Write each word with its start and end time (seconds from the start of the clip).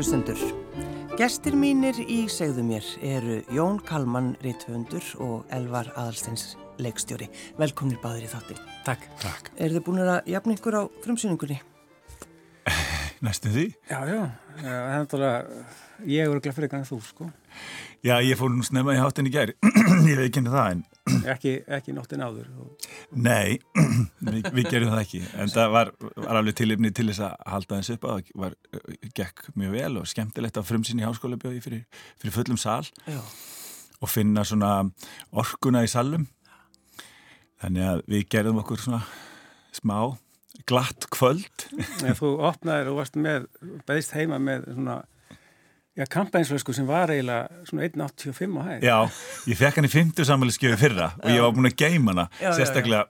Kæru 0.00 0.06
lustendur, 0.06 0.42
gestir 1.20 1.52
mínir 1.60 1.98
í 2.00 2.22
segðu 2.32 2.62
mér 2.64 2.86
eru 3.04 3.34
Jón 3.52 3.74
Kalman, 3.84 4.30
Ritthöndur 4.40 5.04
og 5.20 5.50
Elvar 5.52 5.90
Adalsteins, 5.92 6.54
leikstjóri. 6.80 7.26
Velkomnir 7.58 8.00
báðir 8.00 8.24
í 8.24 8.30
þáttir. 8.32 8.62
Takk. 8.86 9.04
Takk. 9.20 9.50
Er 9.60 9.74
þið 9.74 9.84
búin 9.84 10.00
að 10.00 10.30
jafna 10.32 10.56
ykkur 10.56 10.78
á 10.80 10.82
frumsýningunni? 11.04 11.58
Næstu 13.28 13.52
því? 13.52 13.66
Já, 13.90 13.98
já, 14.08 14.22
það 14.62 14.72
er 14.78 15.04
náttúrulega, 15.04 15.68
ég 16.16 16.24
er 16.24 16.40
ekki 16.40 16.56
fyrir 16.56 16.72
kannan 16.72 16.88
þú, 16.88 17.02
sko. 17.04 17.28
Já, 18.00 18.14
ég 18.24 18.38
fór 18.40 18.48
nú 18.48 18.62
snemma 18.64 18.94
í 18.96 19.00
hátinn 19.00 19.26
í 19.28 19.30
gæri, 19.32 19.52
ég 20.08 20.16
veit 20.16 20.30
ekki 20.30 20.40
henni 20.40 20.52
það 20.54 20.68
en... 20.72 20.78
Ekki, 21.34 21.50
ekki 21.76 21.92
nóttin 21.92 22.22
áður. 22.24 22.46
Og... 22.62 22.86
Nei, 23.12 23.58
við, 24.24 24.46
við 24.56 24.68
gerum 24.70 24.92
það 24.94 25.02
ekki, 25.02 25.20
en 25.42 25.52
það 25.52 25.74
var, 25.74 25.90
var 26.14 26.38
alveg 26.40 26.56
tilipni 26.56 26.92
til 26.96 27.10
þess 27.10 27.26
að 27.26 27.34
halda 27.52 27.80
þess 27.80 27.94
upp 27.96 28.06
að 28.08 28.14
það 28.14 28.40
var, 28.44 28.56
gekk 29.20 29.44
mjög 29.60 29.76
vel 29.76 29.92
og 30.00 30.08
skemmtilegt 30.08 30.62
að 30.62 30.68
frumsýni 30.70 31.04
í 31.04 31.08
háskóla 31.10 31.40
bjóði 31.42 31.60
fyrir, 31.66 31.84
fyrir 32.22 32.36
fullum 32.38 32.60
sal 32.62 32.88
Já. 33.04 33.20
og 34.00 34.12
finna 34.14 34.46
svona 34.48 34.72
orkuna 35.44 35.84
í 35.84 35.92
salum. 35.92 36.24
Þannig 37.60 37.88
að 37.90 38.04
við 38.14 38.26
gerðum 38.32 38.64
okkur 38.64 38.80
svona 38.80 39.04
smá 39.76 39.98
glatt 40.70 41.10
kvöld. 41.12 41.68
Nei, 42.00 42.14
þú 42.16 42.38
opnaðir 42.48 42.94
og 42.94 43.02
varst 43.02 43.20
með, 43.20 43.50
beðist 43.84 44.16
heima 44.16 44.40
með 44.40 44.70
svona 44.72 45.02
Já, 45.98 46.04
kampænsflösku 46.06 46.72
sem 46.72 46.86
var 46.86 47.10
eiginlega 47.10 47.64
svona 47.66 47.82
1.85 47.88 48.52
á 48.56 48.62
hæg. 48.68 48.84
Já, 48.86 48.96
ég 49.50 49.58
fekk 49.58 49.80
hann 49.80 49.88
í 49.88 49.90
50 49.90 50.28
samanlskjöfu 50.28 50.78
fyrra 50.80 51.08
og 51.18 51.28
ég 51.34 51.42
var 51.42 51.50
búin 51.56 51.66
að 51.68 51.74
geima 51.82 52.14
hana, 52.14 52.28
Já, 52.38 52.44
já, 52.46 52.46
já. 52.46 52.56
sérstaklega. 52.60 53.04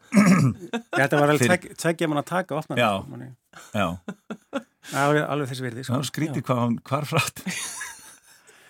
Þetta 0.97 1.20
var 1.20 1.34
alveg 1.34 1.69
tveggja 1.77 2.09
mann 2.09 2.22
að 2.22 2.31
taka 2.33 2.56
og 2.56 2.62
opna. 2.64 2.78
Já. 2.81 2.91
manni. 3.11 3.28
Já, 3.77 3.87
Það 4.91 5.06
var 5.12 5.20
alveg 5.37 5.50
þessi 5.53 5.67
virði, 5.67 5.84
það 5.84 5.91
sko. 5.91 6.00
var 6.00 6.09
skrítið 6.09 6.47
hvað 6.48 6.61
hann 6.64 6.78
hvar 6.89 7.06
frátt. 7.12 7.45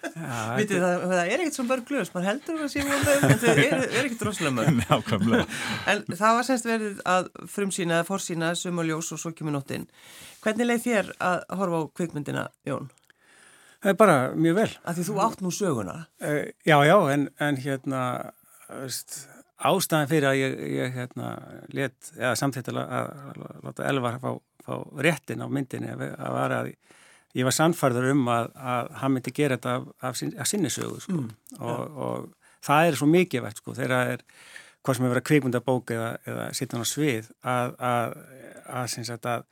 Já, 0.00 0.36
Vitið 0.56 0.80
það, 0.80 1.02
það 1.06 1.18
er 1.20 1.32
ekkert 1.44 1.56
svo 1.58 1.64
mörg 1.68 1.82
glöðs, 1.90 2.10
mann 2.14 2.24
heldur 2.24 2.60
að 2.64 2.76
mörg, 2.88 3.24
en 3.30 3.40
það 3.42 3.58
er, 3.62 3.82
er 3.84 4.06
ekkert 4.08 4.22
rosalega 4.26 5.18
mörg. 5.20 5.58
En 5.92 6.00
það 6.16 6.38
var 6.38 6.46
semst 6.48 6.66
verið 6.66 7.02
að 7.14 7.28
frumsýna, 7.52 7.98
eða 8.00 8.08
forsýna, 8.08 8.48
sumaljós 8.58 9.12
og 9.14 9.20
svo 9.22 9.32
kemur 9.36 9.54
nóttin. 9.58 9.84
Hvernig 10.42 10.66
leið 10.70 10.86
þér 10.86 11.10
að 11.30 11.44
horfa 11.60 11.82
á 11.84 11.90
kvikmyndina, 12.00 12.46
Jón? 12.66 12.88
Það 13.80 13.92
er 13.92 13.98
bara 14.00 14.16
mjög 14.36 14.56
vel. 14.58 14.70
Af 14.84 14.96
því 14.96 15.04
þú 15.08 15.18
átt 15.24 15.42
nú 15.44 15.52
söguna. 15.56 15.96
Uh, 16.20 16.42
já, 16.68 16.76
já, 16.84 16.96
en, 17.14 17.28
en 17.40 17.60
hérna, 17.64 18.02
veist, 18.68 19.22
ástæðan 19.70 20.10
fyrir 20.10 20.28
að 20.30 20.40
ég, 20.40 20.56
ég 20.76 20.96
hérna, 20.96 21.32
let, 21.76 22.12
eða 22.18 22.34
samþýttilega 22.40 23.00
að, 23.00 23.44
láta 23.64 23.88
Elvar 23.88 24.20
fá, 24.20 24.30
fá 24.66 24.74
réttin 25.06 25.44
á 25.44 25.48
myndinni 25.48 25.94
að, 25.96 26.04
var 26.36 26.56
að 26.58 26.72
ég 27.36 27.46
var 27.46 27.56
sannfærður 27.56 28.10
um 28.14 28.28
að, 28.32 28.50
að 28.56 28.92
hann 29.00 29.14
myndi 29.16 29.34
gera 29.36 29.58
þetta 29.58 29.76
af, 29.78 29.88
af, 30.00 30.22
af 30.44 30.50
sinni 30.50 30.72
sögu, 30.72 31.00
sko. 31.04 31.24
og, 31.60 32.00
og 32.06 32.56
það 32.66 32.88
er 32.88 32.98
svo 33.00 33.08
mikið 33.10 33.46
veit, 33.46 33.60
sko, 33.62 33.76
þegar 33.76 33.94
það 33.94 34.14
er 34.14 34.24
hvað 34.80 34.96
sem 34.96 35.04
hefur 35.04 35.14
verið 35.14 35.22
að 35.22 35.28
kvikmyndabók 35.30 35.92
eða, 35.94 36.10
eða 36.32 36.46
sittan 36.56 36.84
á 36.84 36.86
svið 36.88 37.30
að, 37.44 37.74
að, 37.90 38.16
að, 38.80 39.44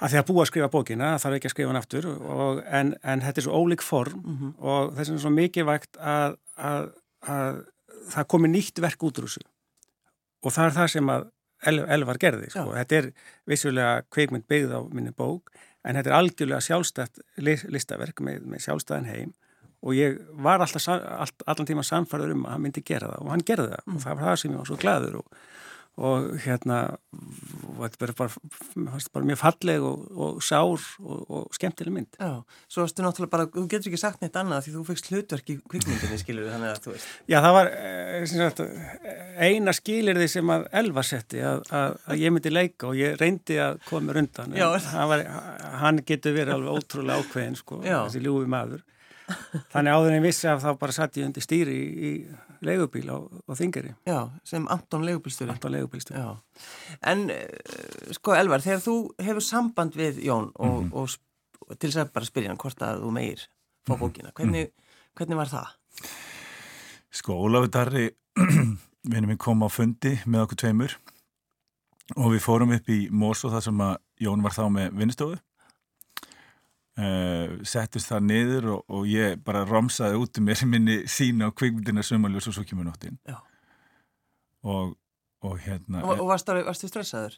að, 0.00 0.08
því 0.10 0.18
að 0.20 0.26
búa 0.30 0.42
að 0.44 0.50
skrifa 0.50 0.70
bókina, 0.72 1.12
þarf 1.22 1.36
ekki 1.38 1.50
að 1.50 1.54
skrifa 1.54 1.70
hann 1.72 1.80
aftur 1.80 2.08
og, 2.10 2.62
en, 2.66 2.94
en 3.02 3.22
þetta 3.24 3.40
er 3.40 3.46
svo 3.46 3.60
ólík 3.62 3.82
form 3.84 4.24
og 4.58 4.94
þess 4.96 5.08
vegna 5.10 5.20
er 5.20 5.24
svo 5.26 5.34
mikilvægt 5.34 5.96
að, 6.00 6.36
að, 6.58 6.88
að 7.36 7.60
það 8.14 8.28
komi 8.34 8.48
nýtt 8.52 8.80
verk 8.84 9.02
út 9.06 9.18
úr 9.22 9.28
þessu. 9.28 9.44
Og 10.44 10.52
það 10.52 10.66
er 10.70 10.76
það 10.80 10.92
sem 10.96 11.08
að 11.14 11.30
El, 11.64 11.78
Elvar 11.88 12.18
gerði, 12.20 12.50
sko. 12.52 12.74
Þetta 12.76 12.96
er 12.98 13.06
vissulega 13.48 14.02
kveikmynd 14.12 14.44
byggð 14.50 14.72
á 14.76 14.80
minni 14.92 15.12
bók 15.16 15.48
en 15.84 15.96
þetta 15.96 16.10
er 16.10 16.16
algjörlega 16.18 16.60
sjálfstætt 16.60 17.22
li- 17.40 17.54
listaverk 17.72 18.20
með, 18.20 18.42
með 18.52 18.60
sjálfstæðan 18.66 19.06
heim. 19.08 19.30
Og 19.80 19.94
ég 19.96 20.18
var 20.44 20.60
alltaf, 20.60 20.84
allt, 20.92 21.44
allan 21.48 21.66
tíma 21.70 21.84
samfærður 21.88 22.34
um 22.34 22.44
að 22.44 22.52
hann 22.52 22.62
myndi 22.66 22.82
gera 22.84 23.08
það 23.14 23.24
og 23.24 23.30
hann 23.32 23.46
gerði 23.48 23.70
það. 23.72 23.86
Og 23.94 24.02
það 24.04 24.18
var 24.18 24.26
það 24.28 24.36
sem 24.42 24.52
ég 24.52 24.60
var 24.60 24.68
svo 24.68 24.76
gladur 24.84 25.16
og, 25.22 25.40
og 25.94 26.32
hérna 26.42 26.78
þetta 27.78 28.06
er 28.08 28.12
bara, 28.18 28.30
bara 29.14 29.26
mjög 29.28 29.38
falleg 29.38 29.84
og, 29.86 30.06
og 30.10 30.40
sár 30.42 30.86
og, 30.98 31.20
og 31.30 31.54
skemmtileg 31.54 31.94
mynd. 31.94 32.16
Já, 32.18 32.40
svo 32.66 32.82
varstu 32.82 33.04
náttúrulega 33.04 33.30
bara, 33.30 33.46
þú 33.52 33.66
getur 33.70 33.92
ekki 33.92 34.00
sagt 34.02 34.24
neitt 34.24 34.38
annað 34.40 34.66
því 34.66 34.74
þú 34.74 34.84
fegst 34.88 35.10
hlutverk 35.12 35.52
í 35.54 35.56
kvikmyndinni, 35.62 36.18
skilur 36.18 36.48
þannig 36.50 36.72
að 36.72 36.80
þú 36.86 36.94
veist. 36.96 37.12
Já, 37.30 37.38
það 37.44 37.54
var 37.58 37.70
eh, 37.78 38.24
sagt, 38.32 38.64
eina 39.46 39.76
skilirði 39.78 40.30
sem 40.34 40.54
að 40.56 40.66
Elva 40.82 41.04
setti 41.06 41.44
að, 41.46 41.62
að, 41.70 41.98
að 42.08 42.24
ég 42.24 42.34
myndi 42.34 42.54
leika 42.54 42.90
og 42.90 42.98
ég 42.98 43.14
reyndi 43.20 43.60
að 43.62 43.78
koma 43.86 44.08
mér 44.08 44.24
undan. 44.24 44.56
Já. 44.58 44.66
En 44.72 44.88
hann, 44.96 45.12
var, 45.12 45.22
hann 45.84 46.02
getur 46.08 46.34
verið 46.34 46.56
alveg 46.56 46.80
ótrúlega 46.80 47.22
ákveðin, 47.22 47.60
sko, 47.60 47.78
þessi 47.86 48.24
ljúfi 48.24 48.50
maður. 48.50 48.82
Þannig 49.72 49.94
áður 49.94 50.10
en 50.10 50.18
ég 50.18 50.26
vissi 50.26 50.48
að 50.50 50.66
þá 50.66 50.72
bara 50.82 50.94
satt 50.98 51.14
ég 51.16 51.28
undir 51.28 51.44
stýri 51.44 51.76
í, 51.78 52.10
í 52.10 52.12
leigubíl 52.62 53.08
á, 53.10 53.16
á 53.18 53.52
Þingari, 53.58 53.94
Já, 54.06 54.30
sem 54.44 54.66
Anton 54.68 55.04
Leigubílstjóri. 55.04 55.50
Anton 55.52 55.72
leigubílstjóri. 55.72 56.20
Já, 56.20 56.36
en 57.02 57.30
uh, 57.30 58.12
sko 58.12 58.34
Elvar, 58.38 58.60
þegar 58.64 58.82
þú 58.84 58.94
hefur 59.18 59.42
samband 59.42 59.94
við 59.98 60.22
Jón 60.24 60.50
og, 60.54 60.84
Mhm. 60.84 60.92
og, 60.94 61.08
sp- 61.10 61.78
til 61.78 61.90
þess 61.90 62.02
að 62.04 62.12
bara 62.12 62.26
spyrja 62.28 62.48
hann 62.52 62.58
hvort 62.60 62.82
að 62.82 63.00
þú 63.02 63.10
meir 63.12 63.46
fá 63.88 63.96
bókina, 63.98 64.32
hvernig, 64.36 64.70
hvernig 65.16 65.36
var 65.36 65.46
það? 65.48 65.74
Sko, 67.14 67.36
Ólafur 67.46 67.70
Darri, 67.70 68.10
vinnum 69.10 69.28
minn 69.30 69.38
kom 69.38 69.62
á 69.62 69.68
fundi 69.70 70.16
með 70.26 70.44
okkur 70.46 70.60
tveimur 70.64 70.96
og 72.16 72.32
við 72.34 72.42
fórum 72.44 72.72
upp 72.74 72.88
í 72.92 73.08
Mós 73.10 73.44
og 73.46 73.52
það 73.54 73.62
sem 73.68 73.78
að 73.86 73.96
Jón 74.20 74.42
var 74.44 74.52
þá 74.56 74.64
með 74.72 74.92
vinnustofu. 74.98 75.38
Uh, 76.94 77.56
settist 77.66 78.06
það 78.06 78.26
niður 78.28 78.68
og, 78.76 78.84
og 78.94 79.08
ég 79.10 79.40
bara 79.42 79.64
romsaði 79.66 80.20
út 80.22 80.38
um 80.38 80.44
mér 80.46 80.60
minni 80.70 81.00
sína 81.10 81.48
á 81.50 81.56
kvikmyndina 81.56 82.04
sömaljós 82.06 82.46
og 82.46 82.54
svo 82.54 82.62
kemur 82.68 82.86
nóttin. 82.86 83.16
Já. 83.26 83.40
Og, 84.62 84.94
og 85.42 85.58
hérna, 85.64 86.04
Og, 86.04 86.20
og 86.22 86.30
varstu, 86.30 86.54
varstu 86.64 86.88
stressaður? 86.88 87.34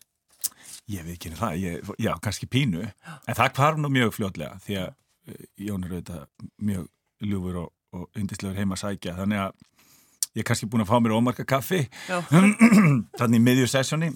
ég 0.90 1.02
veit 1.06 1.16
ekki 1.16 1.30
henni 1.30 1.40
það, 1.40 1.56
ég, 1.62 1.88
já, 2.02 2.12
kannski 2.22 2.46
pínu, 2.50 2.84
en 2.86 3.38
það 3.38 3.56
hvarf 3.58 3.80
nú 3.80 3.90
mjög 3.90 4.12
fljótlega 4.14 4.58
því 4.62 4.76
að 4.82 4.90
eh, 5.32 5.46
Jón 5.66 5.86
er 5.86 5.94
auðvitað 5.96 6.20
mjög 6.68 6.84
ljúfur 7.26 7.58
og, 7.64 7.72
og 7.96 8.20
yndislegur 8.20 8.60
heima 8.60 8.76
að 8.76 8.82
sækja, 8.84 9.16
þannig 9.18 9.42
að 9.42 9.64
ég 10.36 10.44
er 10.44 10.48
kannski 10.50 10.68
búin 10.70 10.84
að 10.84 10.90
fá 10.92 11.00
mér 11.02 11.16
ómarka 11.16 11.46
kaffi 11.48 11.82
Já, 12.06 12.20
þannig 13.18 13.40
í 13.40 13.44
miðju 13.48 13.70
sessjóni 13.72 14.12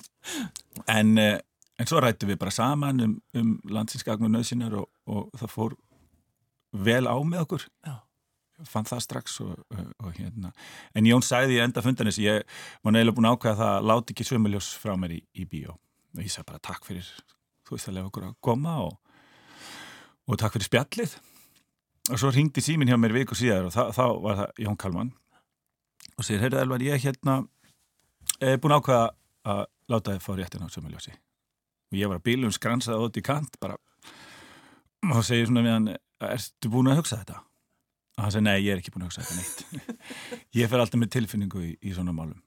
en, 0.87 1.15
eh, 1.19 1.39
en 1.81 1.89
svo 1.89 2.01
rættum 2.03 2.29
við 2.29 2.39
bara 2.41 2.53
saman 2.53 3.01
um, 3.05 3.17
um 3.37 3.57
landsinskagn 3.73 4.27
og 4.29 4.35
nöðsinar 4.35 4.77
og, 4.83 4.89
og 5.09 5.31
það 5.41 5.53
fór 5.55 5.77
vel 6.73 7.07
á 7.09 7.17
með 7.25 7.45
okkur. 7.47 7.67
Já. 7.87 7.97
fann 8.69 8.85
það 8.85 9.01
strax 9.01 9.39
og, 9.41 9.53
og, 9.73 10.11
hérna. 10.19 10.51
En 10.93 11.07
Jón 11.09 11.25
sagði 11.25 11.57
í 11.57 11.63
enda 11.65 11.81
fundanis 11.81 12.19
ég 12.21 12.43
var 12.85 12.93
neila 12.93 13.15
búin 13.17 13.31
að 13.31 13.39
ákveða 13.39 13.57
það 13.63 13.77
að 13.77 13.87
láti 13.89 14.13
ekki 14.15 14.27
sömuljós 14.29 14.69
frá 14.77 14.93
mér 15.01 15.15
í, 15.17 15.21
í 15.33 15.47
bíó. 15.49 15.79
Og 16.17 16.21
ég 16.21 16.29
sagði 16.29 16.51
bara 16.51 16.61
takk 16.69 16.85
fyrir 16.85 17.09
þú 17.65 17.77
veist 17.77 17.89
að 17.89 17.97
lefa 17.97 18.11
okkur 18.11 18.27
að 18.29 18.37
koma 18.45 18.75
og, 18.85 18.99
og 20.29 20.41
takk 20.43 20.59
fyrir 20.59 20.69
spjallið. 20.69 21.17
Og 22.11 22.21
svo 22.21 22.35
ringdi 22.35 22.65
símin 22.65 22.93
hjá 22.93 22.99
mér 23.01 23.17
viku 23.17 23.39
síðar 23.39 23.71
og 23.71 23.73
þá, 23.73 23.83
þá 23.97 24.05
var 24.27 24.39
það 24.43 24.63
Jón 24.67 24.79
Kalman 24.85 25.15
og 26.19 26.27
segir, 26.27 26.45
heyrðu 26.45 26.61
Elvar, 26.61 26.85
ég 26.85 27.01
hérna 27.01 27.41
er 28.45 28.61
búin 28.61 28.77
að 28.77 28.85
ákveða 28.85 29.11
að 29.55 29.65
láta 29.89 30.13
þið 30.13 30.25
fá 30.27 30.33
réttin 30.37 30.69
á 30.69 30.69
sömuljósi 30.69 31.17
og 31.91 31.99
ég 31.99 32.09
var 32.11 32.21
að 32.21 32.27
bílum 32.31 32.53
skransaði 32.55 33.07
út 33.09 33.19
í 33.21 33.23
kant 33.27 33.57
bara. 33.61 33.77
Og 35.07 35.15
þá 35.17 35.23
segir 35.31 35.47
svona 35.49 35.63
við 35.65 35.75
hann 35.77 35.89
ertu 36.31 36.71
búin 36.73 36.91
að 36.93 37.01
hugsa 37.03 37.21
þetta? 37.23 37.39
og 38.21 38.25
hann 38.27 38.33
segir, 38.35 38.43
nei, 38.45 38.59
ég 38.61 38.73
er 38.75 38.81
ekki 38.83 38.93
búin 38.93 39.07
að 39.07 39.11
hugsa 39.11 39.23
þetta 39.25 39.37
neitt. 39.41 40.01
Ég 40.61 40.69
fer 40.69 40.83
alltaf 40.83 41.01
með 41.01 41.09
tilfinningu 41.15 41.61
í, 41.65 41.71
í 41.89 41.93
svona 41.97 42.13
málum. 42.13 42.41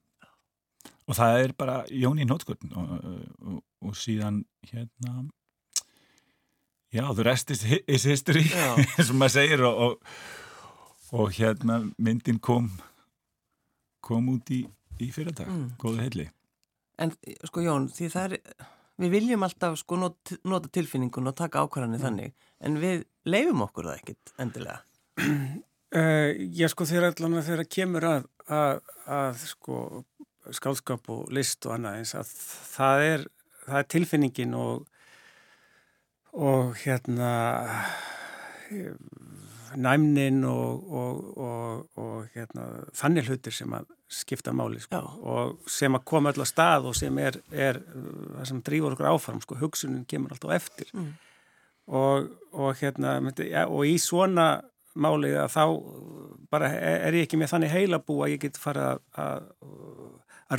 Og 1.10 1.16
það 1.18 1.38
er 1.48 1.54
bara 1.58 1.78
Jón 1.90 2.20
í 2.22 2.28
nótskotn 2.30 2.76
og, 2.78 2.92
og, 3.42 3.56
og 3.90 3.96
síðan 3.98 4.44
hérna 4.70 5.24
já, 6.94 7.08
the 7.16 7.24
rest 7.26 7.50
is, 7.52 7.64
hi- 7.66 7.82
is 7.88 8.04
history 8.06 8.44
og 8.70 9.12
maður 9.18 9.34
segir 9.34 9.64
og, 9.66 9.82
og, 9.88 10.14
og 11.18 11.34
hérna 11.40 11.80
myndin 11.98 12.38
kom 12.40 12.70
kom 14.04 14.30
út 14.36 14.50
í, 14.52 14.62
í 15.00 15.10
fyrirtag, 15.16 15.48
Mm. 15.48 15.68
góðu 15.80 16.02
heilli. 16.04 16.26
En 17.02 17.14
sko 17.48 17.62
Jón, 17.64 17.86
því 17.96 18.10
það 18.14 18.34
er, 18.38 18.66
við 19.02 19.14
viljum 19.18 19.46
alltaf 19.46 19.78
sko 19.82 20.00
not, 20.02 20.34
nota 20.48 20.72
tilfinningun 20.74 21.32
og 21.32 21.38
taka 21.40 21.64
ákvarðanir 21.64 22.04
þannig, 22.04 22.34
en 22.64 22.80
við 22.82 23.06
leifum 23.30 23.66
okkur 23.66 23.90
það 23.90 24.02
ekkit 24.02 24.34
endilega. 24.44 24.82
Uh, 25.20 26.32
já, 26.60 26.68
sko, 26.72 26.88
þegar 26.90 27.12
allan 27.12 27.40
að 27.42 27.52
þegar 27.52 27.70
kemur 27.78 28.10
að, 28.10 28.32
að, 28.48 28.82
að 29.20 29.46
sko, 29.52 29.84
skálskap 30.54 31.12
og 31.14 31.30
list 31.34 31.66
og 31.68 31.78
annað 31.78 32.02
eins 32.02 32.16
að 32.20 32.34
það 32.74 33.06
er, 33.10 33.28
það 33.68 33.80
er 33.82 33.94
tilfinningin 33.98 34.58
og 34.60 34.90
og 36.34 36.76
hérna 36.82 37.30
eh, 38.72 38.94
næmnin 39.76 40.44
og, 40.44 40.92
og, 40.94 41.38
og, 41.38 41.90
og 41.98 42.28
hérna, 42.34 42.66
þannig 42.98 43.30
hlutir 43.30 43.54
sem 43.54 43.74
að 43.74 43.90
skipta 44.14 44.54
máli 44.56 44.80
sko. 44.84 45.00
Og 45.26 45.70
sem 45.70 45.96
að 45.98 46.06
koma 46.10 46.32
öll 46.34 46.44
að 46.44 46.50
stað 46.52 46.90
og 46.92 46.98
sem 46.98 47.18
er, 47.22 47.40
er 47.52 47.80
það 47.84 48.50
sem 48.52 48.62
drífur 48.66 48.96
okkur 48.96 49.10
áfram 49.14 49.42
sko. 49.44 49.58
hugsunin 49.62 50.06
kemur 50.10 50.36
alltaf 50.36 50.56
eftir 50.60 50.92
Mm. 50.94 51.14
og, 51.88 52.30
og 52.54 52.76
hérna 52.80 53.18
ja, 53.44 53.66
og 53.68 53.86
í 53.90 53.98
svona 54.00 54.62
máli 54.96 55.34
að 55.34 55.50
þá 55.56 55.64
bara 56.54 56.70
er 56.78 57.14
ég 57.18 57.26
ekki 57.26 57.40
með 57.42 57.56
þannig 57.56 57.74
heila 57.74 58.00
bú 58.00 58.20
að 58.24 58.36
ég 58.36 58.44
get 58.46 58.60
fara 58.62 59.00
að 59.18 59.50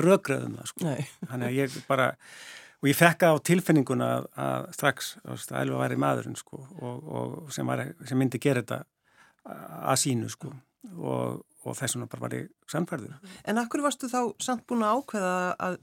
rögraðum 0.00 0.58
það 0.58 0.70
sko. 0.72 0.94
þannig 1.30 1.48
að 1.48 1.58
ég 1.60 1.78
bara 1.88 2.10
og 2.82 2.90
ég 2.90 2.98
fekka 2.98 3.30
á 3.32 3.36
tilfinninguna 3.40 4.08
að, 4.18 4.26
að 4.44 4.66
strax 4.76 5.14
að 5.24 5.60
Elva 5.62 5.78
væri 5.84 5.96
maðurinn 6.02 6.36
sko, 6.36 6.60
og, 6.82 7.06
og 7.08 7.52
sem, 7.54 7.66
var, 7.66 7.86
sem 8.04 8.18
myndi 8.20 8.40
gera 8.42 8.60
þetta 8.64 8.82
að 9.44 10.00
sínu 10.02 10.28
sko. 10.32 10.52
og, 10.98 11.40
og 11.64 11.78
þess 11.78 11.96
vegna 11.96 12.12
bara 12.12 12.26
var 12.26 12.38
ég 12.38 12.52
samfærður. 12.70 13.34
En 13.48 13.60
akkur 13.62 13.84
varstu 13.84 14.10
þá 14.12 14.20
samt 14.42 14.64
búin 14.68 14.84
að 14.86 15.00
ákveða 15.00 15.34
að 15.68 15.82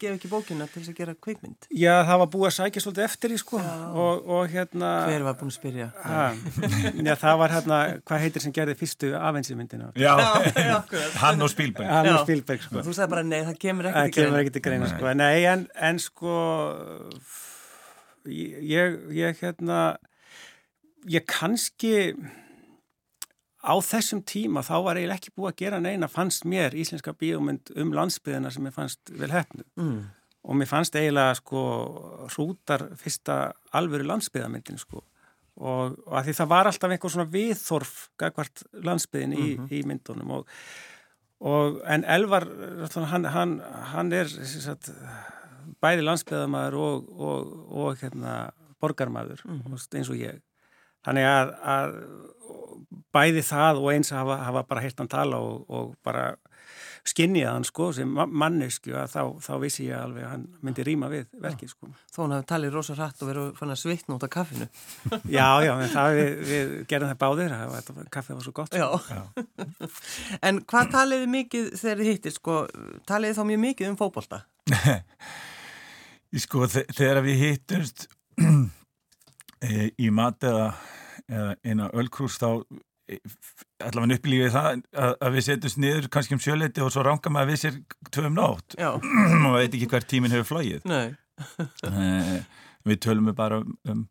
gefa 0.00 0.16
ekki 0.16 0.28
bókina 0.30 0.66
til 0.70 0.80
þess 0.80 0.90
að 0.90 0.98
gera 0.98 1.14
kveikmynd? 1.22 1.66
Já, 1.76 1.92
það 2.08 2.20
var 2.22 2.28
búið 2.32 2.46
að 2.48 2.54
sækja 2.56 2.82
svolítið 2.82 3.04
eftir 3.04 3.34
í 3.34 3.38
sko 3.38 3.60
og, 3.60 4.30
og 4.34 4.48
hérna... 4.50 4.88
Hver 5.06 5.26
var 5.26 5.36
búin 5.38 5.52
að 5.52 5.56
spyrja? 5.58 5.88
Já, 6.08 7.12
það 7.20 7.36
var 7.42 7.54
hérna, 7.54 7.78
hvað 8.08 8.24
heitir 8.24 8.44
sem 8.44 8.54
gerði 8.56 8.76
fyrstu 8.80 9.12
afhensimyndina? 9.18 9.90
Já, 9.98 10.14
já 10.56 10.78
hann 11.20 11.44
og 11.44 11.52
Spílberg. 11.52 11.92
Hann 11.92 12.10
og 12.14 12.24
Spílberg, 12.24 12.64
sko. 12.64 12.82
Þú 12.86 12.96
sagði 12.96 13.12
bara, 13.14 13.26
nei, 13.28 13.38
það 13.50 13.60
kemur 13.66 13.90
ekkert 13.90 14.10
í 14.10 14.16
greina. 14.16 14.16
Það 14.16 14.24
kemur 14.24 14.42
ekkert 14.42 14.58
í 14.58 14.64
greina, 14.66 14.90
sko. 14.94 15.14
Nei, 15.20 15.38
en, 15.52 15.64
en 15.90 16.02
sko, 16.02 16.34
ég, 18.72 18.98
ég 19.20 19.44
hérna, 19.44 19.80
ég 21.12 21.28
kannski 21.28 21.94
á 23.58 23.74
þessum 23.82 24.22
tíma 24.22 24.62
þá 24.66 24.76
var 24.86 24.98
eiginlega 24.98 25.18
ekki 25.18 25.34
búið 25.34 25.50
að 25.50 25.58
gera 25.62 25.80
neina 25.82 26.08
fannst 26.10 26.46
mér 26.48 26.76
íslenska 26.78 27.14
bíómynd 27.18 27.72
um 27.76 27.92
landsbyðina 27.96 28.52
sem 28.54 28.66
ég 28.68 28.74
fannst 28.74 29.10
vel 29.10 29.30
hefnu 29.32 29.64
mm. 29.76 30.02
og 30.46 30.58
mér 30.60 30.70
fannst 30.70 30.98
eiginlega 30.98 31.34
sko 31.40 31.62
hrútar 32.34 32.88
fyrsta 33.00 33.38
alvöru 33.74 34.06
landsbyðamyndin 34.06 34.78
sko 34.78 35.02
og, 35.58 35.96
og 36.06 36.18
að 36.20 36.28
því 36.28 36.36
það 36.38 36.52
var 36.52 36.70
alltaf 36.70 36.94
einhver 36.94 37.14
svona 37.14 37.32
viðþorf 37.32 37.96
gagvart 38.20 38.62
landsbyðin 38.86 39.34
í, 39.34 39.48
mm 39.48 39.64
-hmm. 39.64 39.72
í 39.74 39.82
myndunum 39.90 40.30
og, 40.38 40.52
og 41.40 41.80
en 41.86 42.04
Elvar 42.04 42.46
hann, 42.94 43.24
hann, 43.24 43.58
hann 43.92 44.12
er 44.12 44.30
sagt, 44.30 44.92
bæði 45.82 46.06
landsbyðamæður 46.06 46.78
og, 46.78 47.10
og 47.68 47.98
hérna 47.98 48.52
borgarmæður 48.78 49.42
mm 49.44 49.62
-hmm. 49.66 49.96
eins 49.98 50.10
og 50.10 50.16
ég 50.16 50.38
þannig 51.06 51.28
að, 51.30 51.54
að 51.76 51.96
bæði 53.14 53.44
það 53.46 53.80
og 53.82 53.90
eins 53.94 54.12
að 54.12 54.22
hafa, 54.22 54.42
hafa 54.48 54.66
bara 54.68 54.84
heilt 54.84 55.00
hann 55.00 55.10
tala 55.10 55.40
og, 55.44 55.64
og 55.68 55.96
bara 56.06 56.30
skinnið 57.08 57.46
hann 57.48 57.64
sko 57.66 57.88
sem 57.96 58.10
mannesku 58.10 58.92
að 58.98 59.12
þá, 59.12 59.22
þá 59.44 59.52
vissi 59.62 59.86
ég 59.88 59.96
alveg 59.98 60.26
að 60.26 60.32
hann 60.34 60.44
myndi 60.64 60.84
rýma 60.86 61.10
við 61.12 61.26
verkið 61.40 61.72
sko. 61.72 61.90
Þó 62.12 62.18
hann 62.22 62.34
hafi 62.36 62.48
talið 62.50 62.74
rosa 62.76 62.96
hratt 62.98 63.22
og 63.22 63.30
verið 63.30 63.50
fann 63.58 63.72
að 63.72 63.80
svitna 63.82 64.16
út 64.18 64.26
af 64.26 64.32
kaffinu. 64.34 64.68
já, 65.38 65.46
já, 65.64 65.72
en 65.74 65.92
það 65.94 66.18
við, 66.18 66.32
við 66.50 66.74
gerum 66.90 67.12
það 67.12 67.20
báðir 67.22 67.56
að 67.56 68.02
kaffið 68.14 68.38
var 68.38 68.46
svo 68.46 68.54
gott. 68.58 68.76
Já. 68.76 68.88
já. 69.08 69.90
en 70.50 70.62
hvað 70.68 70.92
taliði 70.96 71.30
mikið 71.36 71.70
þegar 71.80 72.02
þið 72.02 72.12
hittir 72.12 72.36
sko, 72.36 72.58
taliði 73.08 73.38
þá 73.38 73.44
mjög 73.52 73.62
mikið 73.66 73.92
um 73.92 74.00
fókbólta? 74.02 74.42
sko, 76.44 76.66
þegar 76.68 77.22
við 77.24 77.44
hittumst 77.46 78.08
e, 79.64 79.90
í 79.98 80.10
mat 80.14 80.44
eða 80.46 80.72
eða 81.28 81.54
eina 81.66 81.88
öllkrús 81.96 82.38
þá 82.40 82.48
e, 83.08 83.18
allavega 83.84 84.18
upplýfið 84.18 84.54
það 84.54 84.68
að, 84.72 85.14
að 85.14 85.34
við 85.36 85.46
setjumst 85.48 85.80
niður 85.82 86.10
kannski 86.14 86.36
um 86.36 86.42
sjöleiti 86.44 86.84
og 86.84 86.92
svo 86.94 87.04
ránka 87.06 87.32
maður 87.32 87.52
við 87.52 87.62
sér 87.64 87.80
tvöum 88.14 88.38
nátt 88.38 88.78
og 88.80 89.58
veit 89.58 89.74
ekki 89.74 89.90
hver 89.90 90.06
tíminn 90.08 90.34
hefur 90.36 90.48
flóið 90.52 90.88
e, 91.88 92.38
við 92.88 93.02
tölum 93.04 93.28
við 93.30 93.38
bara 93.38 93.60
um, 93.62 93.76
um 93.88 94.06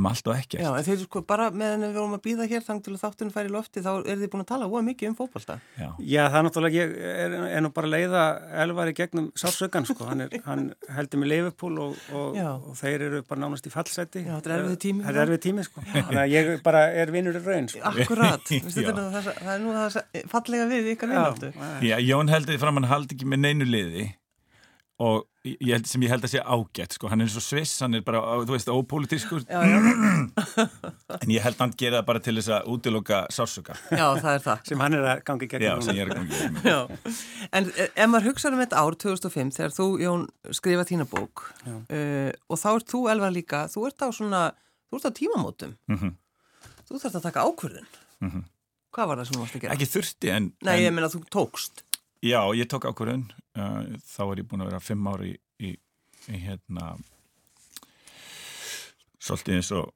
um 0.00 0.06
allt 0.10 0.28
og 0.28 0.34
ekkert. 0.36 0.62
Já, 0.62 0.68
en 0.70 0.86
þeir 0.86 1.00
sko 1.02 1.22
bara 1.26 1.48
meðan 1.54 1.84
við 1.86 1.96
vorum 1.98 2.16
að 2.16 2.22
býða 2.26 2.46
hér 2.50 2.64
þang 2.66 2.82
til 2.84 2.94
að 2.94 3.02
þáttunum 3.04 3.34
færi 3.34 3.50
í 3.50 3.54
lofti 3.54 3.82
þá 3.84 3.90
er 3.98 4.20
þið 4.20 4.30
búin 4.32 4.44
að 4.44 4.48
tala 4.50 4.68
óa 4.70 4.82
mikið 4.86 5.10
um 5.10 5.16
fókbalta. 5.18 5.56
Já. 5.76 5.88
Já, 5.98 6.22
það 6.26 6.38
er 6.40 6.46
náttúrulega, 6.48 6.76
ég 6.76 6.96
er, 7.12 7.36
er 7.56 7.64
nú 7.64 7.70
bara 7.76 7.90
leiða 7.92 8.24
elvar 8.64 8.90
í 8.90 8.96
gegnum 8.98 9.30
sársökan 9.38 9.88
sko, 9.88 10.08
hann, 10.10 10.26
er, 10.26 10.36
hann 10.46 10.66
heldur 10.96 11.22
með 11.22 11.32
Leifupól 11.32 11.72
og, 11.86 11.96
og, 12.12 12.40
og 12.56 12.76
þeir 12.80 13.06
eru 13.08 13.22
bara 13.28 13.44
nánast 13.44 13.70
í 13.70 13.72
fallseti. 13.72 14.26
Já, 14.26 14.34
þetta 14.36 14.52
er 14.52 14.66
erfið 14.66 14.78
tími. 14.86 15.06
Það 15.06 15.16
er 15.16 15.22
erfið 15.24 15.42
tími 15.46 15.66
sko, 15.66 15.86
þannig 15.94 16.22
að 16.24 16.36
ég 16.36 16.52
bara 16.66 16.84
er 17.04 17.14
vinnur 17.14 17.40
í 17.40 17.44
raun 17.46 17.70
sko. 17.72 17.82
Akkurat, 17.92 18.52
það, 18.76 19.32
það 19.40 19.54
er 19.56 19.64
nú 19.64 19.74
það 19.78 19.98
fallega 20.32 20.68
við 20.70 20.92
ykkar 20.96 21.12
vinnáttu. 21.14 21.52
Já, 21.86 21.96
Jón 22.06 22.32
heldur 22.32 22.62
fram 22.62 22.80
hann 22.80 22.90
haldi 22.90 23.16
ekki 23.16 23.28
með 23.30 23.44
neinu 23.46 23.68
liði 23.68 24.06
og 24.96 25.26
ég 25.44 25.74
held, 25.74 25.86
sem 25.88 26.00
ég 26.06 26.10
held 26.10 26.24
að 26.24 26.30
sé 26.32 26.40
ágætt 26.40 26.94
sko. 26.96 27.08
hann 27.12 27.20
er 27.20 27.28
svo 27.30 27.42
sviss, 27.44 27.74
hann 27.84 27.98
er 27.98 28.02
bara, 28.04 28.22
þú 28.48 28.54
veist, 28.54 28.70
ópolítiskur 28.72 29.44
en 29.52 31.32
ég 31.32 31.44
held 31.44 31.58
að 31.58 31.62
hann 31.62 31.74
gera 31.76 32.00
það 32.00 32.06
bara 32.08 32.22
til 32.24 32.34
þess 32.38 32.52
að 32.56 32.70
útiloka 32.72 33.18
sásuka 33.34 33.76
Já, 33.90 34.06
það 34.22 34.30
er 34.32 34.42
það. 34.46 34.64
Sem 34.70 34.84
hann 34.84 34.96
er 34.96 35.08
að 35.12 35.22
gangi 35.28 35.50
gegn 35.52 35.66
Já, 35.66 35.74
sem 35.84 35.98
ég 35.98 36.06
er 36.06 36.14
að 36.14 36.18
gangi 36.22 36.32
gegn 36.40 36.56
En 37.52 37.68
eh, 37.76 37.92
ef 37.92 38.10
maður 38.10 38.30
hugsaður 38.30 38.56
um 38.56 38.64
þetta 38.64 38.82
ár 38.82 38.98
2005 39.04 39.54
þegar 39.58 39.76
þú, 39.76 39.88
Jón, 40.06 40.26
skrifa 40.56 40.88
þína 40.88 41.08
bók 41.12 41.44
uh, 41.44 42.32
og 42.48 42.62
þá 42.64 42.68
ert 42.72 42.90
þú, 42.96 43.04
Elva, 43.12 43.32
líka 43.34 43.64
þú 43.72 43.86
ert 43.90 44.00
á 44.00 44.08
svona, 44.16 44.42
þú 44.88 45.00
ert 45.00 45.08
á 45.12 45.18
tímamótum. 45.20 45.76
Mm 45.92 45.98
-hmm. 46.00 46.12
þú 46.88 47.00
þarfst 47.02 47.18
að 47.20 47.26
taka 47.28 47.44
ákvörðun. 47.44 47.88
Mm 48.24 48.30
-hmm. 48.30 48.44
Hvað 48.96 49.06
var 49.08 49.18
það 49.18 49.24
sem 49.24 49.34
þú 49.36 49.40
varst 49.40 49.56
að 49.56 49.60
gera? 49.60 49.74
Ekki 49.74 49.92
þurfti, 49.92 50.28
en 50.32 50.52
Nei, 50.62 50.80
ég 50.80 50.92
meina 50.92 51.08
þú 51.12 51.20
tókst. 51.28 51.84
Já, 52.24 52.40
ég 52.56 52.66
tók 52.66 52.84
ákvörðun 52.88 53.28
uh, 53.56 53.82
þá 54.04 54.22
er 54.26 54.42
ég 54.42 54.48
búin 54.48 54.64
að 54.64 54.72
vera 54.72 54.82
fimm 54.84 55.10
ári 55.10 55.34
í, 55.34 55.38
í, 55.68 55.74
í 56.32 56.40
hérna 56.44 56.94
svolítið 59.26 59.58
eins 59.58 59.72
og, 59.74 59.92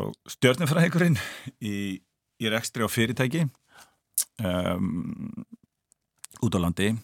og 0.00 0.34
stjórnumfræðingurinn 0.34 1.18
í, 1.60 2.00
í 2.40 2.52
rekstri 2.52 2.86
á 2.86 2.88
fyrirtæki 2.90 3.44
um, 4.40 5.44
út 6.40 6.56
á 6.56 6.60
landi 6.60 6.94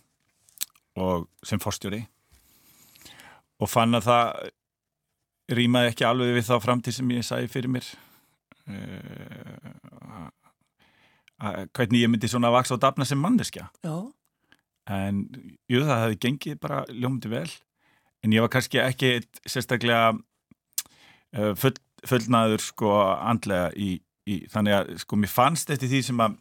og 0.97 1.29
sem 1.45 1.61
forstjóri. 1.61 2.01
Og 3.61 3.69
fann 3.69 3.97
að 3.97 4.09
það 4.09 4.51
rýmaði 5.57 5.93
ekki 5.93 6.07
alveg 6.09 6.35
við 6.37 6.49
þá 6.49 6.57
framtíð 6.65 6.99
sem 6.99 7.13
ég 7.15 7.27
sæði 7.27 7.53
fyrir 7.53 7.73
mér. 7.73 7.89
Uh, 8.67 10.29
hvernig 11.77 12.01
ég 12.01 12.11
myndi 12.11 12.31
svona 12.33 12.49
að 12.51 12.57
vaksa 12.57 12.81
á 12.81 12.85
dafna 12.89 13.07
sem 13.09 13.21
manneskja. 13.21 13.69
Já 13.85 14.16
en 14.87 15.23
jú 15.71 15.83
það 15.85 16.03
hefði 16.05 16.21
gengið 16.25 16.59
bara 16.63 16.83
ljómundi 16.91 17.31
vel. 17.33 17.49
En 18.25 18.35
ég 18.35 18.43
var 18.43 18.53
kannski 18.53 18.81
ekki 18.83 19.13
sérstaklega 19.47 20.15
uh, 20.15 21.53
full, 21.59 21.77
fullnaður 22.07 22.65
sko 22.65 22.93
andlega 23.15 23.71
í, 23.75 23.97
í 24.27 24.43
þannig 24.51 24.79
að 24.79 24.93
sko 25.03 25.19
mér 25.21 25.33
fannst 25.33 25.71
eftir 25.75 25.91
því 25.93 26.03
sem 26.09 26.23
að 26.23 26.39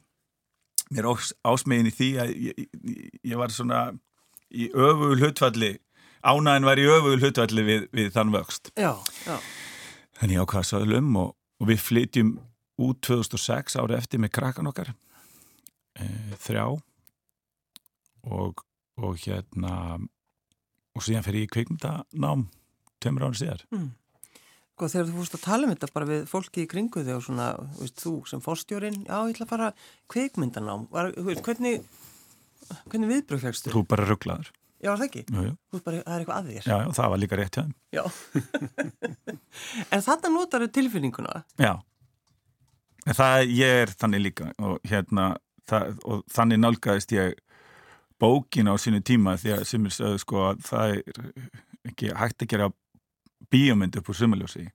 mér 0.93 1.09
ásmegin 1.45 1.89
í 1.89 1.93
því 1.93 2.09
að 2.21 2.33
ég, 2.47 2.65
ég, 2.81 3.09
ég 3.31 3.39
var 3.41 3.53
svona 3.53 3.87
í 4.53 4.69
öfugul 4.69 5.17
hlutvalli 5.23 5.75
ánæðin 6.25 6.67
var 6.67 6.81
í 6.81 6.87
öfugul 6.89 7.21
hlutvalli 7.21 7.65
við, 7.65 7.87
við 7.93 8.11
þann 8.15 8.33
vöxt. 8.33 8.71
Já, 8.77 8.93
já. 9.25 9.37
þannig 10.19 10.41
ákvaða 10.41 10.69
söðlum 10.71 11.17
og, 11.21 11.33
og 11.61 11.69
við 11.69 11.81
flytjum 11.85 12.35
út 12.85 13.01
2006 13.05 13.77
árið 13.79 13.99
eftir 13.99 14.21
með 14.21 14.33
krakkan 14.35 14.69
okkar 14.69 14.91
e, 14.91 16.07
þrjá 16.41 16.65
og, 18.25 18.63
og 19.01 19.19
hérna 19.21 19.99
og 20.95 21.03
síðan 21.03 21.25
fer 21.25 21.39
ég 21.39 21.47
í 21.47 21.51
kvikmyndanám 21.51 22.47
tömur 23.03 23.29
árið 23.29 23.41
síðar 23.43 23.63
mm. 23.73 23.93
Góð, 24.75 24.91
þegar 24.91 25.07
þú 25.07 25.21
fórst 25.21 25.35
að 25.37 25.45
tala 25.45 25.67
um 25.67 25.71
þetta 25.71 25.87
bara 25.95 26.07
við 26.09 26.25
fólki 26.27 26.65
í 26.65 26.67
kringu 26.67 27.05
þig 27.05 27.15
og 27.15 27.23
svona, 27.23 27.47
veist, 27.79 28.01
þú 28.01 28.13
sem 28.27 28.41
fórstjórin 28.43 28.97
já, 29.05 29.15
ég 29.23 29.35
ætla 29.35 29.47
að 29.47 29.53
fara 29.53 29.71
kvikmyndanám 30.11 30.85
Var, 30.91 31.11
hvernig, 31.45 31.85
hvernig 32.91 33.11
viðbröð 33.13 33.45
fegstu? 33.47 33.71
Þú 33.71 33.85
bara 33.87 34.07
rugglaður 34.09 34.51
Já, 34.83 34.91
það 34.91 35.05
ekki? 35.05 35.21
Jú, 35.31 35.45
jú. 35.47 35.53
Þú 35.55 35.77
veist 35.77 35.85
bara, 35.85 36.01
það 36.03 36.15
er 36.17 36.25
eitthvað 36.25 36.39
að 36.41 36.49
þér 36.51 36.67
Já, 36.67 36.75
já 36.75 36.89
það 36.99 37.11
var 37.13 37.21
líka 37.23 37.39
rétt 37.39 37.59
hjá 37.59 37.63
þeim 37.63 37.75
Já 37.95 38.03
En 39.95 40.05
þetta 40.09 40.33
notar 40.35 40.65
þau 40.65 40.73
tilfinninguna 40.75 41.37
Já 41.55 41.73
en 43.05 43.17
það, 43.17 43.51
ég 43.53 43.81
er 43.83 43.93
þannig 43.93 44.23
líka 44.23 44.51
og 44.57 44.77
hérna, 44.89 45.29
það, 45.69 45.97
og 46.09 46.23
þannig 46.33 46.61
nálgæðist 46.61 47.13
ég 47.15 47.35
bókin 48.19 48.71
á 48.71 48.75
sínu 48.79 49.01
tíma 49.05 49.35
því 49.37 49.57
að 49.57 49.63
sem 49.69 49.85
er 49.85 49.95
sögðu 49.95 50.21
sko 50.23 50.43
að 50.49 50.65
það 50.69 50.95
er 50.95 51.01
ekki 51.91 52.11
hægt 52.15 52.41
að 52.41 52.51
gera 52.53 52.71
bíomynd 53.51 53.97
upp 53.99 54.09
úr 54.09 54.17
sumaljósi 54.17 54.67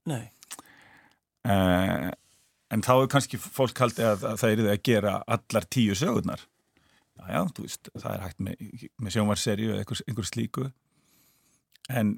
uh, 1.48 2.10
en 2.70 2.84
þá 2.86 2.92
er 2.96 3.10
kannski 3.10 3.40
fólk 3.40 3.82
haldið 3.82 4.08
að, 4.12 4.24
að 4.30 4.40
það 4.42 4.54
er 4.54 4.72
að 4.72 4.82
gera 4.86 5.18
allar 5.36 5.66
tíu 5.72 5.96
sögurnar. 5.98 6.42
Já, 7.20 7.24
já, 7.34 7.40
þú 7.56 7.66
veist, 7.66 7.92
það 7.96 8.10
er 8.12 8.24
hægt 8.24 8.42
með, 8.46 8.66
með 8.96 9.16
sjónvarserju 9.16 9.72
eða 9.72 9.82
einhver, 9.82 10.02
einhver 10.06 10.28
slíku. 10.28 10.66
En, 11.90 12.12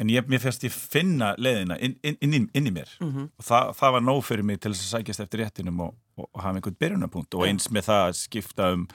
en 0.00 0.12
ég, 0.12 0.28
mér 0.30 0.42
fyrst 0.42 0.66
ég 0.68 0.74
finna 0.74 1.32
leðina 1.40 1.78
inn, 1.82 1.96
inn, 2.06 2.20
inn, 2.20 2.50
inn 2.56 2.68
í 2.68 2.74
mér. 2.74 2.92
Mm 3.00 3.12
-hmm. 3.14 3.30
og 3.40 3.48
það, 3.48 3.72
það 3.80 3.96
var 3.96 4.06
nóg 4.06 4.22
fyrir 4.28 4.46
mig 4.46 4.60
til 4.60 4.74
þess 4.74 4.86
að 4.86 4.98
sækjast 4.98 5.24
eftir 5.26 5.44
réttinum 5.44 5.80
og, 5.86 5.96
og, 6.20 6.28
hafa 6.38 6.56
einhvern 6.56 6.78
byrjunarpunkt. 6.84 7.36
Og 7.36 7.46
eins 7.48 7.70
með 7.74 7.88
það 7.90 8.06
að 8.06 8.16
skipta 8.20 8.70
um 8.76 8.86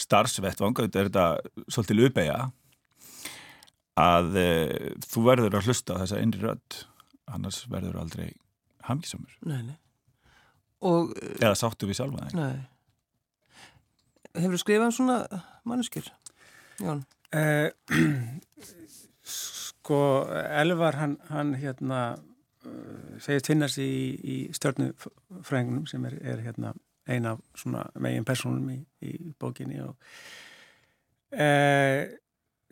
starfsvettvang, 0.00 0.78
þetta 0.80 1.00
er 1.00 1.10
þetta 1.10 1.26
svolítið 1.68 2.06
uppeyja 2.08 2.38
að 4.00 4.36
e, 4.38 4.48
þú 5.04 5.24
verður 5.26 5.58
að 5.58 5.68
hlusta 5.68 5.98
þessa 6.00 6.20
einri 6.20 6.42
rödd 6.44 6.82
annars 7.30 7.62
verður 7.70 8.00
aldrei 8.00 8.30
nei 9.66 9.76
og, 10.80 11.12
eða 11.38 11.56
sáttu 11.58 11.88
við 11.90 12.00
sjálfa 12.00 12.24
það 12.24 12.38
Nei. 12.38 12.60
Hefur 14.30 14.54
þú 14.54 14.60
skrifað 14.62 14.86
um 14.86 14.94
svona 14.94 15.42
manneskjur? 15.68 16.08
Jón? 16.80 17.02
Eh, 17.36 17.68
Sko 19.36 20.00
Elvar 20.30 20.98
hann, 21.00 21.16
hann 21.28 21.52
hérna 21.58 22.00
segist 23.20 23.48
finnast 23.48 23.80
í, 23.80 23.90
í 24.20 24.36
stjórnufræðingunum 24.56 25.86
sem 25.88 26.04
er, 26.08 26.16
er 26.34 26.44
hérna 26.44 26.74
eina 27.08 27.34
af 27.34 27.42
svona 27.58 27.86
megin 27.98 28.26
personum 28.28 28.68
í, 28.70 28.78
í 29.06 29.32
bókinni 29.40 29.80
og 29.82 29.96
eh, 31.32 32.06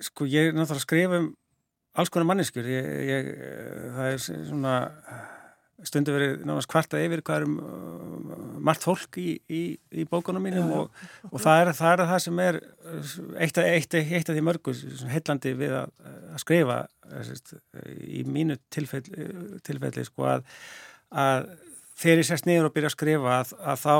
sko 0.04 0.28
ég 0.28 0.50
er 0.50 0.56
náttúrulega 0.56 0.78
að 0.78 0.84
skrifa 0.84 1.22
um 1.22 1.30
alls 1.98 2.12
konar 2.14 2.28
manneskjur. 2.28 2.68
Ég, 2.70 2.88
ég, 3.08 3.28
það 3.96 4.12
er 4.12 4.20
svona 4.22 4.74
stundu 5.86 6.14
verið 6.14 6.32
náttúrulega 6.42 6.70
kvarta 6.72 7.00
yfir 7.02 7.22
hvað 7.26 7.40
er 7.40 7.46
um 7.46 7.58
uh, 7.62 8.46
margt 8.68 8.86
fólk 8.86 9.18
í, 9.20 9.36
í, 9.46 9.62
í 9.94 10.06
bókunum 10.10 10.42
mínum 10.42 10.72
já, 10.72 10.78
og, 10.80 11.04
og 11.30 11.44
það 11.44 11.62
er, 11.62 11.70
það 11.78 11.92
er 11.92 12.02
það 12.10 12.22
sem 12.24 12.42
er 12.44 12.60
eitt 13.38 13.60
af, 13.60 13.68
eitt, 13.68 13.98
eitt 14.00 14.32
af 14.32 14.34
því 14.34 14.44
mörgu 14.48 14.74
heillandi 15.12 15.54
við 15.60 15.76
að, 15.82 15.94
að 16.32 16.42
skrifa 16.42 16.80
sérst, 17.28 17.54
í 18.04 18.24
mínu 18.28 18.58
tilfelli, 18.74 19.28
tilfelli 19.66 20.06
sko 20.08 20.26
að, 20.34 20.50
að 21.14 21.52
þegar 21.98 22.22
ég 22.22 22.28
sérst 22.32 22.50
niður 22.50 22.68
og 22.70 22.74
byrja 22.74 22.90
að 22.90 22.98
skrifa 22.98 23.38
að, 23.38 23.54
að 23.62 23.84
þá 23.84 23.94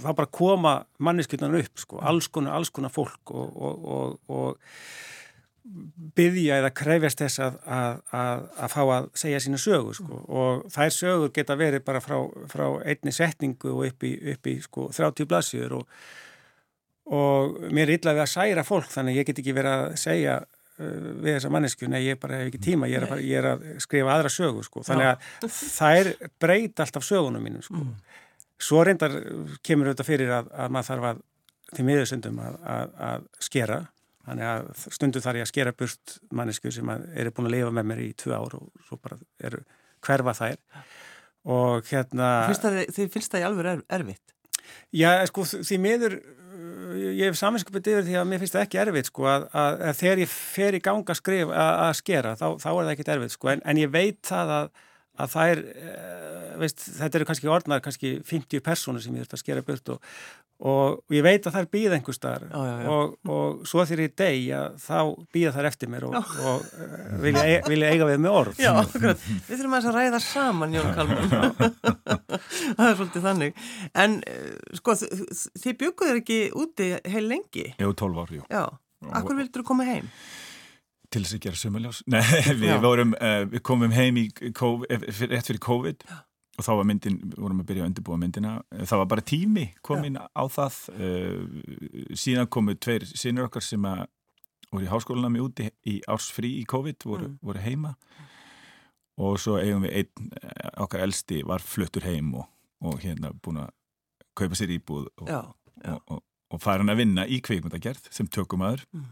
þá 0.00 0.10
bara 0.16 0.32
koma 0.32 0.74
manneskjurnan 1.02 1.58
upp 1.60 1.80
sko, 1.80 2.00
alls 2.02 2.28
konar, 2.32 2.56
alls 2.58 2.72
konar 2.74 2.92
fólk 2.92 3.32
og, 3.32 3.54
og, 3.54 3.86
og, 3.94 4.18
og 4.34 4.74
byggja 6.16 6.56
eða 6.60 6.70
krefjast 6.76 7.20
þess 7.20 7.42
að, 7.44 7.56
að, 7.68 7.98
að, 8.16 8.44
að 8.64 8.72
fá 8.72 8.80
að 8.84 9.08
segja 9.22 9.40
sína 9.44 9.58
sögur 9.60 9.96
sko. 9.98 10.20
og 10.28 10.62
þær 10.72 10.94
sögur 10.96 11.34
geta 11.36 11.56
verið 11.60 11.84
bara 11.84 12.00
frá, 12.04 12.16
frá 12.50 12.64
einni 12.80 13.12
setningu 13.12 13.74
og 13.74 13.84
upp 13.90 14.06
í, 14.08 14.14
upp 14.32 14.50
í 14.50 14.56
sko, 14.64 14.88
30 14.96 15.28
blassjur 15.28 15.76
og, 15.76 16.00
og 17.12 17.60
mér 17.68 17.90
er 17.90 17.98
illa 17.98 18.16
við 18.16 18.24
að 18.24 18.32
særa 18.32 18.64
fólk 18.66 18.88
þannig 18.94 19.20
ég 19.20 19.28
get 19.28 19.42
ekki 19.44 19.56
verið 19.56 19.76
að 19.76 20.00
segja 20.00 20.38
uh, 20.40 21.12
við 21.20 21.30
þessa 21.36 21.52
mannesku, 21.52 21.92
nei 21.92 22.00
ég 22.06 22.20
bara 22.24 22.40
hef 22.40 22.50
ekki 22.50 22.64
tíma 22.70 22.90
ég 22.90 23.02
er 23.02 23.08
að, 23.10 23.24
ég 23.28 23.42
er 23.42 23.52
að 23.52 23.68
skrifa 23.84 24.16
aðra 24.16 24.32
sögur 24.32 24.66
sko. 24.66 24.84
þannig 24.88 25.12
að 25.12 25.54
þær 25.60 26.12
breyta 26.40 26.88
alltaf 26.88 27.06
sögunum 27.06 27.44
mínum 27.44 27.66
sko. 27.68 27.84
mm. 27.84 27.94
svo 28.56 28.84
reyndar 28.88 29.20
kemur 29.60 29.92
þetta 29.92 30.08
fyrir 30.08 30.36
að 30.40 30.52
maður 30.72 30.92
þarf 30.94 31.10
að 31.12 31.24
því 31.70 31.86
miðursundum 31.86 32.40
að 32.42 33.26
skera 33.38 33.84
Þannig 34.26 34.48
að 34.50 34.66
stundu 34.96 35.22
þar 35.24 35.40
ég 35.40 35.46
að 35.46 35.52
skera 35.52 35.76
burt 35.76 36.16
mannesku 36.36 36.72
sem 36.74 36.90
eru 36.90 37.32
búin 37.34 37.48
að 37.48 37.54
lifa 37.56 37.70
með 37.76 37.88
mér 37.90 38.02
í 38.04 38.10
tvö 38.20 38.34
ár 38.36 38.58
og 38.58 38.84
svo 38.86 38.98
bara 39.00 39.16
eru 39.40 39.62
hverfa 40.04 40.34
þær 40.36 40.58
og 41.50 41.88
hérna... 41.88 42.28
Þið 42.52 43.14
finnst 43.14 43.32
það 43.32 43.40
í 43.40 43.46
alveg 43.48 43.70
er, 43.72 43.82
erfitt? 43.96 44.36
Já, 44.94 45.08
sko, 45.30 45.46
því 45.48 45.78
miður 45.80 46.18
ég 47.00 47.30
hef 47.30 47.38
saminskapið 47.38 47.90
yfir 47.94 48.06
því 48.06 48.16
að 48.20 48.28
mér 48.28 48.42
finnst 48.42 48.56
það 48.56 48.64
ekki 48.66 48.80
erfitt 48.82 49.10
sko 49.10 49.26
að, 49.30 49.46
að, 49.56 49.82
að 49.88 49.98
þegar 50.00 50.22
ég 50.22 50.32
fer 50.32 50.76
í 50.76 50.82
ganga 50.84 51.14
að 51.14 51.20
skrifa 51.20 51.56
að, 51.56 51.72
að 51.86 51.92
skera 52.00 52.32
þá, 52.36 52.46
þá 52.60 52.70
er 52.70 52.80
það 52.80 52.92
ekkit 52.94 53.12
erfitt 53.14 53.34
sko 53.36 53.52
en, 53.52 53.62
en 53.64 53.80
ég 53.80 53.92
veit 53.94 54.20
það 54.26 54.54
að 54.56 54.70
að 55.20 55.32
það 55.34 55.54
er, 55.54 55.64
veist, 56.60 56.84
þetta 56.98 57.18
eru 57.18 57.26
kannski 57.30 57.50
orðnar 57.50 57.82
kannski 57.84 58.14
50 58.26 58.62
personur 58.64 59.02
sem 59.04 59.16
ég 59.16 59.24
þurft 59.24 59.36
að 59.36 59.42
skera 59.42 59.64
burt 59.66 59.92
og, 59.94 60.10
og 60.70 61.14
ég 61.14 61.24
veit 61.24 61.46
að 61.46 61.54
það 61.54 61.62
er 61.62 61.70
býð 61.76 61.94
einhver 61.96 62.16
staðar 62.16 62.46
og, 62.92 63.14
og 63.30 63.62
svo 63.68 63.84
þegar 63.88 64.04
ég 64.04 64.16
deg 64.20 64.50
þá 64.82 64.98
býða 65.36 65.54
það 65.56 65.70
eftir 65.70 65.92
mér 65.92 66.08
og, 66.10 66.34
og 66.50 66.66
vilja, 67.24 67.46
e, 67.46 67.56
vilja 67.68 67.94
eiga 67.94 68.10
við 68.10 68.20
með 68.26 68.36
orð. 68.42 68.60
Já, 68.60 68.70
akkurat, 68.82 69.24
við 69.48 69.54
þurfum 69.54 69.78
að 69.78 69.90
ræða 69.96 70.22
saman 70.24 70.76
Jón 70.76 70.92
Kalman. 70.98 71.32
Það 72.76 72.86
er 72.86 72.94
svolítið 72.98 73.24
þannig. 73.24 73.64
En 74.04 74.20
sko, 74.78 74.94
þið 75.60 75.74
bygguður 75.80 76.20
ekki 76.22 76.38
úti 76.56 76.92
heil 77.12 77.26
lengi? 77.28 77.66
Jú, 77.80 77.90
12 77.96 78.22
ár, 78.22 78.32
jú. 78.36 78.44
Já, 78.50 78.62
akkur 79.20 79.38
vildur 79.40 79.64
þú 79.64 79.68
koma 79.72 79.86
heim? 79.88 80.08
Til 81.10 81.22
þess 81.24 81.36
að 81.36 81.44
gera 81.46 81.60
sömuljós 81.60 82.02
Nei, 82.14 82.24
við, 82.54 82.74
vorum, 82.82 83.14
uh, 83.18 83.44
við 83.50 83.64
komum 83.66 83.94
heim 83.94 84.20
COVID, 84.56 85.06
rétt 85.32 85.50
fyrir 85.50 85.62
COVID 85.64 86.06
Já. 86.06 86.22
og 86.58 86.66
þá 86.66 86.72
var 86.80 86.88
myndin, 86.90 87.18
vorum 87.36 87.62
að 87.62 87.68
byrja 87.72 87.84
að 87.84 87.92
undirbúa 87.92 88.20
myndina 88.20 88.54
það 88.78 89.02
var 89.02 89.10
bara 89.14 89.26
tími 89.32 89.66
komin 89.86 90.20
Já. 90.20 90.24
á 90.30 90.44
það 90.56 90.80
uh, 90.94 92.16
síðan 92.18 92.50
komu 92.52 92.76
tveir 92.78 93.06
sínur 93.10 93.50
okkar 93.50 93.66
sem 93.66 93.86
að 93.90 94.06
voru 94.70 94.86
í 94.86 94.90
háskólanami 94.90 95.42
úti 95.42 95.66
í 95.90 95.98
ársfrí 96.10 96.52
í 96.60 96.66
COVID, 96.68 97.02
voru, 97.06 97.30
mm. 97.32 97.38
voru 97.42 97.62
heima 97.64 97.94
og 99.20 99.36
svo 99.42 99.58
eigum 99.60 99.84
við 99.84 99.96
einn, 100.00 100.30
eh, 100.40 100.70
okkar 100.80 101.04
elsti 101.04 101.42
var 101.46 101.64
fluttur 101.64 102.06
heim 102.06 102.32
og, 102.40 102.46
og 102.86 103.00
hérna 103.02 103.32
búin 103.42 103.64
að 103.64 103.72
kaupa 104.38 104.56
sér 104.56 104.72
íbúð 104.76 105.10
og, 105.20 105.32
og, 105.32 105.98
og, 106.06 106.22
og 106.54 106.62
fara 106.62 106.84
hann 106.84 106.92
að 106.92 107.02
vinna 107.02 107.26
í 107.26 107.40
kveikmyndagerð 107.44 108.08
sem 108.14 108.30
tökum 108.30 108.64
aður 108.64 108.86
mm. 108.94 109.08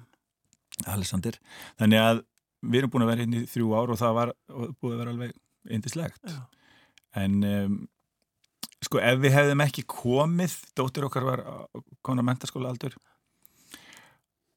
Alessandir, 0.86 1.40
þannig 1.80 2.02
að 2.04 2.24
við 2.62 2.80
erum 2.80 2.92
búin 2.92 3.06
að 3.06 3.12
vera 3.12 3.26
inn 3.26 3.36
í 3.38 3.44
þrjú 3.50 3.74
ár 3.74 3.92
og 3.94 4.00
það 4.00 4.16
var 4.18 4.34
búið 4.48 4.94
að 4.94 4.98
vera 4.98 5.14
alveg 5.14 5.36
eindislegt 5.68 6.32
en 7.18 7.36
um, 7.46 7.76
sko 8.82 9.00
ef 9.02 9.20
við 9.22 9.34
hefðum 9.34 9.62
ekki 9.64 9.84
komið 9.90 10.56
dóttir 10.78 11.06
okkar 11.08 11.26
var 11.26 11.44
konar 12.06 12.26
mentarskóla 12.26 12.70
aldur 12.70 12.94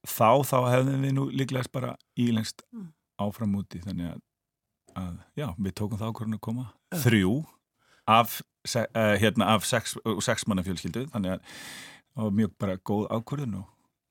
þá 0.08 0.42
þá 0.46 0.58
hefðum 0.72 1.06
við 1.06 1.16
nú 1.16 1.28
líklegast 1.30 1.72
bara 1.74 1.96
ílengst 2.20 2.63
mm. 2.72 2.90
áfram 3.22 3.56
úti. 3.60 3.82
Þannig 3.84 4.13
að, 4.13 4.22
að 4.98 5.18
já, 5.38 5.48
við 5.58 5.75
tókum 5.78 6.00
það 6.00 6.13
ákvörðun 6.13 6.38
að 6.38 6.46
koma. 6.48 6.68
Uh. 6.92 7.04
þrjú 7.06 7.36
af, 8.12 8.40
uh, 8.75 9.13
hérna, 9.22 9.51
af 9.56 9.68
sex, 9.70 9.96
uh, 10.01 10.18
sex 10.24 10.48
manna 10.50 10.66
fjölskyldu. 10.66 11.08
Þannig 11.13 11.38
að 11.38 11.46
það 12.16 12.28
var 12.28 12.36
mjög 12.40 12.58
bara 12.63 12.80
góð 12.90 13.08
ákvörðun 13.12 13.62
og, 13.62 13.70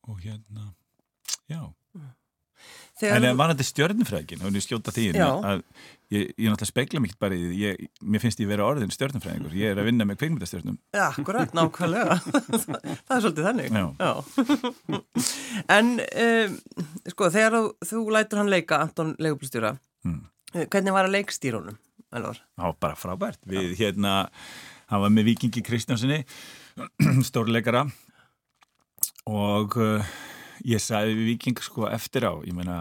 og 0.08 0.22
hérna 0.24 0.72
já 1.50 1.62
Þegar 3.00 3.16
en 3.16 3.24
það 3.24 3.38
var 3.40 3.52
þetta 3.52 3.66
stjörnufræðin 3.68 4.44
og 4.44 4.56
ég 4.58 4.64
skjóta 4.64 4.92
því 4.92 5.04
að 5.16 5.62
ég, 6.10 6.32
ég 6.34 6.50
náttúrulega 6.50 6.68
speikla 6.68 7.02
mikið 7.04 7.20
bara 7.22 7.36
í 7.36 7.44
því 7.46 7.88
mér 8.12 8.22
finnst 8.24 8.42
ég 8.42 8.50
vera 8.50 8.66
orðin 8.66 8.92
stjörnufræðingur 8.92 9.54
ég 9.56 9.72
er 9.72 9.80
að 9.80 9.88
vinna 9.88 10.06
með 10.08 10.18
kveikmyndastjörnum 10.20 10.76
Já, 10.92 11.04
akkurat, 11.06 11.54
nákvæmlega 11.56 12.18
það 13.06 13.14
er 13.16 13.22
svolítið 13.24 13.48
þannig 13.48 13.70
Já. 13.72 13.86
Já. 14.00 14.98
En 15.76 15.92
um, 16.00 16.58
sko, 17.14 17.30
þegar 17.32 17.56
þú, 17.88 18.02
lætur 18.16 18.42
hann 18.42 18.52
leika 18.52 18.82
Anton 18.84 19.14
Leigublistjóra 19.22 19.72
hmm. 20.04 20.20
hvernig 20.66 20.96
var 20.96 21.08
að 21.08 21.16
leikstýrunum? 21.18 21.78
Það 22.10 22.28
var 22.58 22.76
bara 22.82 22.98
frábært 22.98 23.40
við 23.48 23.70
Já. 23.70 23.84
hérna, 23.84 24.14
hann 24.90 25.04
var 25.06 25.14
með 25.14 25.30
Vikingi 25.30 25.62
Kristjánssoni 25.64 26.24
stórleikara 27.30 27.86
og 29.30 29.76
uh, 29.78 30.12
Ég 30.68 30.82
sagði 30.82 31.14
við 31.16 31.28
Viking 31.30 31.62
sko 31.64 31.86
eftir 31.88 32.26
á, 32.28 32.32
ég 32.44 32.56
meina 32.56 32.76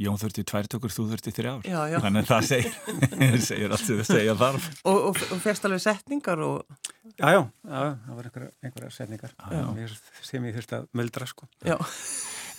Jón 0.00 0.18
þurfti 0.20 0.44
tværtökur, 0.46 0.92
þú 0.94 1.06
þurfti 1.10 1.32
þrjá 1.34 1.50
ár, 1.52 1.66
já, 1.66 1.80
já. 1.92 1.98
þannig 2.04 2.24
að 2.24 2.30
það 2.30 2.48
segir, 2.48 2.74
segir 3.48 3.74
allt 3.74 3.84
sem 3.84 4.00
það 4.00 4.08
segja 4.08 4.34
þarf. 4.40 4.68
Og, 4.84 4.98
og, 5.10 5.20
og 5.34 5.42
férst 5.42 5.68
alveg 5.68 5.82
setningar 5.84 6.42
og... 6.46 6.80
Já, 7.16 7.26
já, 7.34 7.40
já, 7.40 7.80
það 8.06 8.16
var 8.16 8.28
einhverja, 8.30 8.50
einhverja 8.64 8.92
setningar 8.94 9.34
já, 9.36 9.86
sem 10.26 10.48
ég 10.48 10.58
þurfti 10.58 10.78
að 10.78 10.88
möldra 11.00 11.28
sko. 11.30 11.50
Já. 11.66 11.76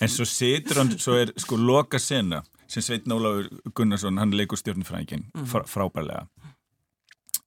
En 0.02 0.10
svo 0.12 0.26
setur 0.28 0.82
hann, 0.82 0.94
svo 1.02 1.18
er 1.20 1.32
sko 1.40 1.58
loka 1.60 2.00
sena 2.02 2.42
sem 2.72 2.84
Sveit 2.84 3.08
Nóláður 3.10 3.50
Gunnarsson, 3.76 4.20
hann 4.20 4.32
leikur 4.36 4.60
stjórnfrængin 4.60 5.26
mm. 5.34 5.48
frá, 5.50 5.64
frábærlega 5.68 6.24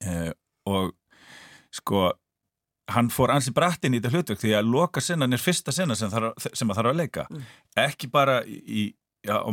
eh, 0.05 0.31
og 0.69 0.93
sko 1.73 2.09
hann 2.93 3.09
fór 3.09 3.33
ansi 3.33 3.53
bratt 3.55 3.85
inn 3.85 3.95
í 3.97 4.01
þetta 4.01 4.13
hlutverk 4.13 4.41
því 4.41 4.53
að 4.59 4.69
loka 4.69 5.01
sennan 5.01 5.33
er 5.33 5.41
fyrsta 5.41 5.73
senna 5.73 5.97
sem, 5.97 6.11
þarf, 6.11 6.47
sem 6.53 6.69
að 6.69 6.79
þarf 6.79 6.91
að 6.91 6.99
leika 7.01 7.25
mm. 7.29 7.45
ekki 7.85 8.09
bara 8.13 8.39
í, 8.45 8.87
já, 9.25 9.39
á 9.41 9.49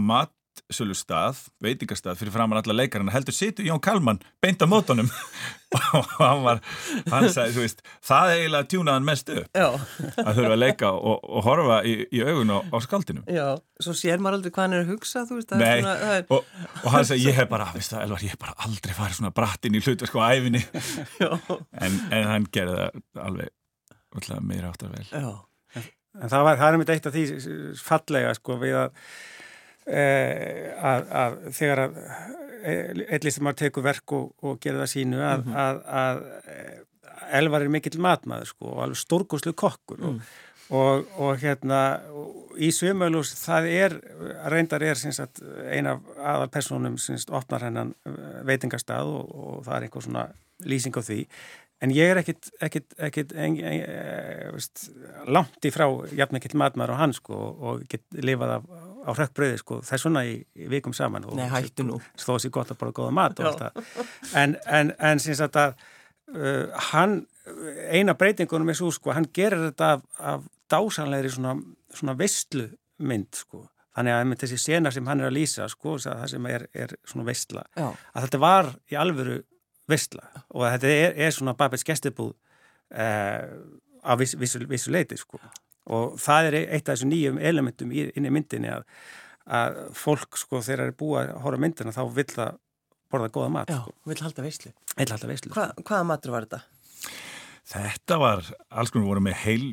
matsölu 0.52 0.94
stað, 0.97 1.38
veitingastað 1.62 2.18
fyrir 2.21 2.32
framann 2.35 2.61
alla 2.61 2.75
leikar, 2.75 3.02
hann 3.02 3.12
heldur 3.12 3.35
situr 3.35 3.64
Jón 3.66 3.80
Kalman 3.82 4.21
beint 4.42 4.62
á 4.62 4.66
mótunum. 4.68 5.09
Og 5.97 6.09
hann 6.18 6.42
var, 6.44 6.59
hann 7.09 7.28
sagði, 7.32 7.54
þú 7.54 7.62
veist 7.62 7.78
það 8.04 8.30
er 8.32 8.40
eiginlega 8.42 8.68
tjúnaðan 8.68 9.06
mest 9.06 9.30
upp. 9.32 9.47
Já. 9.56 9.68
að 10.21 10.32
þurfa 10.37 10.50
að 10.52 10.59
leika 10.61 10.90
og, 10.92 11.23
og 11.25 11.47
horfa 11.47 11.78
í, 11.88 11.94
í 12.12 12.21
augun 12.26 12.52
á, 12.52 12.59
á 12.61 12.76
skaldinu 12.85 13.23
Já, 13.32 13.47
svo 13.80 13.94
sér 13.97 14.21
maður 14.21 14.38
aldrei 14.38 14.52
hvað 14.52 14.66
hann 14.66 14.76
er 14.76 14.85
að 14.85 14.92
hugsa 14.92 15.23
þú 15.28 15.38
veist, 15.38 15.54
Nei, 15.56 15.80
svona, 15.80 15.94
er... 16.18 16.26
og, 16.28 16.52
og 16.82 16.92
hann 16.92 17.09
sagði, 17.09 17.25
ég 17.30 17.38
hef 17.40 17.49
bara, 17.52 17.71
veist 17.73 17.94
það, 17.94 18.04
Elvar, 18.04 18.26
ég 18.26 18.35
hef 18.35 18.42
bara 18.44 18.56
aldrei 18.68 18.92
farið 18.99 19.18
svona 19.23 19.32
bratt 19.40 19.68
inn 19.68 19.80
í 19.80 19.82
hlutverk 19.87 20.21
og 20.21 20.26
æfinni 20.28 20.62
en, 21.87 21.99
en 22.12 22.30
hann 22.35 22.50
gerði 22.52 22.76
það 22.76 23.25
alveg 23.25 24.38
meira 24.44 24.68
áttar 24.68 24.92
vel. 24.92 25.09
Já. 25.09 25.32
En 26.21 26.28
það, 26.28 26.42
var, 26.44 26.59
það 26.61 26.66
er 26.66 26.80
mitt 26.82 26.90
eitt 26.92 27.06
af 27.09 27.14
því 27.14 27.23
fallega 27.80 28.32
sko 28.37 28.59
við 28.61 28.75
að, 28.82 29.04
að, 29.87 31.09
að 31.23 31.37
þegar 31.57 31.81
að 31.87 31.97
einn 32.62 33.25
listamár 33.25 33.57
tekur 33.59 33.83
verk 33.83 34.12
og, 34.15 34.29
og 34.47 34.61
gera 34.62 34.85
það 34.85 34.93
sínu 34.93 35.19
að, 35.19 35.41
mm 35.43 35.53
-hmm. 35.53 35.89
að 36.03 36.21
Elvar 37.33 37.65
er 37.65 37.73
mikill 37.73 38.01
matmaður 38.03 38.51
sko 38.53 38.71
og 38.75 38.83
alveg 38.85 39.01
stórgóðslu 39.01 39.55
kokkur 39.57 40.01
mm. 40.01 40.21
og, 40.69 40.77
og, 40.79 41.07
og 41.19 41.41
hérna 41.41 41.81
í 42.61 42.69
Sumalús 42.75 43.33
það 43.41 43.69
er 43.71 43.97
reyndar 44.53 44.85
er 44.85 45.01
sagt, 45.01 45.43
eina 45.71 45.97
af 45.97 46.23
aðal 46.35 46.53
personum 46.53 46.97
opnar 47.31 47.67
hennan 47.67 47.95
eh, 48.07 48.45
veitingastað 48.49 49.09
og, 49.09 49.35
og 49.35 49.67
það 49.67 49.77
er 49.77 49.89
einhver 49.89 50.07
svona 50.07 50.27
lýsing 50.62 50.97
á 50.99 51.03
því 51.03 51.21
en 51.83 51.91
ég 51.91 52.12
er 52.12 52.21
ekkit, 52.21 52.53
ekkit, 52.62 52.95
ekkit 53.09 53.33
en, 53.35 53.57
en, 53.59 53.81
en, 53.83 54.53
veist, 54.55 54.91
langt 55.27 55.67
í 55.67 55.73
frá 55.75 55.89
jafn 56.15 56.39
ekkert 56.39 56.59
matmar 56.59 56.93
og 56.95 57.01
hann 57.01 57.15
sko, 57.17 57.35
og 57.35 57.87
get 57.91 58.05
lifað 58.15 58.59
af, 58.59 58.69
á 59.02 59.11
hrekkbröði 59.12 59.59
sko, 59.61 59.80
það 59.87 59.97
er 59.97 60.02
svona 60.04 60.23
í, 60.28 60.37
í 60.56 60.68
vikum 60.71 60.94
saman 60.97 61.26
Nei, 61.37 61.49
hættu 61.52 61.87
nú 61.87 61.99
Stóð 62.18 62.44
sér 62.44 62.54
gott 62.54 62.73
að 62.75 62.80
bara 62.82 62.97
góða 62.97 63.16
mat 63.18 63.42
og 63.42 63.50
allt 63.50 63.64
það 63.64 64.38
en, 64.42 64.56
en 64.99 65.23
syns 65.23 65.42
að 65.44 65.61
uh, 65.64 66.71
hann 66.92 67.21
eina 67.90 68.14
breytingunum 68.18 68.71
er 68.71 68.78
svo 68.78 68.92
sko, 68.94 69.12
hann 69.16 69.28
gerir 69.35 69.68
þetta 69.68 69.92
af, 69.97 70.06
af 70.18 70.49
dásanlegri 70.71 71.32
svona, 71.35 71.56
svona 71.92 72.16
vestlu 72.18 72.68
mynd 73.02 73.42
sko 73.42 73.66
Þannig 73.92 74.14
að 74.16 74.30
þessi 74.40 74.56
sena 74.56 74.90
sem 74.92 75.09
hann 75.09 75.21
er 75.21 75.28
að 75.28 75.35
lýsa, 75.37 75.66
sko, 75.68 75.99
það 76.00 76.23
sem 76.32 76.47
er, 76.49 76.62
er 76.73 76.94
svona 77.04 77.26
veistla, 77.26 77.64
Já. 77.76 77.90
að 77.92 78.25
þetta 78.25 78.38
var 78.40 78.71
í 78.88 78.97
alvöru 78.97 79.35
vissla 79.90 80.25
og 80.49 80.64
þetta 80.64 80.92
er, 80.94 81.16
er 81.26 81.35
svona 81.35 81.52
Babels 81.59 81.85
gestibúð 81.85 82.32
uh, 82.32 83.42
á 84.00 84.12
vissu, 84.16 84.38
vissu, 84.40 84.62
vissu 84.71 84.94
leiti 84.94 85.18
sko. 85.21 85.40
Og 85.91 86.19
það 86.23 86.49
er 86.51 86.59
eitt 86.62 86.89
af 86.89 86.95
þessum 86.95 87.12
nýjum 87.12 87.41
elementum 87.43 87.93
inn 87.95 88.29
í 88.29 88.33
myndinni 88.33 88.71
að, 88.71 88.85
að 89.59 89.81
fólk 89.99 90.39
sko 90.41 90.61
þegar 90.62 90.85
það 90.85 90.93
er 90.93 90.99
búið 91.03 91.21
að 91.23 91.33
horfa 91.47 91.62
myndina 91.65 91.95
þá 91.97 92.03
vil 92.19 92.29
það 92.31 92.59
borða 93.12 93.33
goða 93.35 93.53
mat 93.59 93.73
Já, 93.73 93.81
sko. 93.83 93.95
vil 94.09 94.21
halda 94.23 94.47
veistlu 94.47 95.55
Hva. 95.55 95.69
Hvaða 95.83 96.09
matur 96.09 96.35
var 96.35 96.49
þetta? 96.49 96.62
Þetta 97.73 98.19
var, 98.21 98.45
alls 98.71 98.93
konar 98.93 99.09
voru 99.09 99.25
með 99.25 99.39
heil 99.45 99.67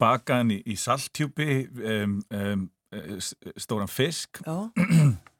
bakaðan 0.00 0.54
í, 0.56 0.60
í 0.72 0.76
saltjúpi 0.80 1.66
um, 1.66 2.20
um, 2.32 2.68
stóran 3.60 3.90
fisk 3.92 4.40
Já 4.46 4.56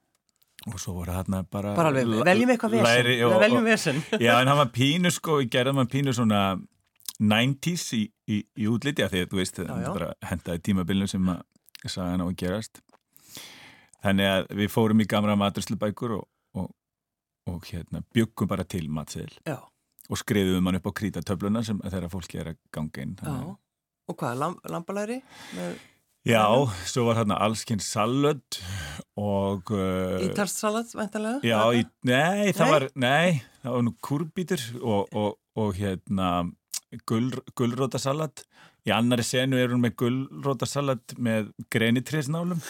og 0.66 0.80
svo 0.82 0.96
voru 0.96 1.14
hann 1.14 1.44
bara 1.50 1.74
bara 1.76 1.90
alveg, 1.92 2.08
veljum 2.26 2.50
eitthvað 2.50 2.72
vesen 2.74 3.10
og, 3.26 3.34
veljum 3.42 3.66
vesen 3.66 4.00
já 4.18 4.32
en 4.40 4.50
hann 4.50 4.58
var 4.58 4.72
pínu 4.74 5.12
sko 5.14 5.38
gerði 5.50 5.76
hann 5.78 5.90
pínu 5.90 6.14
svona 6.16 6.40
90's 7.20 7.86
í, 7.96 8.02
í, 8.28 8.40
í 8.60 8.68
útliti 8.70 9.04
af 9.04 9.12
því 9.12 9.22
að 9.24 9.30
þú 9.32 9.40
veist 9.40 9.60
hendaði 10.30 10.64
tímabillinu 10.68 11.10
sem 11.10 11.30
að 11.32 11.44
saga 11.86 12.10
hann 12.12 12.24
á 12.24 12.26
að 12.26 12.38
gerast. 12.42 12.82
Þannig 14.04 14.32
að 14.32 14.50
við 14.60 14.72
fórum 14.72 15.02
í 15.02 15.08
gamra 15.10 15.36
maturslubækur 15.38 16.16
og, 16.18 16.26
og, 16.58 16.70
og 17.50 17.66
hérna 17.70 18.02
byggum 18.14 18.50
bara 18.50 18.66
til 18.68 18.86
matseðil 18.92 19.34
og 20.06 20.20
skriðum 20.20 20.68
hann 20.68 20.78
upp 20.78 20.90
á 20.92 20.98
krítatöfluna 21.00 21.64
sem 21.66 21.80
þeirra 21.82 22.10
fólki 22.12 22.38
er 22.38 22.52
að 22.52 22.60
ganga 22.74 23.02
inn 23.02 23.16
og 24.06 24.14
hvað, 24.14 24.36
lamp, 24.38 24.66
lampalæri 24.70 25.18
með 25.56 25.78
Já, 26.26 26.42
svo 26.90 27.04
var 27.06 27.20
hérna 27.20 27.36
allskinn 27.38 27.78
salödd 27.78 28.56
og... 29.14 29.68
Uh, 29.70 30.24
Ítalssalödd, 30.26 30.90
veintilega? 30.98 31.38
Já, 31.46 31.60
í, 31.70 31.84
nei, 32.08 32.50
það 32.50 32.72
var, 32.72 32.86
nei, 32.98 33.36
það 33.62 33.76
var 33.76 33.84
nú 33.86 33.92
kurbítur 34.02 34.64
og, 34.80 35.14
og, 35.14 35.36
og 35.54 35.78
hérna 35.78 36.30
gull, 37.08 37.30
gullrótasalödd. 37.58 38.44
Í 38.86 38.92
annari 38.94 39.24
senu 39.26 39.58
er 39.58 39.72
hún 39.74 39.82
með 39.82 39.96
gullrótasalödd 40.02 41.16
með 41.18 41.48
grenitrisnálum. 41.74 42.60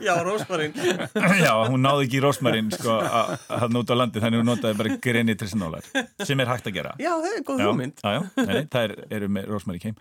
Já, 0.00 0.14
rósmarinn. 0.24 0.78
Já, 1.44 1.52
hún 1.68 1.84
náði 1.84 2.06
ekki 2.06 2.22
rósmarinn, 2.24 2.70
sko, 2.72 2.96
að 3.04 3.66
nota 3.74 3.92
á 3.92 4.00
landi, 4.00 4.22
þannig 4.24 4.40
hún 4.40 4.48
notaði 4.54 4.80
bara 4.80 4.96
grenitrisnálar, 5.04 5.90
sem 6.24 6.40
er 6.40 6.48
hægt 6.54 6.70
að 6.72 6.78
gera. 6.78 6.94
Já, 7.02 7.12
það 7.12 7.28
er 7.34 7.44
góð 7.50 7.66
hugmynd. 7.66 8.00
Já, 8.00 8.16
já, 8.16 8.48
nei, 8.48 8.64
það 8.72 8.88
er, 8.88 8.96
eru 9.18 9.30
með 9.36 9.52
rósmarinn 9.52 9.84
keim 9.84 10.00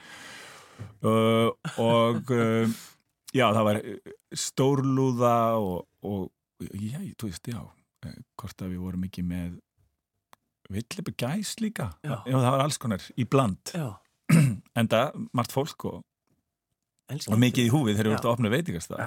uh, 1.03 1.51
og 1.77 2.31
uh, 2.31 2.79
já, 3.33 3.47
það 3.49 3.67
var 3.67 3.81
stórlúða 4.43 5.35
og, 5.59 5.85
og 6.05 6.69
já, 6.79 6.99
þú 7.19 7.29
veist, 7.29 7.51
já 7.51 7.61
eh, 8.07 8.17
hvort 8.39 8.63
að 8.63 8.73
við 8.73 8.83
vorum 8.87 9.07
ekki 9.07 9.25
með 9.27 9.57
villipi 10.71 11.13
gæs 11.17 11.57
líka. 11.61 11.91
Já. 12.03 12.21
já, 12.25 12.35
það 12.37 12.49
var 12.51 12.63
alls 12.65 12.79
konar 12.81 13.05
í 13.17 13.27
bland. 13.29 13.75
En 14.79 14.87
það, 14.89 15.25
margt 15.37 15.53
fólk 15.53 15.83
og 15.85 16.01
og 17.13 17.37
mikið 17.37 17.67
í 17.67 17.69
húfið 17.69 17.97
þegar 17.99 18.07
þú 18.07 18.13
ert 18.15 18.25
að 18.25 18.31
opna 18.31 18.49
veitingast 18.49 18.89
það 18.89 19.01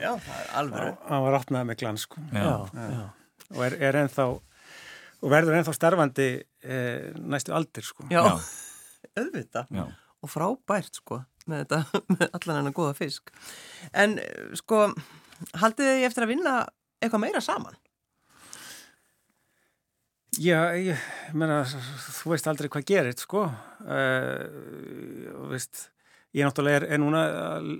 Já, 0.00 0.10
það 0.22 0.36
er 0.38 0.52
alveg 0.60 1.00
Það 1.08 1.24
var 1.26 1.36
opnað 1.40 1.66
með 1.68 1.78
glans 1.82 2.04
sko. 2.06 2.22
og 3.56 3.62
er, 3.66 3.76
er 3.88 3.98
ennþá 4.04 4.26
og 4.30 5.32
verður 5.32 5.58
ennþá 5.58 5.74
starfandi 5.74 6.28
eh, 6.36 7.08
næstu 7.18 7.54
aldir 7.56 7.86
sko. 7.86 8.06
Já, 8.12 8.22
auðvitað. 9.18 9.72
Og 10.24 10.32
frábært 10.32 11.00
sko 11.00 11.20
með 11.50 11.64
þetta, 11.64 11.80
með 12.14 12.26
allan 12.30 12.60
hennar 12.60 12.76
goða 12.76 12.96
fisk. 12.98 13.32
En 13.94 14.18
sko 14.58 14.86
haldið 15.60 15.92
þið 15.92 16.06
eftir 16.08 16.26
að 16.26 16.32
vinna 16.34 16.54
eitthvað 17.02 17.24
meira 17.26 17.42
saman? 17.44 17.76
Já, 20.42 20.60
ég 20.76 21.04
menna 21.36 21.62
þú 21.66 22.32
veist 22.34 22.48
aldrei 22.50 22.68
hvað 22.72 22.88
gerir 22.88 23.16
sko. 23.20 23.46
Uh, 23.86 25.46
veist 25.52 25.86
ég 26.36 26.44
náttúrulega 26.44 26.82
er, 26.82 26.86
er 26.92 27.00
núna 27.00 27.22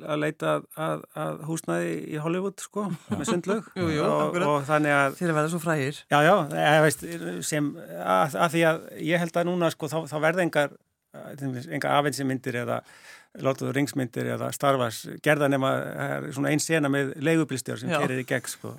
að 0.09 0.23
leita 0.23 0.55
að, 0.81 1.03
að 1.19 1.43
húsnaði 1.49 1.91
í 2.15 2.21
Hollywood 2.23 2.63
sko, 2.63 2.87
með 3.13 3.27
sundlög 3.29 3.69
jú, 3.81 3.91
jú, 3.93 4.07
og, 4.07 4.39
og 4.47 4.65
þannig 4.69 4.97
að 4.97 5.19
þér 5.19 5.29
er 5.29 5.39
verið 5.41 5.53
svo 5.53 5.61
frægir. 5.61 6.01
Já, 6.13 6.19
já, 6.25 6.35
ég 6.57 6.87
veist 6.87 7.05
sem, 7.51 7.69
að, 8.01 8.39
að 8.47 8.55
því 8.55 8.65
að 8.71 8.83
ég 9.11 9.25
held 9.25 9.41
að 9.41 9.49
núna 9.51 9.73
sko 9.75 9.91
þá, 9.93 9.99
þá 10.09 10.17
verðengar 10.25 10.77
enga 11.73 11.99
afhensimyndir 11.99 12.63
eða 12.63 12.81
Lord 13.45 13.61
of 13.61 13.69
the 13.69 13.75
Rings 13.77 13.95
myndir 13.99 14.29
eða 14.35 14.51
Star 14.55 14.79
Wars 14.81 15.03
gerða 15.25 15.49
nema 15.53 15.73
svona 16.35 16.53
einn 16.53 16.63
sena 16.63 16.91
með 16.93 17.15
leigubilstjórn 17.25 17.83
sem 17.83 17.93
gerir 17.93 18.23
í 18.23 18.27
gegn 18.29 18.51
sko. 18.51 18.75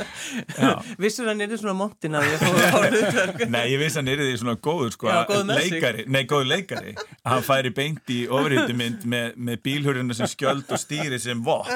Vissur 1.02 1.28
hann 1.30 1.42
er 1.42 1.50
þið 1.52 1.62
svona 1.62 1.76
montin 1.78 2.18
að 2.18 2.28
ég 2.30 2.42
fóði 2.42 2.66
á 2.66 2.78
hlutverk? 2.84 3.44
Nei, 3.50 3.62
ég 3.72 3.82
viss 3.82 3.98
hann 3.98 4.10
er 4.10 4.22
þið 4.22 4.32
svona 4.42 4.56
góður 4.62 4.94
sko, 4.94 5.10
Já, 5.10 5.18
góð 5.28 5.52
leikari, 5.54 6.06
nei 6.10 6.20
góður 6.30 6.50
leikari. 6.54 6.94
Að 7.20 7.34
hann 7.34 7.46
færi 7.46 7.72
beint 7.76 8.12
í 8.14 8.20
ofriðtumynd 8.30 9.06
með, 9.10 9.36
með 9.36 9.62
bílhurina 9.66 10.16
sem 10.16 10.30
skjöld 10.30 10.70
og 10.70 10.80
stýri 10.80 11.20
sem 11.22 11.42
vokk 11.44 11.70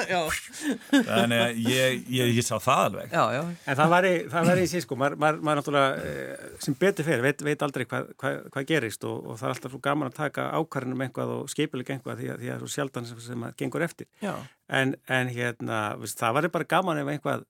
þannig 0.91 1.41
að 1.41 1.61
ég, 1.65 1.99
ég, 2.15 2.33
ég 2.39 2.45
sá 2.45 2.55
það 2.57 2.83
alveg. 2.89 3.15
Já, 3.15 3.23
já. 3.35 3.43
En 3.65 3.79
það 3.79 3.93
var 3.95 4.09
í, 4.09 4.13
það 4.31 4.49
var 4.51 4.61
í 4.61 4.67
síð 4.71 4.85
sko, 4.85 4.99
maður 4.99 5.19
mað, 5.21 5.41
mað 5.45 5.59
náttúrulega 5.59 6.11
eh, 6.11 6.49
sem 6.63 6.77
betur 6.79 7.07
fyrir, 7.07 7.23
veit, 7.25 7.43
veit 7.45 7.65
aldrei 7.65 7.85
hvað 7.89 8.11
hva, 8.19 8.31
hva 8.53 8.63
gerist 8.67 9.05
og, 9.07 9.21
og 9.31 9.39
það 9.39 9.47
er 9.47 9.55
alltaf 9.55 9.73
svo 9.73 9.81
gaman 9.83 10.11
að 10.11 10.17
taka 10.19 10.47
ákvarðinu 10.59 10.99
með 10.99 11.09
einhvað 11.09 11.33
og 11.35 11.51
skipileg 11.51 11.84
alveg 11.85 12.03
gengur 12.03 12.19
því 12.19 12.31
að 12.33 12.43
það 12.43 12.53
er 12.53 12.63
svo 12.63 12.71
sjaldan 12.73 13.09
sem, 13.09 13.19
sem 13.23 13.45
það 13.45 13.57
gengur 13.61 13.85
eftir 13.85 14.07
en, 14.67 14.95
en 15.07 15.31
hérna, 15.33 15.81
viðst, 16.01 16.19
það 16.19 16.39
var 16.39 16.49
bara 16.55 16.71
gaman 16.75 17.01
ef 17.03 17.11
einhvað 17.13 17.45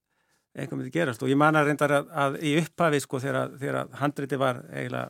einhvað 0.55 0.79
myndi 0.79 0.93
gerast 0.93 1.23
og 1.23 1.31
ég 1.31 1.39
man 1.39 1.57
að 1.59 1.69
reyndar 1.69 1.93
að, 1.97 2.11
að 2.15 2.37
í 2.47 2.53
upphafi 2.61 3.01
sko 3.03 3.19
þegar, 3.19 3.57
þegar 3.59 3.89
handriti 3.99 4.39
var 4.39 4.61
eiginlega 4.71 5.09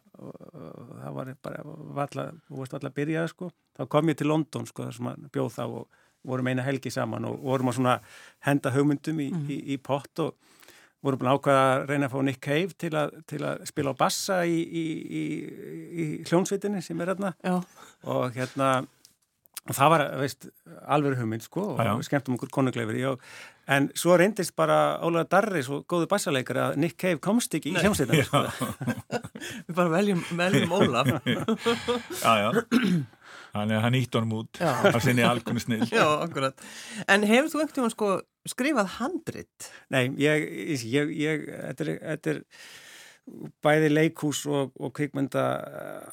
það 1.04 1.20
var 1.20 1.32
bara 1.44 2.26
þú 2.48 2.62
veist 2.62 2.74
alltaf 2.74 2.90
að 2.90 2.98
byrja 2.98 3.28
sko, 3.30 3.52
þá 3.78 3.86
kom 3.94 4.10
ég 4.10 4.18
til 4.18 4.30
London 4.32 4.66
sko 4.70 4.88
þar 4.88 4.98
sem 4.98 5.12
að 5.12 5.30
bjóð 5.36 5.52
þá 5.54 5.64
og 5.68 6.02
vorum 6.26 6.50
eina 6.50 6.66
helgi 6.66 6.90
saman 6.90 7.28
og 7.30 7.38
vorum 7.46 7.70
að 7.70 7.78
svona 7.78 8.00
henda 8.48 8.74
hugmyndum 8.74 9.22
í, 9.22 9.30
mm. 9.30 9.46
í, 9.54 9.60
í 9.76 9.78
pott 9.78 10.24
og 10.24 10.34
vorum 11.06 11.22
búin 11.22 11.32
ákveða 11.36 11.66
að 11.76 11.86
reyna 11.92 12.10
að 12.10 12.16
fá 12.16 12.20
Nick 12.26 12.42
Cave 12.42 12.78
til 12.82 12.92
að, 12.98 13.16
til 13.30 13.42
að 13.46 13.62
spila 13.70 13.94
á 13.94 14.02
bassa 14.02 14.40
í, 14.50 14.58
í 14.66 16.08
hljónsvitinni 16.26 16.82
sem 16.82 17.02
er 17.04 17.14
hérna 17.14 17.36
Já. 17.46 17.60
og 18.10 18.34
hérna 18.34 18.72
og 19.66 19.74
það 19.74 19.92
var, 19.96 20.04
veist, 20.22 20.48
alveg 20.94 21.18
hugmynd 21.20 21.46
sko 21.46 21.64
og 21.74 21.80
við 21.82 22.06
skemmtum 22.06 22.38
okkur 22.38 22.52
konungleifir 22.54 23.18
en 23.66 23.88
svo 23.98 24.14
reyndist 24.20 24.54
bara 24.58 25.00
Ólaður 25.02 25.30
Darri 25.32 25.64
svo 25.66 25.80
góðu 25.90 26.10
bassaleikari 26.12 26.62
að 26.62 26.78
Nick 26.84 27.00
Cave 27.02 27.22
komst 27.24 27.56
ekki 27.58 27.74
í 27.74 27.80
hljómsveitina 27.80 28.28
sko. 28.28 28.70
Við 29.68 29.74
bara 29.78 29.90
veljum, 29.96 30.22
veljum 30.38 30.76
Ólaf. 30.78 31.10
Já, 32.26 32.34
já. 32.46 32.50
Þannig 33.56 33.78
að 33.78 33.84
hann 33.86 33.98
ítt 33.98 34.16
honum 34.18 34.38
út 34.42 34.62
af 34.62 34.98
sinni 35.04 35.24
alkunni 35.26 35.62
snill 35.64 35.86
Já, 35.88 36.04
akkurat. 36.20 36.60
En 37.10 37.26
hefur 37.26 37.50
þú 37.54 37.62
einhvern 37.64 37.86
veginn 37.86 37.94
sko 37.96 38.10
skrifað 38.52 38.90
handrit? 39.00 39.70
Nei, 39.94 40.10
ég, 40.22 40.46
ég, 40.86 41.14
ég 41.16 41.46
þetta 41.78 42.36
er 42.36 42.42
bæði 43.66 43.88
leikús 43.90 44.44
og, 44.46 44.76
og 44.78 44.92
kvikmynda 44.94 45.44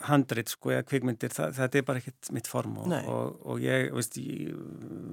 handrit 0.08 0.48
sko 0.52 0.72
eða 0.72 0.84
kvikmyndir 0.88 1.34
það, 1.34 1.50
það 1.58 1.76
er 1.76 1.84
bara 1.88 2.00
ekkert 2.00 2.30
mitt 2.32 2.48
form 2.48 2.78
og, 2.80 2.94
og, 3.12 3.34
og 3.52 3.60
ég, 3.60 3.90
veist, 3.92 4.16
ég 4.16 4.54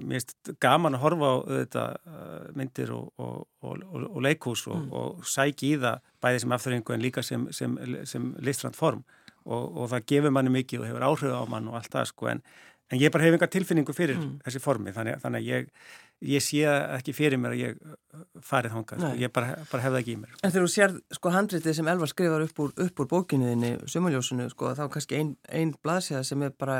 mér 0.07 0.21
finnst 0.21 0.53
gaman 0.63 0.95
að 0.95 1.03
horfa 1.03 1.31
á 1.31 1.37
þetta 1.49 1.85
uh, 1.99 2.47
myndir 2.55 2.93
og 2.95 4.21
leikús 4.23 4.63
mm. 4.71 4.87
og 4.95 5.27
sæki 5.27 5.73
í 5.73 5.81
það 5.83 5.99
bæði 6.23 6.43
sem 6.45 6.55
afturrengu 6.55 6.95
en 6.95 7.03
líka 7.03 7.25
sem, 7.25 7.47
sem, 7.55 7.75
sem 8.07 8.31
listrand 8.47 8.79
form 8.79 9.03
og 9.49 9.87
það 9.91 10.07
gefur 10.11 10.35
manni 10.35 10.51
mikið 10.53 10.83
og 10.83 10.91
hefur 10.91 11.07
áhrif 11.09 11.35
á 11.35 11.43
mann 11.51 11.67
og 11.71 11.79
allt 11.79 11.91
það 11.91 12.11
sko 12.11 12.31
en, 12.31 12.43
en 12.91 13.01
ég 13.01 13.11
bara 13.11 13.27
hef 13.27 13.35
enga 13.35 13.51
tilfinningu 13.51 13.95
fyrir 13.97 14.19
mm. 14.19 14.35
þessi 14.45 14.63
formi 14.63 14.95
þannig, 14.95 15.19
þannig 15.23 15.43
að 15.43 15.51
ég 15.51 15.71
ég 16.19 16.43
sé 16.43 16.63
ekki 16.67 17.13
fyrir 17.15 17.39
mér 17.39 17.55
að 17.55 17.61
ég 17.63 17.77
uh, 17.79 18.23
farið 18.43 18.75
hongað, 18.75 19.03
sko. 19.03 19.11
ég 19.21 19.33
bara, 19.35 19.59
bara 19.71 19.83
hefði 19.85 20.01
ekki 20.03 20.15
í 20.15 20.21
mér. 20.21 20.33
En 20.41 20.53
þegar 20.53 20.65
þú 20.65 20.71
sér 20.73 20.95
sko 21.15 21.33
handritið 21.35 21.77
sem 21.77 21.91
Elvar 21.91 22.11
skrifar 22.11 22.45
upp 22.47 22.63
úr, 22.65 22.73
úr 22.85 23.11
bókinuðinni, 23.13 23.75
Sumaljósunu, 23.89 24.49
sko, 24.53 24.73
þá 24.77 24.85
kannski 24.91 25.19
einn 25.19 25.35
ein 25.47 25.75
blaðsíða 25.83 26.25
sem 26.27 26.43
er 26.47 26.55
bara 26.59 26.79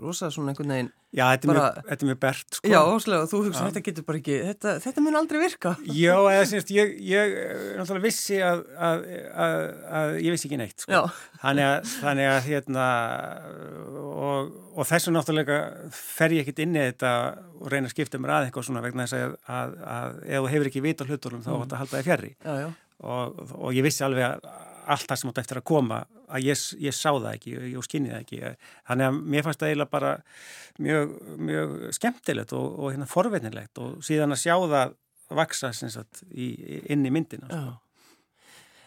rosa 0.00 0.30
svona 0.32 0.52
einhvern 0.52 0.74
veginn 0.74 0.92
Já, 1.14 1.28
þetta 1.30 1.46
er, 1.46 1.50
bara, 1.52 1.82
er 1.94 2.00
mjög 2.08 2.16
bert 2.24 2.56
sko. 2.56 2.70
Já, 2.72 2.78
óslega, 2.90 3.26
þú 3.30 3.40
hugsa, 3.44 3.66
þetta 3.68 3.82
getur 3.86 4.06
bara 4.08 4.18
ekki 4.18 4.38
þetta, 4.48 4.72
þetta 4.82 5.04
mun 5.04 5.18
aldrei 5.20 5.38
virka 5.44 5.74
Já, 6.02 6.14
eða 6.32 6.48
syns, 6.50 6.72
ég, 6.74 6.90
ég 7.06 7.36
náttúrulega 7.78 8.06
vissi 8.08 8.40
að, 8.42 8.64
að, 8.88 9.04
að, 9.44 9.56
að 10.00 10.16
ég 10.24 10.34
vissi 10.34 10.48
ekki 10.50 10.58
neitt 10.58 10.86
sko. 10.86 11.04
þannig 11.44 11.68
að, 11.68 11.94
þannig 12.02 12.30
að 12.32 12.40
hérna 12.48 12.88
og, 14.02 14.52
og 14.74 14.90
þessu 14.90 15.14
náttúrulega 15.14 15.60
fer 15.94 16.34
ég 16.34 16.42
ekkit 16.44 16.64
inn 16.66 16.74
í 16.74 16.84
þetta 16.88 17.14
og 17.60 17.70
reyna 17.70 17.86
að 17.86 17.94
skipta 17.94 18.22
mér 18.22 18.36
að 18.40 18.48
eitthvað 18.48 18.68
svona 18.70 18.84
vegna 18.84 19.06
þess 19.06 19.38
að 19.46 20.20
ef 20.26 20.34
þú 20.34 20.54
hefur 20.56 20.72
ekki 20.72 20.86
vita 20.88 21.06
hluturum 21.06 21.46
þá 21.46 21.52
mm. 21.54 21.62
átt 21.62 21.76
að 21.76 21.84
halda 21.84 22.00
þig 22.00 22.10
fjarrri 22.10 22.34
og, 23.04 23.42
og 23.54 23.70
ég 23.76 23.86
vissi 23.86 24.02
alveg 24.06 24.32
að 24.32 24.54
allt 24.90 25.08
það 25.08 25.20
sem 25.20 25.30
átt 25.30 25.40
eftir 25.42 25.60
að 25.60 25.66
koma 25.68 26.02
að 26.28 26.48
ég, 26.48 26.64
ég 26.84 26.96
sá 26.96 27.10
það 27.10 27.30
ekki, 27.34 27.54
ég 27.72 27.86
skinni 27.86 28.12
það 28.12 28.20
ekki. 28.22 28.40
Þannig 28.88 29.08
að 29.08 29.20
mér 29.34 29.46
fannst 29.46 29.62
það 29.62 29.72
eiginlega 29.72 29.94
bara 29.94 30.12
mjög, 30.86 31.14
mjög 31.50 31.74
skemmtilegt 31.98 32.54
og, 32.56 32.66
og 32.78 32.92
hérna 32.92 33.08
forveitnilegt 33.10 33.80
og 33.84 34.04
síðan 34.06 34.36
að 34.36 34.42
sjá 34.44 34.54
það 34.56 34.94
vaksa 35.34 35.72
sagt, 35.74 36.22
í, 36.30 36.52
inn 36.92 37.06
í 37.06 37.12
myndina 37.14 37.48
sko. 37.48 37.80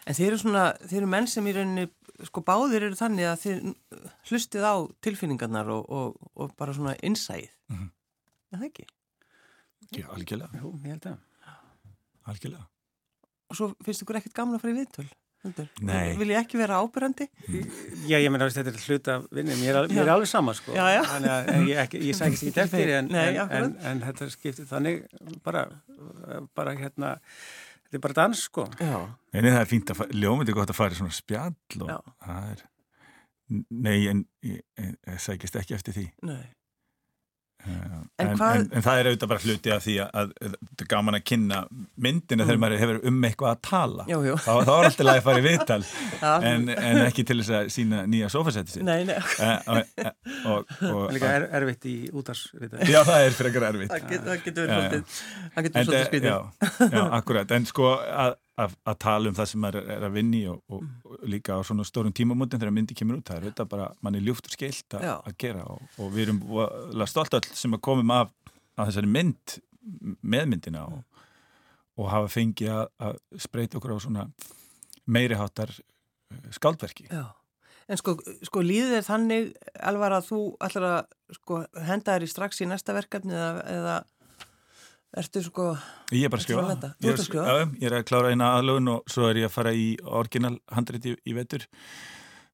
En 0.08 0.16
þeir 0.16 0.30
eru 0.30 0.40
svona, 0.40 0.64
þeir 0.80 1.02
eru 1.02 1.08
menn 1.12 1.26
sem 1.28 1.48
í 1.50 1.52
rauninni 1.52 1.88
sko 2.30 2.42
báðir 2.46 2.86
eru 2.86 2.96
þannig 2.96 3.28
að 3.28 3.42
þeir 3.42 3.58
hlustið 4.30 4.64
á 4.64 4.74
tilfinningarnar 5.04 5.68
og, 5.74 5.84
og, 5.92 6.30
og 6.34 6.54
bara 6.58 6.72
svona 6.74 6.94
innsæð 7.04 7.50
mm 7.68 7.76
-hmm. 7.76 7.90
er 8.52 8.58
það 8.58 8.68
ekki? 8.70 8.86
Já, 9.98 10.06
algjörlega. 10.14 10.60
Jú, 10.62 10.72
ég 10.84 10.96
held 10.96 11.06
að 11.12 11.18
Algjörlega. 12.28 12.66
Og 13.48 13.56
svo 13.56 13.70
finnst 13.84 14.02
ykkur 14.04 14.18
ekkert 14.18 14.36
gaman 14.36 14.58
að 14.58 14.64
fara 14.64 14.74
í 14.74 14.78
viðtöl 14.78 15.08
Nei. 15.86 16.16
Vil 16.18 16.32
ég 16.32 16.40
ekki 16.40 16.58
vera 16.58 16.80
ábyrrandi? 16.82 17.28
Já, 18.08 18.18
ég 18.18 18.26
meina 18.32 18.48
að 18.48 18.56
þetta 18.56 18.72
er 18.72 18.80
hluta 18.88 19.14
af 19.18 19.28
vinni, 19.34 19.54
mér 19.60 19.78
er, 19.80 19.88
mér 19.92 20.02
er 20.02 20.12
alveg 20.16 20.30
sama 20.30 20.54
sko, 20.56 20.74
já, 20.74 20.82
já. 20.96 21.02
þannig 21.12 21.34
að 21.34 21.68
ég, 21.70 21.94
ég 22.08 22.18
sækist 22.18 22.48
ekki 22.48 22.62
eftir 22.64 22.92
en, 22.96 23.10
Nei, 23.14 23.28
en, 23.30 23.52
en, 23.60 23.76
en 23.92 24.02
þetta 24.02 24.28
skiptir 24.34 24.68
þannig 24.68 25.04
bara, 25.46 25.64
bara 26.58 26.74
hérna, 26.78 27.14
þetta 27.86 28.00
er 28.00 28.04
bara 28.08 28.18
dans 28.18 28.42
sko. 28.48 28.66
Já. 28.82 28.98
En 29.30 29.48
það 29.48 29.60
er 29.62 29.70
fínt 29.70 29.94
að, 29.94 30.04
ljómið 30.18 30.52
er 30.52 30.58
gott 30.58 30.74
að 30.74 30.80
fara 30.80 30.98
í 30.98 31.00
svona 31.00 31.14
spjall 31.14 31.84
og 31.86 31.94
já. 31.94 31.98
það 32.26 32.52
er, 32.52 32.64
nei, 33.70 33.98
en 34.10 34.24
ég 34.42 35.22
sækist 35.22 35.62
ekki 35.62 35.78
eftir 35.78 36.00
því. 36.00 36.08
Nei. 36.28 36.42
En, 37.66 38.28
en, 38.28 38.30
en, 38.40 38.66
en 38.72 38.84
það 38.84 39.00
er 39.00 39.08
auðvitað 39.10 39.30
bara 39.32 39.42
hluti 39.42 39.72
af 39.74 39.82
því 39.84 39.94
að 40.04 40.30
þetta 40.38 40.84
er 40.84 40.88
gaman 40.92 41.18
að 41.18 41.24
kynna 41.28 41.58
myndina 41.98 42.44
mm. 42.44 42.48
þegar 42.48 42.60
maður 42.62 42.82
hefur 42.82 43.00
um 43.10 43.18
eitthvað 43.28 43.50
að 43.50 43.60
tala. 43.68 44.06
Jú, 44.08 44.18
jú. 44.28 44.36
þá, 44.44 44.50
þá 44.68 44.72
er 44.74 44.88
alltaf 44.88 45.08
lægi 45.08 45.22
að 45.22 45.26
fara 45.26 45.42
í 45.42 45.46
viðtal 45.48 45.80
en 46.52 47.02
ekki 47.04 47.26
til 47.28 47.38
þess 47.40 47.54
að 47.58 47.70
sína 47.74 48.02
nýja 48.10 48.30
sofasetti 48.32 48.76
sitt. 48.76 48.86
Nei, 48.86 49.02
nei. 49.08 49.18
Uh, 49.18 50.10
og, 50.54 50.74
og, 50.88 51.00
Líka 51.14 51.34
er, 51.34 51.48
erfitt 51.60 51.88
í 51.90 51.96
útarsviðtal 52.14 52.88
Já, 52.88 53.00
það 53.10 53.26
er 53.26 53.38
frekar 53.42 53.68
erfitt. 53.72 53.94
Það 53.94 54.12
getur 54.14 54.44
getur 54.46 54.72
verið 54.72 55.16
svolítið 55.84 56.06
skvítið 56.12 56.30
Já, 56.30 56.38
já 56.94 57.02
akkurat, 57.20 57.58
en 57.58 57.68
sko 57.68 57.96
að 57.98 58.38
að, 58.58 58.74
að 58.88 58.98
tala 59.04 59.30
um 59.30 59.36
það 59.38 59.50
sem 59.50 59.62
maður 59.62 59.90
er 59.94 60.06
að 60.08 60.16
vinni 60.16 60.42
og, 60.50 60.58
og, 60.68 60.82
mm. 60.82 60.96
og 61.06 61.28
líka 61.34 61.58
á 61.58 61.60
svona 61.66 61.86
stórum 61.86 62.14
tímamótin 62.16 62.60
þegar 62.60 62.74
myndi 62.74 62.96
kemur 62.98 63.20
út, 63.20 63.26
það 63.28 63.40
er 63.40 63.48
þetta 63.50 63.68
bara 63.70 63.88
mann 64.04 64.18
er 64.18 64.24
ljúft 64.26 64.50
og 64.50 64.56
skeilt 64.56 64.98
að 64.98 65.32
gera 65.40 65.64
og, 65.70 65.82
og 65.98 66.12
við 66.14 66.28
erum 66.28 67.08
stolt 67.10 67.38
all 67.38 67.44
sem 67.52 67.76
að 67.76 67.84
komum 67.88 68.14
af 68.14 68.32
að 68.78 68.90
þessari 68.90 69.12
mynd 69.14 69.58
meðmyndina 70.22 70.84
og 71.98 72.10
hafa 72.12 72.30
fengið 72.30 72.72
að, 72.74 72.86
að 73.08 73.42
spreita 73.42 73.78
okkur 73.78 73.96
á 73.96 74.04
svona 74.04 74.26
meiriháttar 75.08 75.72
eh, 75.74 76.48
skaldverki 76.54 77.08
Já. 77.10 77.26
En 77.88 77.96
sko, 77.96 78.18
sko 78.44 78.60
líðið 78.60 78.98
er 78.98 79.04
þannig 79.06 79.46
alvar 79.88 80.18
að 80.18 80.26
þú 80.26 80.38
ætlar 80.60 80.84
að 80.90 81.38
sko, 81.38 81.62
henda 81.88 82.18
þér 82.18 82.26
í 82.26 82.28
strax 82.28 82.60
í 82.60 82.66
næsta 82.68 82.92
verkefni 82.92 83.32
eða, 83.32 83.62
eða 83.72 83.94
Ertu 85.16 85.40
sko... 85.40 85.70
Ég 86.12 86.26
er 86.26 86.32
bara 86.32 86.42
að 86.42 86.44
skrifa. 86.44 86.92
Ég 87.00 87.14
er, 87.14 87.22
skrifa? 87.24 87.44
Já, 87.48 87.68
ég 87.80 87.86
er 87.88 87.96
að 87.96 88.08
klára 88.10 88.32
eina 88.34 88.50
aðlögun 88.58 88.92
og 88.92 89.08
svo 89.08 89.30
er 89.30 89.40
ég 89.40 89.48
að 89.48 89.54
fara 89.54 89.72
í 89.72 89.86
orginal 90.04 90.58
handriti 90.74 91.14
í, 91.14 91.20
í 91.32 91.36
vetur. 91.36 91.64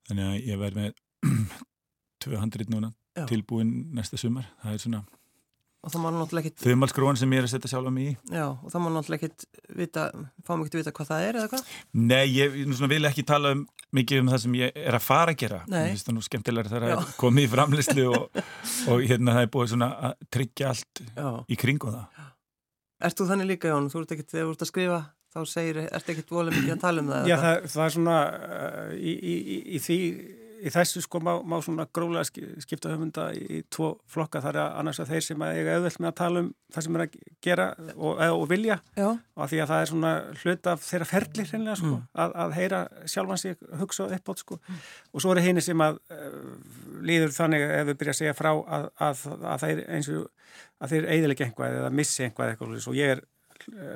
Þannig 0.07 0.29
að 0.29 0.37
ég 0.53 0.61
verð 0.61 0.79
með 0.79 0.95
tvö 2.23 2.39
handrit 2.39 2.71
núna 2.71 2.93
Já. 3.19 3.27
tilbúin 3.31 3.75
næsta 3.97 4.21
sumar. 4.21 4.47
Það 4.63 4.79
er 4.79 4.83
svona... 4.87 5.03
Og 5.85 5.93
það 5.93 6.01
má 6.01 6.09
náttúrulega 6.15 6.49
ekkit... 6.49 6.63
Þauðmalsgróðan 6.63 7.19
sem 7.21 7.33
ég 7.35 7.43
er 7.43 7.47
að 7.49 7.53
setja 7.53 7.71
sjálf 7.75 7.91
á 7.91 7.93
mig 7.93 8.07
í. 8.07 8.13
Já, 8.33 8.45
og 8.55 8.71
það 8.73 8.85
má 8.85 8.87
náttúrulega 8.95 9.29
ekkit 9.29 9.65
vita, 9.83 10.05
fá 10.47 10.53
mig 10.55 10.63
ekkit 10.65 10.79
að 10.79 10.81
vita 10.81 10.93
hvað 10.97 11.11
það 11.11 11.25
er 11.27 11.39
eða 11.41 11.51
hvað? 11.53 11.73
Nei, 12.13 12.23
ég 12.33 12.55
vil 12.95 13.09
ekki 13.11 13.25
tala 13.29 13.53
um, 13.53 13.67
mikið 13.99 14.23
um 14.23 14.31
það 14.33 14.41
sem 14.47 14.57
ég 14.63 14.79
er 14.81 14.97
að 14.97 15.05
fara 15.05 15.35
að 15.35 15.43
gera. 15.43 15.61
Nei. 15.69 15.83
Það 16.01 16.17
nú 16.17 16.25
skemmtilega 16.25 16.73
þegar 16.73 16.87
það 16.87 16.95
er 17.03 17.13
komið 17.21 17.45
í 17.45 17.51
framlislu 17.53 18.07
og, 18.15 18.41
og 18.95 19.05
hérna 19.05 19.37
það 19.37 19.45
er 19.45 19.53
búið 19.59 19.75
svona 19.75 19.91
að 20.09 20.17
tryggja 20.39 20.73
allt 20.73 21.05
Já. 21.11 21.29
í 21.45 21.61
kringu 21.61 21.93
það. 21.93 22.14
Erst 23.03 23.21
þú 23.21 23.29
þannig 23.31 23.51
líka 23.55 23.73
Jón? 23.73 23.91
Þú 23.93 24.05
ert 24.05 24.17
ekkert, 24.17 24.31
þegar 24.31 24.47
þú 24.47 24.55
ert 24.55 24.65
að 24.65 24.71
skrifa 24.71 25.03
þá 25.35 25.41
segir, 25.51 25.83
ert 25.89 26.11
ekkert 26.13 26.31
volið 26.31 26.61
mikið 26.61 26.77
að 26.77 26.83
tala 26.85 27.03
um 27.03 27.11
það? 27.11 27.29
Já, 27.31 27.37
það, 27.43 27.69
það 27.75 27.85
er 27.85 27.95
svona 27.97 28.19
uh, 28.31 28.91
í, 28.95 29.15
í, 29.15 29.35
í, 29.35 29.61
í 29.75 29.83
því 29.83 30.01
í 30.65 30.73
þessu 30.73 31.03
sko 31.05 31.21
má, 31.23 31.33
má 31.45 31.57
svona 31.63 31.87
gróðlega 31.95 32.61
skipta 32.63 32.93
höfunda 32.93 33.27
í 33.37 33.63
tvo 33.73 33.91
flokka 34.11 34.41
þar 34.45 34.59
að 34.63 34.77
annars 34.81 35.01
að 35.03 35.11
þeir 35.13 35.27
sem 35.27 35.45
að 35.45 35.59
eiga 35.59 35.75
auðvöld 35.77 35.99
með 36.01 36.11
að 36.11 36.17
tala 36.21 36.43
um 36.45 36.51
það 36.75 36.87
sem 36.87 36.97
er 36.97 37.05
að 37.05 37.17
gera 37.45 37.67
og, 37.95 38.23
og 38.25 38.45
vilja 38.51 38.79
Já. 38.97 39.09
og 39.11 39.51
því 39.51 39.61
að 39.63 39.73
það 39.73 39.83
er 39.83 39.91
svona 39.91 40.13
hlut 40.43 40.71
af 40.73 40.87
þeirra 40.87 41.09
ferli 41.11 41.47
hreinlega 41.51 41.79
sko 41.81 41.91
mm. 41.91 42.07
að, 42.25 42.37
að 42.45 42.57
heyra 42.59 42.81
sjálfan 43.13 43.43
sig 43.43 43.67
hugsa 43.83 44.09
upp 44.17 44.33
átt 44.33 44.45
sko 44.45 44.61
mm. 44.61 44.81
og 45.13 45.25
svo 45.25 45.35
er 45.35 45.43
henni 45.45 45.65
sem 45.65 45.85
að 45.85 46.01
uh, 46.15 46.39
líður 47.05 47.37
þannig 47.37 47.67
ef 47.67 47.91
við 47.91 48.01
byrja 48.01 48.17
að 48.17 48.21
segja 48.23 48.39
frá 48.39 48.53
að, 48.55 48.89
að, 49.09 49.27
að 49.43 49.67
þeir 49.67 49.85
eins 49.99 50.13
og 50.15 50.31
að 50.85 50.95
þeir 50.95 51.09
eidilega 51.15 51.49
einhvað 51.49 51.79
eða 51.81 51.95
missi 52.01 52.27
einhvað 52.27 52.53
eitthvað 52.53 52.91
og 52.93 52.99
ég 52.99 53.17
er 53.17 53.25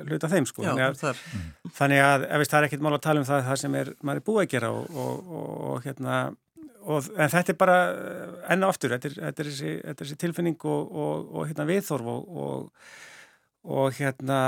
hluta 0.09 0.29
þeim 0.31 0.47
sko. 0.49 0.63
Já, 0.65 0.71
þannig, 0.73 0.93
að, 1.05 1.23
þannig 1.77 2.03
að 2.03 2.23
ef 2.25 2.45
það 2.49 2.59
er 2.59 2.67
ekkert 2.67 2.85
mál 2.85 2.93
að 2.95 3.03
tala 3.05 3.21
um 3.21 3.27
það 3.27 3.43
það 3.49 3.59
sem 3.63 3.75
er, 3.79 3.91
maður 4.01 4.21
er 4.21 4.27
búið 4.29 4.41
að 4.43 4.53
gera 4.53 4.71
og, 4.75 4.95
og, 5.03 5.33
og, 5.39 5.51
og 5.69 5.83
hérna 5.85 6.19
og, 6.79 7.09
en 7.15 7.33
þetta 7.33 7.53
er 7.53 7.59
bara 7.59 7.77
eh, 7.91 8.31
enna 8.55 8.71
oftur 8.71 8.95
þetta 8.95 9.11
er, 9.11 9.17
þetta 9.27 9.43
er, 9.43 9.51
þessi, 9.51 9.73
þetta 9.83 9.95
er 9.95 10.07
þessi 10.07 10.19
tilfinning 10.23 10.57
og, 10.63 10.95
og, 11.03 11.29
og 11.35 11.49
hérna 11.49 11.67
viðþorf 11.69 12.09
og 13.69 13.99
hérna 13.99 14.39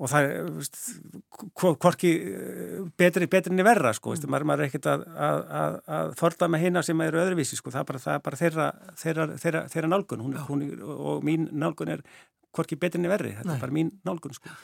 og 0.00 0.08
það 0.08 0.26
er 0.26 1.76
hvorki 1.80 2.10
betri, 2.98 3.28
betri 3.28 3.52
enn 3.52 3.64
verra 3.66 3.92
sko, 3.96 4.14
mm. 4.16 4.30
maður, 4.32 4.46
maður 4.48 4.64
er 4.64 4.70
ekkert 4.70 4.88
að, 4.88 5.06
að, 5.12 5.40
að, 5.60 5.78
að 5.96 6.12
forða 6.20 6.48
með 6.52 6.64
hina 6.64 6.82
sem 6.86 7.02
eru 7.04 7.20
öðruvísi 7.20 7.58
sko, 7.58 7.72
það 7.74 7.82
er 7.82 7.88
bara, 7.90 8.02
það 8.04 8.16
er 8.16 8.22
bara 8.26 8.40
þeirra, 8.40 8.68
þeirra, 9.02 9.26
þeirra, 9.42 9.62
þeirra 9.74 9.90
nálgun 9.92 10.22
hún, 10.24 10.38
hún, 10.48 10.62
og 10.96 11.26
mín 11.26 11.48
nálgun 11.52 11.92
er 11.96 12.04
hvorki 12.56 12.78
betri 12.80 12.98
enn 12.98 13.10
verri, 13.12 13.34
þetta 13.36 13.50
Nei. 13.50 13.58
er 13.58 13.62
bara 13.62 13.76
mín 13.76 13.90
nálgun 14.08 14.34
sko. 14.34 14.54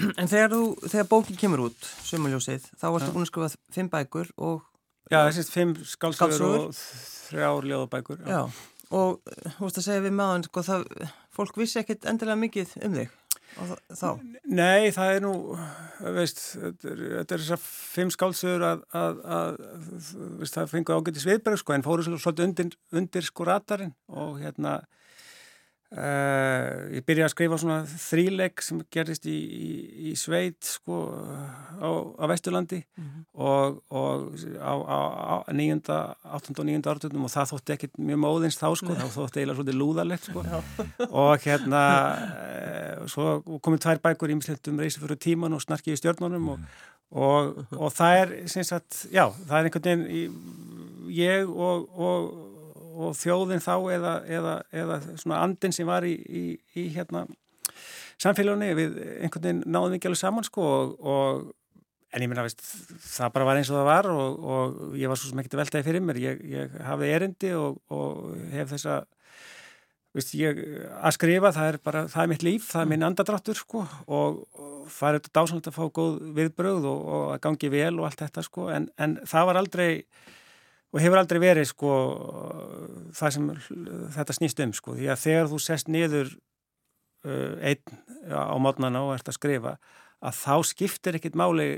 En 0.20 0.30
þegar, 0.32 0.54
þú, 0.54 0.62
þegar 0.86 1.10
bókin 1.12 1.40
kemur 1.42 1.66
út, 1.68 1.90
Sumaljósið, 2.08 2.70
þá 2.80 2.86
varstu 2.88 3.12
búin 3.14 3.26
að 3.26 3.30
skrifa 3.30 3.76
fimm 3.76 3.92
bækur 3.92 4.32
og 4.40 4.64
Já, 5.06 5.20
þessi 5.28 5.44
fimm 5.52 5.76
skálsögur 5.86 6.64
og 6.64 6.72
þrjár 6.74 7.68
ljóðabækur. 7.70 8.24
Já. 8.26 8.40
já, 8.40 8.88
og 8.96 9.20
þú 9.44 9.68
veist 9.68 9.78
að 9.78 9.86
segja 9.86 10.02
við 10.08 10.16
maður, 10.18 10.48
sko, 10.48 10.64
það, 10.66 10.88
fólk 11.36 11.60
vissi 11.60 11.78
ekkit 11.84 12.08
endilega 12.10 12.40
mikið 12.40 12.74
um 12.80 12.98
þig 12.98 13.14
þá? 13.56 14.08
Nei, 14.44 14.90
það 14.94 15.12
er 15.14 15.24
nú, 15.24 15.32
veist, 16.16 16.42
þetta 16.82 17.36
er 17.36 17.42
þessar 17.42 17.62
fimm 17.62 18.12
skálsögur 18.12 18.66
að, 18.68 18.84
að, 18.96 19.22
að 19.38 19.60
veist, 20.42 20.58
það 20.58 20.74
fengur 20.74 21.00
ágætið 21.00 21.24
sviðberg, 21.24 21.62
sko, 21.62 21.76
en 21.76 21.86
fóru 21.86 22.06
svolítið 22.06 22.46
undir, 22.50 22.76
undir 23.00 23.26
sko 23.26 23.48
ratarinn 23.48 23.94
og 24.12 24.38
hérna 24.42 24.78
Uh, 25.86 26.90
ég 26.96 27.04
byrjaði 27.06 27.24
að 27.28 27.30
skrifa 27.30 27.56
svona 27.62 27.76
þríleik 27.86 28.62
sem 28.64 28.80
gerist 28.90 29.28
í, 29.30 29.34
í, 29.38 29.66
í 30.10 30.14
Sveit 30.18 30.66
sko 30.66 30.96
á, 31.78 31.88
á 32.18 32.24
Vesturlandi 32.26 32.80
mm 32.82 33.04
-hmm. 33.04 33.20
og, 33.38 33.76
og 33.94 34.34
á, 34.58 34.74
á 34.82 35.34
nýjunda, 35.54 36.16
8. 36.26 36.56
og 36.58 36.66
9. 36.66 36.82
ártöndum 36.90 37.28
og 37.28 37.30
það 37.30 37.52
þótti 37.52 37.74
ekkit 37.76 37.94
mjög 38.02 38.18
móðins 38.18 38.58
þá 38.58 38.66
sko, 38.74 38.96
þá 38.98 39.06
þótti 39.14 39.38
eiginlega 39.38 39.58
svolítið 39.60 39.78
lúðarlegt 39.78 40.26
sko 40.26 40.42
og 41.22 41.46
hérna 41.46 41.82
uh, 42.34 43.06
svo 43.06 43.38
komið 43.62 43.86
tvær 43.86 44.02
bækur 44.02 44.34
ímsleitt 44.34 44.66
um 44.66 44.82
reysi 44.82 44.98
fyrir 44.98 45.22
tíman 45.22 45.54
og 45.54 45.62
snarkið 45.62 45.94
í 45.94 46.00
stjórnunum 46.02 46.48
og, 46.48 46.66
og, 47.14 47.62
og 47.78 47.94
það 47.94 48.18
er, 48.24 48.34
sagt, 48.50 49.06
já, 49.14 49.30
það 49.46 49.58
er 49.60 49.70
einhvern 49.70 49.86
veginn 49.86 50.66
ég 51.14 51.46
og 51.46 51.86
og 52.96 53.16
þjóðin 53.18 53.62
þá 53.64 53.74
eða, 53.96 54.14
eða, 54.38 54.54
eða 54.72 55.00
svona 55.12 55.42
andin 55.44 55.74
sem 55.76 55.88
var 55.88 56.06
í, 56.08 56.14
í, 56.16 56.44
í 56.78 56.88
hérna 56.96 57.26
samfélagunni 58.22 58.72
við 58.76 58.98
einhvern 59.20 59.44
veginn 59.44 59.62
náðum 59.68 59.96
ekki 59.96 60.10
alveg 60.10 60.22
saman 60.22 60.46
sko 60.46 60.66
og, 60.66 60.94
og 61.00 61.46
en 62.16 62.24
ég 62.24 62.30
minna 62.30 62.46
veist 62.46 62.62
það 62.62 63.34
bara 63.34 63.48
var 63.48 63.60
eins 63.60 63.70
og 63.72 63.80
það 63.80 63.90
var 63.90 64.08
og, 64.12 64.46
og 64.54 64.96
ég 64.96 65.10
var 65.10 65.20
svo 65.20 65.30
sem 65.30 65.42
ekkert 65.42 65.58
veltaði 65.60 65.86
fyrir 65.88 66.04
mér. 66.04 66.20
Ég, 66.22 66.40
ég 66.48 66.78
hafði 66.86 67.12
erindi 67.12 67.52
og, 67.58 67.82
og 67.92 68.32
hef 68.54 68.72
þessa 68.72 69.02
veist 70.16 70.32
ég 70.38 70.62
að 70.96 71.16
skrifa 71.18 71.52
það 71.52 71.70
er 71.70 71.78
bara 71.84 72.06
það 72.08 72.22
er 72.22 72.30
mitt 72.30 72.46
líf, 72.46 72.70
það 72.70 72.82
er 72.82 72.90
minn 72.92 73.04
andadráttur 73.04 73.58
sko 73.58 73.82
og 74.06 74.38
það 74.92 75.08
er 75.08 75.18
þetta 75.18 75.34
dásanlega 75.36 75.72
að 75.72 75.76
fá 75.76 75.84
góð 75.98 76.16
viðbröð 76.38 76.88
og 76.88 77.18
að 77.34 77.42
gangi 77.44 77.72
vel 77.74 77.92
og 77.98 78.08
allt 78.08 78.22
þetta 78.24 78.46
sko 78.46 78.70
en, 78.72 78.88
en 78.96 79.18
það 79.28 79.50
var 79.50 79.60
aldrei 79.60 79.90
og 80.94 81.02
hefur 81.02 81.20
aldrei 81.20 81.40
verið 81.42 81.68
sko 81.70 81.92
það 83.16 83.34
sem 83.36 83.48
þetta 84.16 84.36
snýst 84.38 84.62
um 84.64 84.74
sko 84.76 84.96
því 84.96 85.10
að 85.12 85.22
þegar 85.24 85.50
þú 85.52 85.60
sest 85.62 85.90
niður 85.92 86.30
uh, 87.26 87.54
einn 87.60 87.98
á 88.30 88.56
mótnana 88.62 89.04
og 89.06 89.16
ert 89.16 89.30
að 89.30 89.38
skrifa 89.38 89.76
að 90.24 90.40
þá 90.40 90.54
skiptir 90.70 91.18
ekkit 91.18 91.36
máli 91.38 91.68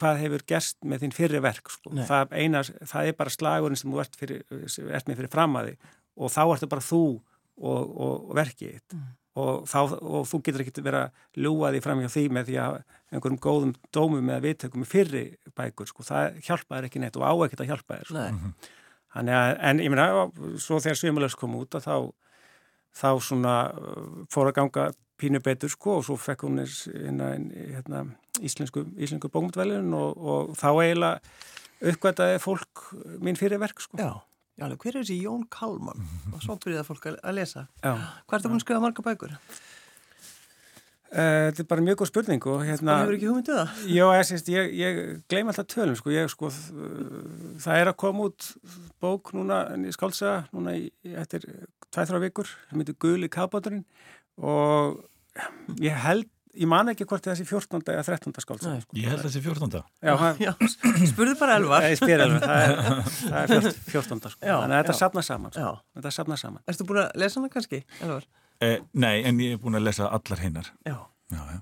hvað 0.00 0.22
hefur 0.24 0.46
gerst 0.48 0.78
með 0.82 1.04
þín 1.04 1.14
fyrri 1.14 1.40
verk 1.44 1.70
sko. 1.70 1.92
það, 2.08 2.32
eina, 2.34 2.62
það 2.64 3.10
er 3.10 3.18
bara 3.18 3.34
slagurinn 3.34 3.78
sem 3.78 3.92
þú 3.92 4.00
ert, 4.02 4.16
fyrir, 4.18 4.42
ert 4.50 5.10
með 5.10 5.20
fyrir 5.20 5.30
framæði 5.30 5.76
og 6.14 6.32
þá 6.34 6.40
ertu 6.46 6.70
bara 6.70 6.84
þú 6.84 7.04
og, 7.14 7.78
og, 7.78 8.14
og 8.30 8.34
verkið 8.38 8.80
mm. 8.80 9.04
Og, 9.34 9.64
þá, 9.66 9.78
og 9.98 10.26
þú 10.30 10.40
getur 10.46 10.64
ekkit 10.64 10.82
verið 10.84 11.06
að 11.06 11.44
ljúa 11.44 11.70
því 11.74 11.82
fram 11.84 12.02
hjá 12.04 12.10
því 12.14 12.24
með 12.36 12.50
því 12.50 12.58
að 12.62 12.76
einhverjum 13.14 13.40
góðum 13.42 13.72
dómum 13.94 14.30
eða 14.30 14.44
viðtökum 14.44 14.84
í 14.84 14.90
fyrri 14.90 15.24
bækur, 15.58 15.90
sko, 15.90 16.06
það 16.06 16.40
hjálpaður 16.46 16.88
ekki 16.88 17.02
neitt 17.02 17.18
og 17.18 17.26
á 17.26 17.32
ekkert 17.46 17.64
að 17.64 17.70
hjálpa 17.72 18.00
þér 18.00 18.10
sko. 18.10 18.26
Þannig 19.14 19.38
að, 19.38 19.52
en 19.70 19.80
ég 19.84 19.92
meina, 19.94 20.26
svo 20.58 20.80
þegar 20.82 20.98
Svimulöfs 20.98 21.38
kom 21.38 21.54
út 21.58 21.76
að 21.78 21.86
þá, 21.86 21.96
þá 22.98 23.08
svona 23.22 23.54
fór 24.34 24.50
að 24.50 24.56
ganga 24.58 24.86
pínu 25.22 25.40
betur 25.44 25.70
sko 25.70 26.00
og 26.00 26.06
svo 26.06 26.16
fekk 26.18 26.46
hún 26.48 26.62
hérna, 26.64 27.32
hérna, 27.54 28.04
íslensku, 28.42 28.82
íslensku 28.98 29.30
bókmyndvelun 29.30 29.94
og, 29.94 30.18
og 30.18 30.54
þá 30.58 30.68
eiginlega 30.72 31.20
uppgötaði 31.92 32.40
fólk 32.42 32.86
mín 33.22 33.38
fyrir 33.38 33.62
verk 33.62 33.82
sko. 33.82 33.98
Já, 34.00 34.10
já 34.54 34.66
hver 34.70 34.90
er 34.94 35.00
þessi 35.02 35.20
Jón 35.22 35.46
Kalman? 35.50 36.02
Og 36.32 36.42
svo 36.44 36.58
byrjaði 36.62 36.88
fólk 36.88 37.08
að 37.14 37.38
lesa. 37.38 37.68
Já. 37.82 37.94
Hvað 38.24 38.36
er 38.36 38.44
það 38.44 38.52
búin 38.52 38.60
að 38.60 38.66
skrifa 38.66 38.84
marga 38.84 39.06
bækur? 39.08 39.38
Uh, 41.14 41.46
þetta 41.46 41.62
er 41.62 41.66
bara 41.70 41.82
mjög 41.86 41.98
góð 42.00 42.08
spurning 42.10 42.46
og 42.50 42.62
hérna... 42.66 42.90
Það 42.90 43.00
hefur 43.04 43.16
ekki 43.16 43.28
hugmyndið 43.30 43.58
það? 43.60 43.82
Já, 43.86 44.04
ég, 44.18 44.30
ég, 44.34 44.48
ég, 44.50 44.72
ég 44.80 45.20
gleym 45.30 45.50
alltaf 45.52 45.68
tölum, 45.70 45.98
sko, 46.00 46.10
ég, 46.10 46.30
sko, 46.32 46.50
það 47.62 47.78
er 47.78 47.90
að 47.92 47.98
koma 48.02 48.26
út 48.26 48.48
bók 49.04 49.30
núna, 49.36 49.60
skálsaga, 49.94 50.40
núna 50.50 50.74
í, 50.74 50.88
eftir 51.14 51.46
tvæþrá 51.94 52.18
vikur, 52.24 52.50
sem 52.66 52.82
heitir 52.82 52.98
Guli 52.98 53.30
Kabáturinn 53.30 53.84
og 54.42 55.04
ég 55.78 55.94
held, 56.02 56.26
ég 56.60 56.68
man 56.70 56.90
ekki 56.92 57.06
hvort 57.08 57.26
þessi 57.26 57.46
14. 57.48 57.82
eða 57.94 58.04
13. 58.06 58.34
skálsaga. 58.44 58.84
Sko. 58.84 58.96
Ég 58.98 59.10
held 59.12 59.24
þessi 59.26 59.42
14. 59.44 59.82
Já, 60.04 60.14
Já 60.46 60.52
spurðu 61.10 61.34
bara 61.40 61.58
elvar. 61.60 61.88
Ég 61.90 61.98
spyr 62.00 62.24
elvar, 62.26 62.46
það 62.46 62.64
er, 62.64 63.04
það 63.34 63.54
er 63.58 63.68
14. 63.90 64.22
sko, 64.36 64.40
þannig 64.46 64.78
að 64.78 64.80
þetta 64.80 64.96
sapna 65.00 65.26
saman, 65.26 65.54
sko, 65.56 65.74
þetta 65.98 66.14
sapna 66.18 66.40
saman. 66.40 66.64
Erstu 66.70 66.88
búin 66.88 67.02
að 67.04 67.12
lesa 67.24 67.40
hana 67.40 67.52
kannski, 67.52 67.82
elvar? 68.00 68.26
Eh, 68.64 68.78
nei, 68.96 69.16
en 69.26 69.40
ég 69.42 69.56
hef 69.56 69.64
búin 69.64 69.78
að 69.80 69.88
lesa 69.88 70.10
allar 70.14 70.42
hinnar. 70.44 70.70
Já. 70.86 70.96
Já, 71.34 71.40
já. 71.56 71.60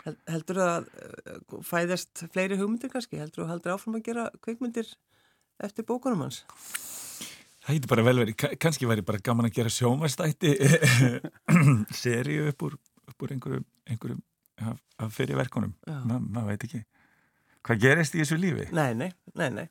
Held, 0.00 0.16
heldur 0.32 0.60
það 0.62 0.70
að 0.72 0.86
uh, 0.88 1.60
fæðast 1.66 2.22
fleiri 2.32 2.56
hugmyndir 2.60 2.92
kannski? 2.92 3.18
Heldur 3.20 3.42
þú 3.42 3.46
að 3.46 3.52
heldur 3.54 3.74
áfram 3.74 3.98
að 3.98 4.06
gera 4.06 4.30
kveikmyndir 4.44 4.94
eftir 5.60 5.84
bókunum 5.88 6.24
hans? 6.24 6.40
Það 7.60 7.74
heitir 7.74 7.90
bara 7.90 8.04
vel 8.06 8.16
verið, 8.22 8.44
kannski 8.62 8.88
væri 8.88 9.04
bara 9.04 9.20
gaman 9.24 9.50
að 9.50 9.58
gera 9.58 9.72
sjómastætti 9.72 10.54
seríu 12.02 12.48
upp 12.48 12.64
úr, 12.64 12.76
upp 13.20 13.28
úr 13.28 13.36
einhverjum, 13.36 13.66
einhverjum 13.90 14.22
af, 14.60 14.80
af 14.98 15.12
fyrirverkunum, 15.16 15.74
Ma, 15.86 16.18
maður 16.18 16.54
veit 16.54 16.66
ekki. 16.68 16.82
Hvað 17.66 17.82
gerist 17.82 18.16
í 18.16 18.22
þessu 18.22 18.38
lífi? 18.40 18.68
Nei, 18.72 18.92
nei, 18.96 19.10
nei, 19.36 19.48
nei. 19.52 19.66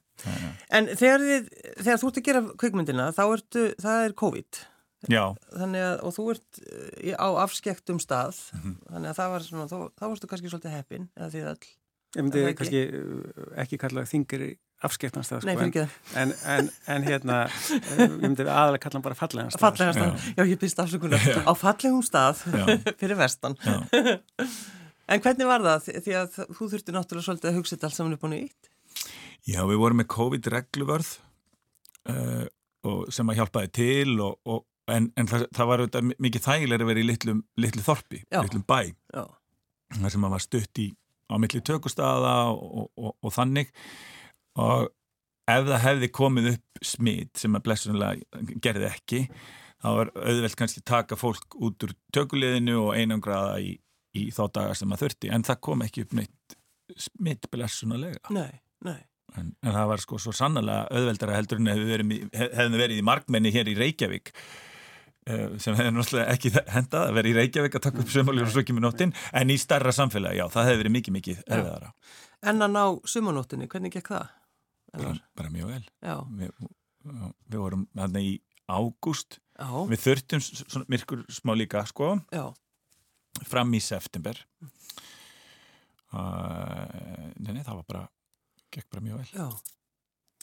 En 0.76 0.90
þegar, 0.94 1.24
þið, 1.26 1.48
þegar 1.80 2.02
þú 2.02 2.10
ert 2.10 2.20
að 2.20 2.28
gera 2.28 2.42
kveikmyndina, 2.62 3.08
þá 3.18 3.24
ertu, 3.26 3.64
það 3.82 4.06
er 4.06 4.16
COVID. 4.22 4.62
Að, 5.10 5.78
og 6.04 6.14
þú 6.14 6.26
ert 6.34 6.60
eh, 6.68 7.16
á 7.16 7.30
afskektum 7.46 8.02
stað, 8.04 8.42
mm 8.54 8.62
-hmm. 8.62 8.80
þannig 8.92 9.10
að 9.10 9.20
það 9.22 9.30
var 9.34 9.46
svona, 9.48 9.68
þá, 9.72 9.78
þá 9.96 10.06
varstu 10.06 10.28
kannski 10.28 10.52
svolítið 10.52 10.76
heppin, 10.76 11.10
eða 11.16 11.30
því 11.34 11.44
all. 11.50 11.70
Ég 12.10 12.26
myndi 12.26 12.44
kannski 12.60 12.82
eh, 12.84 13.46
ekki 13.64 13.80
kalla 13.80 14.06
þingir 14.06 14.46
í 14.80 14.86
afskektan 14.88 15.26
stað, 15.28 15.46
Nei, 15.48 15.56
sko, 15.58 15.86
en, 16.16 16.32
en, 16.32 16.34
en, 16.54 16.70
en 16.94 17.08
hérna, 17.08 17.40
eh, 17.76 18.04
ég 18.06 18.18
myndi 18.22 18.46
aðalega 18.46 18.84
kalla 18.86 19.00
hann 19.00 19.06
bara 19.06 19.18
fallega 19.20 19.54
stað. 19.54 19.64
Fallega 19.66 19.96
stað, 19.98 20.28
já, 20.30 20.36
já 20.40 20.52
ég 20.54 20.62
byrst 20.62 20.84
afsökunar, 20.84 21.26
á 21.50 21.54
fallegum 21.60 22.06
stað 22.06 22.44
fyrir 23.02 23.20
vestan. 23.20 23.58
en 25.10 25.24
hvernig 25.26 25.50
var 25.50 25.66
það? 25.66 25.90
Því 26.06 26.16
að 26.22 26.40
þú 26.58 26.70
þurfti 26.76 26.96
náttúrulega 26.96 27.28
svolítið 27.28 27.52
að 27.52 27.60
hugsa 27.60 27.76
þetta 27.76 27.90
allt 27.90 28.00
saman 28.00 28.16
upp 28.16 28.24
á 28.24 28.30
nýtt. 28.36 28.72
Já, 29.50 29.62
við 29.68 29.82
vorum 29.82 30.00
með 30.02 30.10
COVID-regluvörð 30.14 31.12
uh, 32.12 32.48
sem 33.12 33.32
að 33.32 33.40
hjálpaði 33.40 33.72
til 33.80 34.16
og, 34.24 34.38
og 34.48 34.66
en, 34.94 35.10
en 35.20 35.30
það, 35.30 35.46
það 35.56 35.70
var 35.70 35.84
auðvitað 35.84 36.14
mikið 36.26 36.46
þægilega 36.46 36.86
að 36.86 36.92
vera 36.92 37.02
í 37.04 37.08
litlum, 37.08 37.44
litlu 37.62 37.84
þorpi, 37.86 38.22
Já. 38.28 38.42
litlum 38.46 38.66
bæ 38.68 38.80
Já. 39.14 39.24
þar 40.00 40.14
sem 40.14 40.24
maður 40.24 40.36
var 40.36 40.46
stutt 40.46 40.82
í 40.84 40.88
á 41.30 41.36
milli 41.38 41.62
tökustaða 41.66 42.36
og, 42.54 42.90
og, 42.98 43.14
og 43.22 43.34
þannig 43.36 43.70
og 44.58 44.90
ef 45.50 45.66
það 45.68 45.84
hefði 45.86 46.12
komið 46.14 46.52
upp 46.54 46.84
smitt 46.86 47.42
sem 47.42 47.58
að 47.58 47.66
blessunlega 47.66 48.46
gerði 48.64 48.88
ekki 48.90 49.22
þá 49.80 49.90
var 49.96 50.12
auðvelt 50.16 50.58
kannski 50.60 50.84
taka 50.86 51.18
fólk 51.20 51.58
út 51.60 51.86
úr 51.88 51.94
tökuliðinu 52.16 52.78
og 52.84 52.96
einangraða 52.98 53.60
í, 53.64 53.76
í 54.18 54.30
þá 54.36 54.44
dagar 54.60 54.80
sem 54.80 54.90
maður 54.92 55.08
þurfti. 55.08 55.32
En 55.34 55.46
það 55.48 55.62
kom 55.70 55.86
ekki 55.86 56.06
upp 56.06 56.18
neitt 56.20 56.58
smitt 57.00 57.48
blessunlega 57.54 58.34
Nei, 58.34 58.60
nei. 58.86 59.00
En, 59.38 59.54
en 59.62 59.76
það 59.76 59.92
var 59.92 60.02
sko 60.02 60.18
svo 60.18 60.34
sannlega 60.34 60.88
auðveldara 60.90 61.38
heldur 61.38 61.60
en 61.62 61.70
hefði 61.70 62.00
verið, 62.74 62.96
í 62.98 63.06
markmenni 63.06 63.54
hér 63.54 63.70
í 63.70 63.78
Reykjavík 63.78 64.34
Eh, 65.30 65.46
sem 65.62 65.76
hefði 65.78 65.92
náttúrulega 65.94 66.34
ekki 66.34 66.50
hendað 66.74 67.04
að 67.06 67.18
vera 67.20 67.30
í 67.30 67.36
Reykjavík 67.38 67.76
að 67.78 67.84
taka 67.86 68.02
upp 68.02 68.12
sumanljóður 68.14 68.48
og 68.48 68.54
svo 68.56 68.62
ekki 68.64 68.76
með 68.76 68.86
nóttin. 68.88 69.12
En 69.36 69.52
í 69.54 69.58
starra 69.62 69.92
samfélagi, 69.94 70.40
já, 70.40 70.46
það 70.50 70.70
hefði 70.70 70.82
verið 70.82 70.96
mikið, 70.96 71.16
mikið 71.18 71.42
erfiðara. 71.46 71.92
En 72.50 72.66
að 72.66 72.74
ná 72.74 72.84
sumanóttinni, 73.14 73.68
hvernig 73.70 73.94
gekk 73.94 74.14
það? 74.16 74.32
Bara, 74.94 75.16
bara 75.38 75.52
mjög 75.54 75.74
vel. 75.74 75.84
Við, 76.40 76.70
við 77.50 77.60
vorum 77.60 77.86
hérna 77.98 78.24
í 78.24 78.36
ágúst, 78.70 79.40
við 79.90 80.04
þurftum 80.04 80.44
svona 80.46 80.86
myrkur 80.92 81.24
smá 81.34 81.56
líka, 81.58 81.84
sko, 81.90 82.16
já. 82.34 82.46
fram 83.50 83.74
í 83.74 83.82
september. 83.84 84.40
Uh, 86.10 87.30
nei, 87.38 87.62
það 87.62 87.76
var 87.82 87.86
bara, 87.86 88.04
gekk 88.74 88.90
bara 88.90 89.06
mjög 89.06 89.22
vel. 89.22 89.30
Já. 89.34 89.48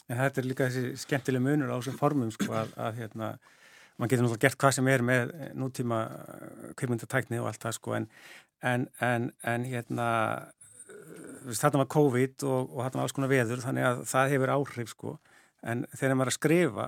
En 0.07 0.21
þetta 0.21 0.39
er 0.41 0.47
líka 0.47 0.67
þessi 0.71 1.03
skemmtileg 1.03 1.43
munur 1.43 1.71
á 1.71 1.77
þessum 1.79 1.99
formum, 1.99 2.31
sko, 2.31 2.51
að, 2.55 2.75
að 2.79 3.01
hérna 3.01 3.35
maður 3.97 4.11
getur 4.11 4.25
náttúrulega 4.25 4.45
gert 4.45 4.59
hvað 4.61 4.75
sem 4.77 4.89
er 4.91 5.03
með 5.05 5.31
nútíma 5.57 6.01
eh, 6.07 6.67
kveimundatækni 6.77 7.41
og 7.41 7.49
allt 7.49 7.63
það 7.65 7.77
sko 7.79 7.95
en, 7.97 8.05
en, 8.61 8.85
en, 9.03 9.31
en 9.41 9.65
hérna 9.67 10.09
þetta 11.47 11.81
var 11.81 11.89
COVID 11.95 12.47
og, 12.47 12.71
og 12.71 12.79
þetta 12.83 12.99
var 12.99 13.03
alls 13.05 13.17
konar 13.17 13.31
veður 13.31 13.63
þannig 13.63 13.89
að 13.89 14.05
það 14.11 14.33
hefur 14.35 14.55
áhrif 14.55 14.93
sko 14.93 15.17
en 15.67 15.83
þegar 15.93 16.17
maður 16.17 16.29
er 16.29 16.33
að 16.33 16.39
skrifa 16.39 16.87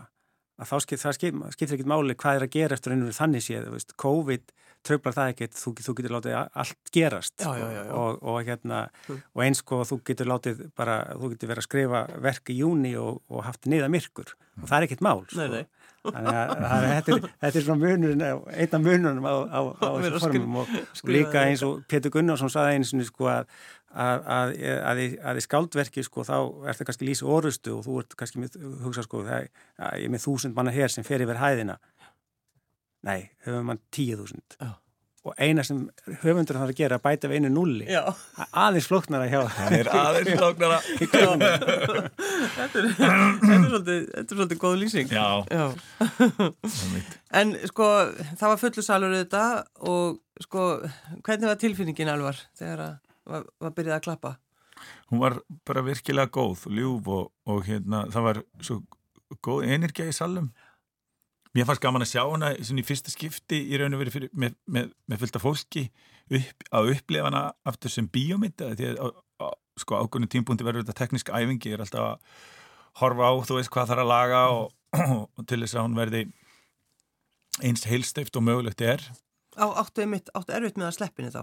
að 0.60 0.70
þá 0.70 0.78
skip, 0.84 1.04
skip, 1.16 1.44
skiptir 1.56 1.78
ekkit 1.78 1.90
máli 1.90 2.16
hvað 2.20 2.40
er 2.40 2.46
að 2.46 2.56
gera 2.58 2.76
eftir 2.76 2.94
einhverju 2.94 3.16
þannig 3.16 3.46
séð, 3.46 3.70
veist, 3.74 3.96
COVID 4.00 4.52
tröflar 4.86 5.16
það 5.16 5.32
ekkit, 5.34 5.56
þú, 5.60 5.74
þú 5.84 5.96
getur 5.98 6.16
látið 6.16 6.36
allt 6.40 6.92
gerast 6.96 7.44
já, 7.44 7.50
já, 7.60 7.68
já, 7.76 7.82
og, 7.96 8.22
og, 8.24 8.38
hérna, 8.48 8.84
mm. 9.08 9.24
og 9.36 9.44
eins 9.44 9.64
sko 9.64 9.82
þú 9.88 10.00
getur 10.08 10.30
látið 10.30 10.62
bara, 10.80 11.02
þú 11.16 11.34
getur 11.34 11.52
verið 11.52 11.64
að 11.64 11.68
skrifa 11.68 12.04
verk 12.28 12.54
í 12.54 12.60
júni 12.62 12.94
og, 13.00 13.20
og 13.32 13.44
haft 13.48 13.68
niða 13.72 13.90
myrkur 13.92 14.32
og 14.60 14.70
það 14.70 14.78
er 14.78 14.88
ekkit 14.88 15.04
mál 15.06 15.22
sko. 15.28 15.42
nei, 15.42 15.60
nei. 15.60 15.66
Þannig 16.00 16.38
að 16.40 16.86
þetta 16.88 17.12
er, 17.12 17.26
þetta 17.44 17.60
er 17.60 17.64
svona 17.66 17.82
munurinn, 17.82 18.22
einn 18.24 18.76
af 18.78 18.84
mununum 18.86 19.26
á, 19.28 19.36
á, 19.52 19.60
á 19.84 19.90
þessu 20.00 20.22
formum 20.24 20.62
og, 20.62 20.70
og 20.80 21.12
líka 21.12 21.42
eins 21.44 21.64
og 21.68 21.82
Petur 21.92 22.14
Gunnarsson 22.14 22.52
saði 22.54 22.78
eins 22.78 22.94
og 22.96 23.04
sko 23.10 23.28
að 23.28 23.50
að, 23.90 24.26
að, 24.26 24.52
að, 24.86 25.02
að 25.32 25.40
í 25.40 25.46
skáldverki 25.46 26.04
sko 26.06 26.26
þá 26.28 26.36
er 26.38 26.74
þetta 26.74 26.90
kannski 26.90 27.08
lýsa 27.08 27.30
orustu 27.30 27.78
og 27.78 27.86
þú 27.88 28.02
ert 28.04 28.20
kannski 28.20 28.44
með, 28.44 28.60
hugsa 28.84 29.06
sko 29.06 29.24
það 29.26 29.48
er 29.90 30.12
með 30.14 30.26
þúsund 30.28 30.58
manna 30.58 30.74
hér 30.76 30.94
sem 30.94 31.08
fer 31.08 31.26
yfir 31.26 31.42
hæðina. 31.42 31.80
Nei, 33.08 33.32
höfum 33.48 33.72
mann 33.72 33.82
tíu 33.96 34.20
þúsund. 34.20 34.60
Og 35.28 35.34
eina 35.36 35.66
sem 35.68 35.82
höfundur 36.22 36.56
þarf 36.56 36.72
að 36.72 36.78
gera 36.80 36.98
að 37.00 37.04
bæta 37.04 37.28
við 37.28 37.42
einu 37.42 37.50
nulli 37.52 37.88
aðeins 37.92 38.86
flóknara 38.88 39.26
hjá 39.28 39.42
það 39.52 39.74
er 39.76 39.90
aðeins 39.92 40.40
flóknara. 40.40 40.78
Þetta 42.60 42.80
er 42.80 42.88
svolítið 42.96 44.00
þetta 44.06 44.24
er 44.24 44.32
svolítið 44.32 44.62
góð 44.62 44.78
lýsing. 44.80 45.12
Já, 45.12 45.44
já. 45.52 45.66
en 47.42 47.54
sko 47.68 47.90
það 48.40 48.48
var 48.48 48.64
fullu 48.64 48.86
salur 48.86 49.18
þetta 49.18 49.44
og 49.92 50.22
sko 50.46 50.66
hvernig 51.26 51.52
var 51.52 51.62
tilfinningin 51.62 52.12
alvar 52.16 52.40
þegar 52.58 52.86
það 52.86 52.98
var, 53.30 53.46
var 53.62 53.76
byrjað 53.78 53.98
að 53.98 54.06
klappa? 54.08 54.34
Hún 55.12 55.22
var 55.22 55.40
bara 55.68 55.84
virkilega 55.84 56.32
góð 56.32 56.66
ljúf 56.72 57.08
og, 57.12 57.30
og 57.50 57.62
hérna 57.68 58.06
það 58.14 58.28
var 58.30 58.42
svo 58.64 58.82
góð 59.46 59.70
energia 59.76 60.10
í 60.10 60.16
salum 60.16 60.50
Mér 61.58 61.66
fannst 61.66 61.82
gaman 61.82 62.06
að 62.06 62.12
sjá 62.12 62.22
hana 62.22 62.52
í 62.54 62.84
fyrsta 62.86 63.10
skipti 63.10 63.58
í 63.74 63.78
raun 63.82 63.96
og 63.98 64.04
verið 64.04 64.28
með, 64.38 64.54
með, 64.70 64.92
með 65.10 65.22
fylgta 65.24 65.42
fólki 65.42 65.88
upp, 66.30 66.66
að 66.78 66.92
upplefa 66.94 67.26
hana 67.26 67.42
aftur 67.66 67.90
sem 67.90 68.06
bíómynda 68.06 68.76
því 68.78 68.92
að 68.94 69.16
sko 69.80 69.98
ákveðinu 70.04 70.30
tímpunkti 70.30 70.68
verður 70.68 70.86
þetta 70.86 70.98
teknísk 71.00 71.32
æfingi 71.34 71.74
er 71.74 71.82
alltaf 71.82 72.06
að 72.06 72.44
horfa 73.02 73.32
á 73.32 73.34
þú 73.48 73.58
veist 73.58 73.74
hvað 73.74 73.92
þarf 73.94 74.04
að 74.04 74.12
laga 74.12 74.44
og, 74.54 74.70
og 75.40 75.48
til 75.50 75.62
þess 75.64 75.78
að 75.80 75.88
hún 75.88 75.98
verði 75.98 76.24
eins 77.66 77.86
heilsteift 77.90 78.38
og 78.38 78.46
mögulegt 78.46 78.84
er. 78.86 79.04
Á, 79.58 79.66
Áttu, 79.82 80.06
áttu 80.06 80.56
erfitt 80.56 80.78
með 80.78 80.92
að 80.92 80.98
sleppinu 81.00 81.34
þá? 81.34 81.42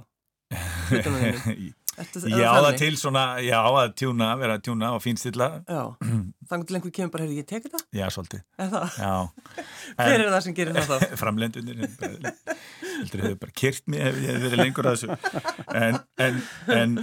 Ertu, 1.96 2.20
Já, 2.29 2.51
það 2.61 2.75
til 2.77 2.96
svona, 3.01 3.22
já, 3.40 3.57
að 3.64 3.94
tjúna, 3.96 4.27
vera 4.37 4.59
að 4.59 4.64
tjúna 4.66 4.90
og 4.92 5.01
fínstilla. 5.01 5.46
Já, 5.64 5.81
þannig 6.51 6.68
til 6.68 6.77
einhver 6.77 6.92
kemur 6.99 7.12
bara, 7.14 7.25
heyrðu, 7.25 7.37
ég 7.40 7.46
teki 7.49 7.70
það? 7.72 7.85
Já, 7.96 8.05
svolítið. 8.12 8.42
Er 8.61 8.72
það? 8.75 8.99
Já. 9.01 9.12
Hver 10.03 10.16
er 10.16 10.33
það 10.35 10.42
sem 10.44 10.57
gerir 10.59 10.77
það 10.77 10.90
þá? 10.90 11.14
Framlendunir, 11.22 11.79
heldur 11.87 13.22
hefur 13.25 13.38
bara 13.46 13.55
kyrt 13.62 13.88
mig 13.92 14.05
ef 14.05 14.18
ég 14.20 14.29
hef 14.29 14.44
verið 14.44 14.61
lengur 14.61 14.88
að 14.90 14.99
þessu. 14.99 15.38
En, 15.81 15.96
en, 16.27 16.42
en, 16.77 16.99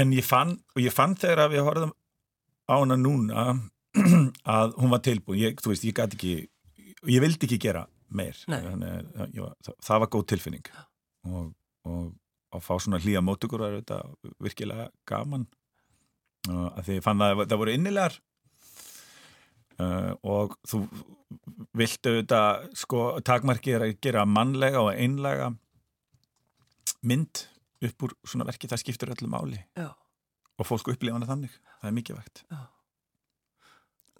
en 0.00 0.16
ég 0.16 0.26
fann, 0.26 0.56
og 0.74 0.82
ég 0.82 0.96
fann 0.96 1.14
þegar 1.22 1.44
að 1.44 1.54
við 1.54 1.66
horfðum 1.68 1.92
á 2.66 2.74
hana 2.74 2.96
núna 2.98 3.44
að 4.56 4.74
hún 4.80 4.94
var 4.96 5.04
tilbúin. 5.06 5.38
Ég, 5.44 5.62
þú 5.62 5.70
veist, 5.70 5.86
ég 5.86 5.94
gæti 6.00 6.18
ekki, 6.18 6.34
ég 7.14 7.22
vildi 7.22 7.46
ekki 7.46 7.60
gera 7.68 7.84
meir. 8.10 8.42
Þannig, 8.48 9.06
það, 9.38 9.78
það 9.86 10.02
var 10.02 10.12
góð 10.16 10.26
tilfinning 10.34 10.72
og, 11.30 11.54
og 11.86 12.10
að 12.52 12.64
fá 12.66 12.74
svona 12.80 13.00
hlýja 13.02 13.22
mótugur 13.24 13.64
var 13.64 13.78
þetta 13.78 14.02
virkilega 14.42 14.88
gaman 15.08 15.46
uh, 16.50 16.68
að 16.76 16.84
því 16.86 16.98
ég 16.98 17.06
fann 17.06 17.24
að 17.24 17.44
það 17.46 17.60
voru 17.62 17.76
innilegar 17.76 18.18
uh, 19.80 20.12
og 20.22 20.56
þú 20.68 20.84
viltu 21.78 22.18
þetta 22.20 22.42
sko 22.76 23.06
takmarki 23.24 23.76
er 23.76 23.86
að 23.86 23.96
gera 24.04 24.26
mannlega 24.28 24.82
og 24.84 24.92
einlega 24.92 25.52
mynd 27.08 27.46
upp 27.82 28.06
úr 28.06 28.14
svona 28.28 28.46
verki, 28.46 28.70
það 28.70 28.82
skiptur 28.84 29.14
öllu 29.14 29.30
máli 29.30 29.58
Já. 29.78 29.90
og 30.58 30.68
fólk 30.68 30.92
upplifa 30.92 31.16
hana 31.16 31.30
þannig 31.30 31.56
það 31.80 31.88
er 31.90 31.98
mikið 31.98 32.20
vekt 32.20 32.44
Já. 32.46 32.62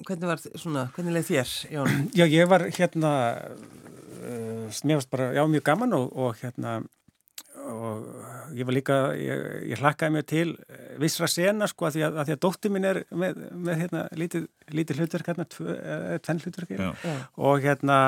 Hvernig 0.03 0.25
var 0.27 0.41
svona, 0.59 0.87
hvernig 0.97 1.13
leið 1.15 1.27
þér, 1.29 1.51
Jón? 1.71 1.91
Já, 2.17 2.25
ég 2.27 2.49
var 2.51 2.65
hérna 2.75 3.11
uh, 4.25 4.81
mér 4.89 4.99
varst 4.99 5.11
bara, 5.13 5.29
já, 5.37 5.43
mjög 5.47 5.65
gaman 5.69 5.95
og, 5.99 6.09
og 6.17 6.41
hérna 6.41 6.81
og 7.73 8.57
ég 8.57 8.69
var 8.69 8.77
líka, 8.77 8.97
ég, 9.19 9.45
ég 9.73 9.83
hlakkaði 9.83 10.15
mjög 10.17 10.27
til 10.33 10.47
vissra 11.03 11.29
sena 11.31 11.69
sko 11.71 11.89
að 11.89 11.97
því 11.97 12.05
að, 12.07 12.17
að, 12.17 12.29
því 12.29 12.37
að 12.37 12.41
dóttir 12.47 12.75
mín 12.75 12.89
er 12.89 13.03
með, 13.11 13.45
með 13.69 13.83
hérna 13.83 14.03
lítið, 14.23 14.49
lítið 14.79 15.03
hlutverk 15.03 15.31
hérna, 15.33 15.47
tvenn 15.51 16.43
hlutverk 16.45 16.75
og 17.37 17.65
hérna, 17.65 18.01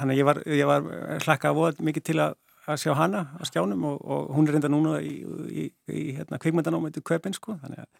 hann 0.00 0.14
að 0.14 0.22
ég 0.22 0.30
var, 0.30 0.42
ég 0.48 0.70
var 0.70 0.88
hlakkaði 1.26 1.88
mikið 1.90 2.08
til 2.10 2.18
að, 2.26 2.38
að 2.70 2.80
sjá 2.84 2.94
hana 2.98 3.26
á 3.36 3.42
skjánum 3.48 3.88
og, 3.92 4.00
og 4.00 4.32
hún 4.36 4.48
er 4.48 4.56
reynda 4.56 4.72
núna 4.72 4.98
í, 5.04 5.20
í, 5.50 5.68
í 5.90 6.06
hérna 6.18 6.40
kvikmyndanámiðu 6.42 7.04
Köpinn 7.06 7.36
sko, 7.36 7.58
þannig 7.62 7.84
að 7.84 7.92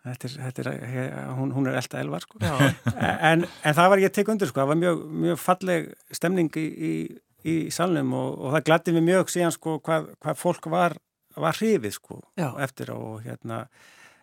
Þetta 0.00 0.28
er, 0.28 0.34
þetta 0.46 0.70
er, 0.72 1.16
hún, 1.36 1.50
hún 1.52 1.66
er 1.68 1.74
elda 1.76 1.98
elvar 2.00 2.24
sko. 2.24 2.38
en, 2.40 3.42
en 3.44 3.74
það 3.76 3.90
var 3.92 4.00
ég 4.00 4.12
tek 4.16 4.30
undir 4.32 4.48
sko, 4.48 4.62
það 4.62 4.70
var 4.70 4.78
mjög, 4.80 5.02
mjög 5.26 5.40
falleg 5.42 5.90
stemning 6.16 6.56
í, 6.56 6.62
í, 6.64 6.92
í 7.48 7.56
salnum 7.74 8.12
og, 8.16 8.34
og 8.40 8.56
það 8.56 8.66
gladdi 8.68 8.96
mér 8.96 9.06
mjög 9.06 9.32
síðan 9.32 9.54
sko 9.54 9.78
hvað, 9.84 10.10
hvað 10.20 10.40
fólk 10.40 10.68
var, 10.72 10.96
var 11.40 11.56
hrifið 11.60 11.96
sko 11.96 12.20
Já. 12.40 12.50
eftir 12.64 12.92
og 12.96 13.22
hérna 13.24 13.64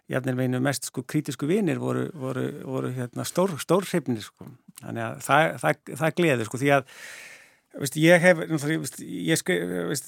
jafnir 0.07 0.37
meinu 0.37 0.61
mest 0.63 0.87
sko 0.87 1.03
krítisku 1.03 1.49
vinir 1.49 1.81
voru, 1.83 2.07
voru, 2.15 2.45
voru 2.63 2.91
hérna 2.95 3.25
stór, 3.27 3.57
stór 3.59 3.87
hrifnir 3.87 4.23
sko, 4.23 4.47
þannig 4.83 5.03
að 5.03 5.17
það, 5.25 5.47
það, 5.63 5.81
það 6.03 6.13
gleði 6.21 6.47
sko 6.47 6.61
því 6.61 6.77
að 6.77 6.93
Vist, 7.77 7.93
ég 8.01 8.23
hef, 8.23 8.39
ég 9.05 9.37
skrif 9.37 9.99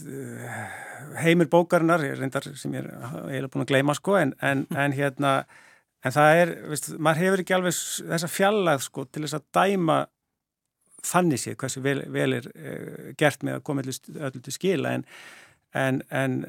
heimir 1.21 1.49
bókarinnar 1.51 2.01
reyndar 2.17 2.47
sem 2.57 2.73
ég 2.73 2.87
er 2.87 3.45
búin 3.51 3.61
að 3.61 3.73
gleyma 3.73 3.93
sko 3.93 4.15
en, 4.17 4.31
en, 4.41 4.63
en 4.73 4.95
hérna 4.95 5.33
en 6.05 6.15
það 6.15 6.39
er, 6.39 6.53
vist, 6.71 6.89
maður 6.97 7.21
hefur 7.25 7.43
ekki 7.43 7.55
alveg 7.57 7.75
þessa 7.75 8.31
fjallað 8.31 8.85
sko 8.87 9.05
til 9.05 9.25
þess 9.25 9.37
að 9.37 9.45
dæma 9.59 9.99
þannig 11.05 11.41
séð 11.41 11.59
hversu 11.61 11.83
vel, 11.85 12.01
vel 12.13 12.39
er 12.39 12.49
uh, 12.53 13.11
gert 13.19 13.45
með 13.45 13.59
að 13.59 13.67
koma 13.69 13.85
öllu 13.85 14.41
til 14.45 14.55
skila 14.55 14.95
en, 14.97 15.05
en, 15.77 16.01
en, 16.09 16.41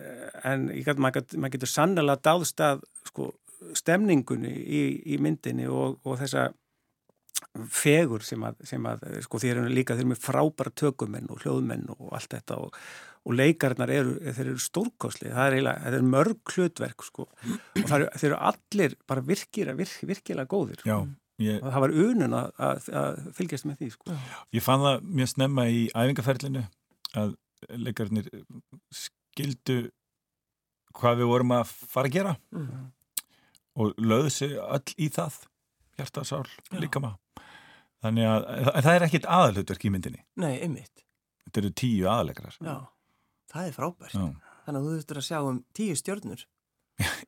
en 0.44 0.70
get, 0.84 1.02
maður, 1.02 1.28
getur 1.52 1.70
sannlega 1.70 2.18
dáðst 2.24 2.64
að 2.64 2.82
sko, 3.10 3.32
stemningunni 3.76 4.50
í, 4.50 4.82
í 5.14 5.20
myndinni 5.22 5.68
og, 5.68 6.00
og 6.04 6.18
þessa 6.22 6.50
fegur 7.72 8.24
sem 8.24 8.42
að, 8.46 8.58
sem 8.68 8.84
að 8.86 9.06
sko 9.24 9.40
þeir 9.42 9.62
eru 9.62 9.70
líka 9.72 9.96
þeir 9.96 10.04
eru 10.04 10.12
með 10.12 10.24
frábæra 10.24 10.72
tökumenn 10.76 11.30
og 11.32 11.40
hljóðmenn 11.44 11.86
og 11.96 12.10
allt 12.16 12.34
þetta 12.36 12.58
og, 12.66 12.76
og 13.26 13.36
leikarnar 13.36 13.92
eru, 13.92 14.16
þeir 14.20 14.52
eru 14.52 14.62
stórkosli 14.62 15.32
það 15.32 15.46
er 15.46 15.56
eiginlega, 15.56 15.84
það 15.86 15.98
er 15.98 16.10
mörg 16.14 16.54
hlutverk 16.54 17.06
sko 17.06 17.26
og 17.26 17.94
eru, 17.96 18.10
þeir 18.14 18.28
eru 18.30 18.38
allir 18.50 18.96
bara 19.10 19.24
virkilega, 19.32 19.78
virk, 19.80 19.96
virkilega 20.12 20.50
góðir. 20.50 20.84
Já, 20.86 20.98
ég, 21.44 21.60
það 21.64 21.84
var 21.84 21.94
unun 22.04 22.36
að, 22.36 22.50
að, 22.68 22.90
að 23.02 23.20
fylgjast 23.38 23.68
með 23.68 23.80
því 23.80 23.90
sko 23.94 24.18
Ég 24.56 24.64
fann 24.64 24.84
það 24.84 25.08
mjög 25.20 25.32
snemma 25.34 25.66
í 25.70 25.82
æfingarferlinu 25.94 26.64
að 27.20 27.34
leikarnir 27.76 28.30
skildu 28.94 29.80
hvað 30.96 31.22
við 31.22 31.30
vorum 31.30 31.56
að 31.58 31.70
fara 31.70 32.10
að 32.10 32.16
gera 32.16 32.36
mm. 32.56 32.84
og 33.80 33.98
löðu 34.00 34.34
sig 34.34 34.56
öll 34.60 34.96
í 34.96 35.10
það 35.12 35.42
hjartasál 36.00 36.46
líka 36.80 37.02
maður 37.02 37.18
Þannig 38.00 38.28
að 38.30 38.46
það 38.80 38.94
er 38.94 39.04
ekkit 39.06 39.26
aðalhutverk 39.28 39.82
í 39.84 39.90
myndinni. 39.92 40.22
Nei, 40.40 40.54
einmitt. 40.64 41.02
Þetta 41.44 41.60
eru 41.60 41.72
tíu 41.76 42.06
aðalegrar. 42.08 42.56
Já, 42.64 42.76
það 43.52 43.66
er 43.66 43.74
frábært. 43.76 44.14
Já. 44.14 44.54
Þannig 44.64 44.78
að 44.78 44.86
þú 44.86 44.94
þurftur 44.94 45.20
að 45.20 45.26
sjá 45.26 45.38
um 45.40 45.58
tíu 45.76 45.96
stjórnur. 45.98 46.46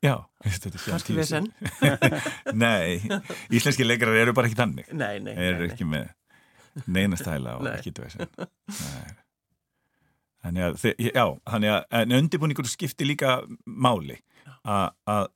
Já, 0.07 0.15
þetta 0.45 0.71
er 0.71 0.83
sjá 0.83 0.95
um 0.97 1.05
tíu 1.07 2.57
nei, 2.59 3.01
íslenski 3.55 3.87
leikarar 3.87 4.21
eru 4.23 4.35
bara 4.37 4.51
ekki 4.51 4.59
tannig. 4.59 4.91
Nei, 4.93 5.17
nei. 5.25 5.33
Eru 5.37 5.69
ekki 5.69 5.87
með 5.89 6.11
neinastæla 6.89 7.59
og 7.61 7.69
ekki 7.77 7.95
dveisen. 7.97 8.29
Þannig 10.43 10.67
að, 10.67 10.87
já, 10.99 11.25
þannig 11.49 11.77
að 11.79 12.17
undirbúningur 12.19 12.69
skipti 12.71 13.07
líka 13.07 13.41
máli 13.65 14.19
að 14.67 15.29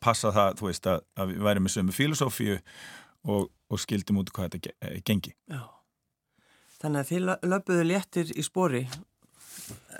passa 0.00 0.32
það, 0.32 0.54
þú 0.58 0.70
veist, 0.70 0.86
að, 0.88 1.02
að 1.20 1.34
við 1.34 1.42
værum 1.46 1.66
með 1.68 1.74
sömu 1.76 1.94
filosófíu 1.96 2.60
og 3.28 3.50
og 3.72 3.80
skildum 3.80 4.20
út 4.22 4.32
hvað 4.34 4.56
þetta 4.56 4.98
gengi. 5.06 5.32
Já. 5.50 5.62
Þannig 6.82 7.00
að 7.00 7.10
þið 7.10 7.28
löpuðu 7.52 7.86
léttir 7.88 8.32
í 8.34 8.44
spori 8.44 8.82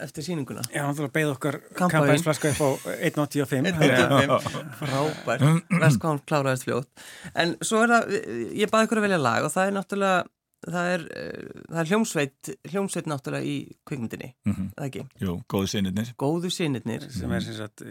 eftir 0.03 0.27
síninguna. 0.27 0.65
Já, 0.73 0.83
hann 0.87 0.97
þarf 0.99 1.09
að 1.09 1.15
beða 1.17 1.33
okkar 1.37 1.59
kampænsflaska 1.79 2.53
upp 2.53 2.61
á 2.63 2.69
1.85. 3.09 3.71
1.85, 3.73 4.61
frábært. 4.83 5.49
Vest 5.71 6.03
hvað 6.03 6.09
hann 6.11 6.23
kláraðist 6.29 6.69
fljótt. 6.69 7.03
En 7.39 7.57
svo 7.65 7.83
er 7.85 7.95
það, 7.95 8.15
ég 8.59 8.73
baði 8.73 8.89
ykkur 8.89 9.03
að 9.03 9.09
velja 9.09 9.21
lag 9.23 9.49
og 9.49 9.55
það 9.55 9.71
er 9.71 9.77
náttúrulega, 9.79 10.21
það 10.67 10.93
er, 10.93 11.07
eh, 11.23 11.65
það 11.71 11.81
er 11.85 11.91
hljómsveit, 11.93 12.53
hljómsveit 12.73 13.11
náttúrulega 13.13 13.51
í 13.55 13.57
kvikmyndinni, 13.89 14.31
mm 14.45 14.55
-hmm. 14.55 14.71
það 14.79 14.91
ekki? 14.91 15.07
Jú, 15.27 15.39
góðu 15.55 15.73
sinirnir. 15.75 16.15
Góðu 16.19 16.53
sinirnir. 16.53 17.11
Sem 17.11 17.33
er 17.33 17.49
sem 17.49 17.59
sagt 17.59 17.85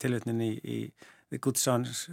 tilvitninni 0.00 0.50
í, 0.54 0.58
í 0.64 0.80
The 1.30 1.38
Good 1.42 1.58
Sons, 1.58 2.08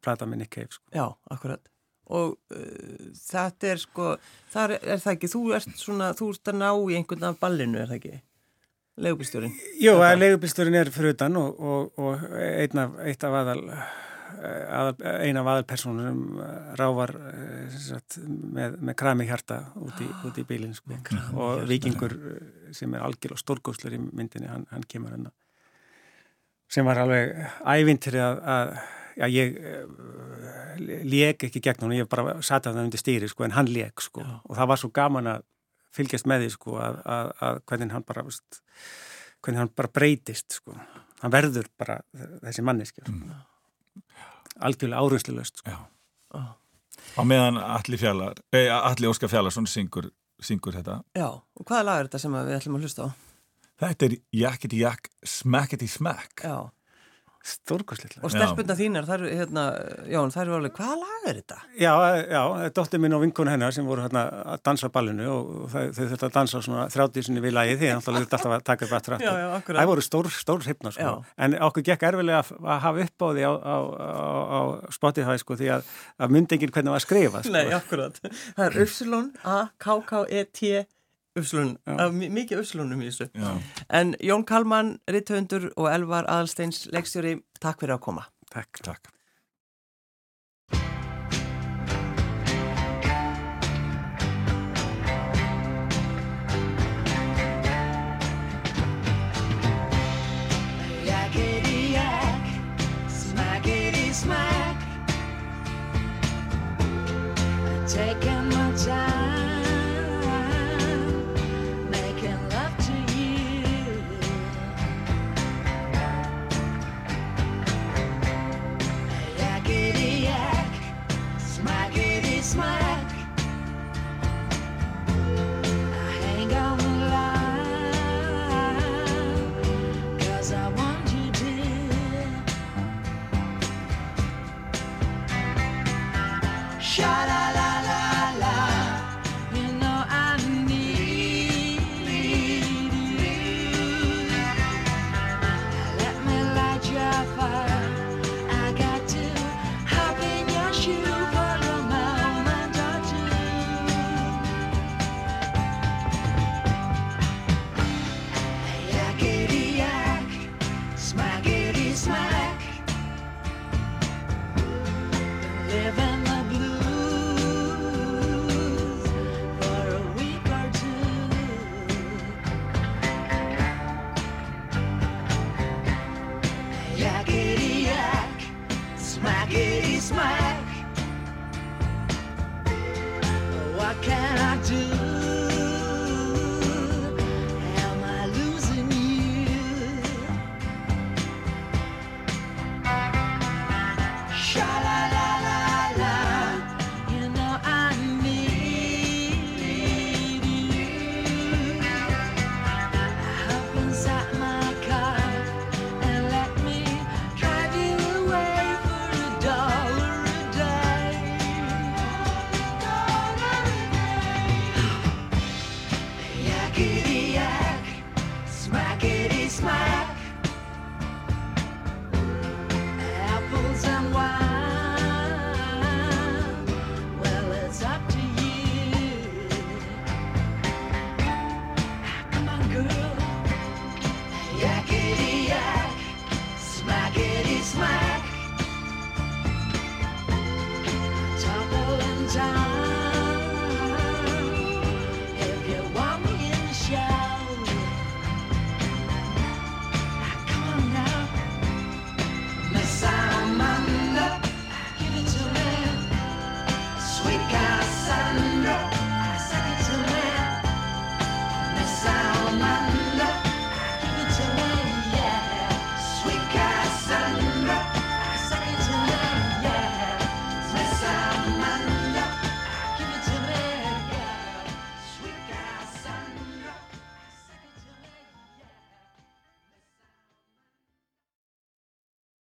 plata 0.00 0.26
minni 0.26 0.46
Cave. 0.46 0.70
Sko. 0.70 0.90
Já, 0.94 1.08
akkurat 1.30 1.73
og 2.12 2.36
uh, 2.52 3.10
þetta 3.16 3.72
er 3.72 3.82
sko 3.82 4.14
þar 4.52 4.76
er 4.78 5.02
það 5.02 5.12
ekki, 5.16 5.32
þú 5.32 5.42
ert 5.56 5.76
svona 5.80 6.12
þú 6.16 6.30
ert 6.34 6.52
að 6.52 6.60
ná 6.60 6.70
í 6.70 6.96
einhvern 6.98 7.28
af 7.30 7.42
ballinu, 7.42 7.80
er 7.80 7.92
það 7.92 8.00
ekki 8.00 8.22
leigubilstjórin? 9.04 9.54
Jú, 9.82 9.98
leigubilstjórin 10.20 10.78
er 10.78 10.90
fyrir 10.94 11.16
utan 11.16 11.38
og, 11.40 11.60
og, 11.60 12.00
og 12.00 12.26
einn 12.38 12.82
af, 12.84 12.98
eitt 13.08 13.24
af 13.26 13.38
aðal, 13.40 13.62
aðal 14.44 14.92
eina 15.24 15.42
af 15.42 15.50
aðalpersonum 15.54 16.20
rávar 16.78 17.14
sagt, 17.74 18.20
með, 18.28 18.76
með 18.78 18.98
krami 19.00 19.26
hjarta 19.26 19.64
út 19.82 20.02
í, 20.04 20.10
út 20.28 20.38
í 20.38 20.46
bílinn 20.46 20.76
sko. 20.76 21.00
og 21.34 21.64
vikingur 21.70 22.14
sem 22.74 22.94
er 22.94 23.06
algjör 23.06 23.34
og 23.34 23.42
stórgóðslur 23.42 23.96
í 23.96 24.02
myndinni, 24.04 24.50
hann, 24.50 24.68
hann 24.70 24.86
kemur 24.86 25.16
hennar 25.16 25.34
sem 26.70 26.86
var 26.86 27.02
alveg 27.04 27.34
ævintir 27.66 28.18
að, 28.22 28.40
að 28.54 28.76
já, 29.16 29.26
ég 29.30 29.56
uh, 29.58 29.84
lék 31.06 31.46
ekki 31.48 31.62
gegn 31.62 31.86
hún, 31.86 31.96
ég 31.96 32.10
bara 32.10 32.36
satt 32.42 32.66
að 32.66 32.78
það 32.78 32.88
undir 32.88 33.02
stýri 33.02 33.30
sko, 33.30 33.46
en 33.46 33.54
hann 33.56 33.70
lék 33.70 34.02
sko 34.02 34.24
já. 34.24 34.34
og 34.42 34.58
það 34.58 34.70
var 34.72 34.82
svo 34.82 34.90
gaman 34.94 35.30
að 35.34 35.46
fylgjast 35.94 36.28
með 36.30 36.44
því 36.44 36.52
sko 36.56 36.76
að, 36.82 37.00
að, 37.16 37.32
að 37.46 37.62
hvernig 37.70 37.94
hann 37.94 38.06
bara 38.06 38.26
veist, 38.26 38.60
hvernig 39.44 39.62
hann 39.62 39.72
bara 39.78 39.92
breytist 40.00 40.58
sko 40.58 40.76
hann 41.22 41.32
verður 41.32 41.70
bara 41.78 42.00
þessi 42.42 42.66
manneski 42.66 43.04
sko. 43.04 43.14
mm. 43.14 44.04
algjörlega 44.66 45.02
árunslulegust 45.02 45.62
sko 45.62 45.78
ah. 46.34 46.52
á 47.14 47.22
meðan 47.22 47.60
Alli, 47.62 48.00
Fjallar, 48.00 48.42
eh, 48.54 48.70
Alli 48.74 49.10
Óskar 49.10 49.30
Fjallarsson 49.32 49.68
syngur, 49.70 50.10
syngur 50.42 50.76
þetta 50.76 51.00
Já, 51.16 51.28
og 51.30 51.68
hvaða 51.68 51.86
lag 51.88 52.02
er 52.02 52.10
þetta 52.10 52.24
sem 52.26 52.38
við 52.40 52.56
ætlum 52.58 52.80
að 52.80 52.88
hlusta 52.88 53.06
á? 53.06 53.08
Þetta 53.84 54.06
er 54.06 54.16
Jakketi 54.38 54.80
Jakk, 54.82 55.12
Smacketi 55.26 55.90
Smack 55.90 56.44
Já 56.46 56.70
Stórkosleitlega. 57.44 58.24
Og 58.24 58.32
stelpuna 58.32 58.74
þínar, 58.78 59.04
þær, 59.04 59.22
hérna, 59.28 59.62
Jón, 60.08 60.30
þær 60.32 60.42
eru 60.46 60.54
alveg, 60.56 60.78
hvaða 60.78 60.94
lag 60.96 61.26
er 61.28 61.40
þetta? 61.42 61.58
Já, 61.76 61.92
já, 62.24 62.40
dóttir 62.72 63.02
minn 63.04 63.12
og 63.12 63.20
vinkonu 63.20 63.52
hennar 63.52 63.74
sem 63.76 63.84
voru 63.84 64.06
hérna 64.06 64.22
að 64.54 64.62
dansa 64.64 64.88
ballinu 64.94 65.26
og 65.28 65.50
þau 65.74 65.82
þurftu 65.98 66.28
að 66.30 66.32
dansa 66.38 66.62
svona 66.64 66.86
þrjáttið 66.94 67.26
sinni 67.28 67.42
við 67.44 67.52
lagi 67.58 67.76
því 67.82 67.90
að 67.92 68.00
það 68.06 68.16
þurftu 68.18 68.38
alltaf 68.38 68.54
að 68.56 68.64
taka 68.70 68.88
upp 68.88 68.96
aftur 68.96 69.16
aftur. 69.18 69.26
Já, 69.28 69.42
já, 69.42 69.48
akkurat. 69.58 69.80
Það 69.82 69.90
voru 69.92 70.06
stór, 70.06 70.30
stór 70.32 70.64
hryfna, 70.64 70.94
sko. 70.96 71.10
Já. 71.12 71.36
En 71.44 71.58
okkur 71.68 71.86
gekk 71.90 72.08
erfilega 72.08 72.40
að 72.40 72.82
hafa 72.86 73.04
upp 73.04 73.18
á 73.20 73.28
því 73.28 73.44
á, 73.44 73.52
á, 73.52 73.76
á, 73.76 74.22
á 74.48 74.60
Spotify, 74.96 75.36
sko, 75.44 75.60
því 75.60 75.70
að, 75.76 75.94
að 76.24 76.34
myndi 76.38 76.56
ekki 76.56 76.72
hvernig 76.72 76.88
það 76.88 76.96
var 76.96 77.02
að 77.02 77.06
skrifa, 77.10 77.44
sko. 77.44 77.54
Nei, 77.58 77.76
akkurat. 77.76 78.20
Það 78.56 78.64
er 78.70 78.80
Upsilon 78.88 79.30
A 79.44 79.60
K 79.76 80.00
K 80.08 80.24
E 80.32 80.46
T 80.48 80.74
uppslun, 81.38 81.74
mikið 82.34 82.62
uppslunum 82.62 83.02
í 83.02 83.10
þessu. 83.10 83.30
Já. 83.34 83.50
En 84.00 84.14
Jón 84.22 84.46
Kalman, 84.48 84.96
Ritthöndur 85.10 85.70
og 85.74 85.90
Elvar 85.92 86.28
Aðalsteins, 86.30 86.86
leikstjóri, 86.94 87.38
takk 87.60 87.82
fyrir 87.82 87.98
að 87.98 88.06
koma. 88.08 88.28
Takk. 88.54 88.82
Takk. 88.86 89.13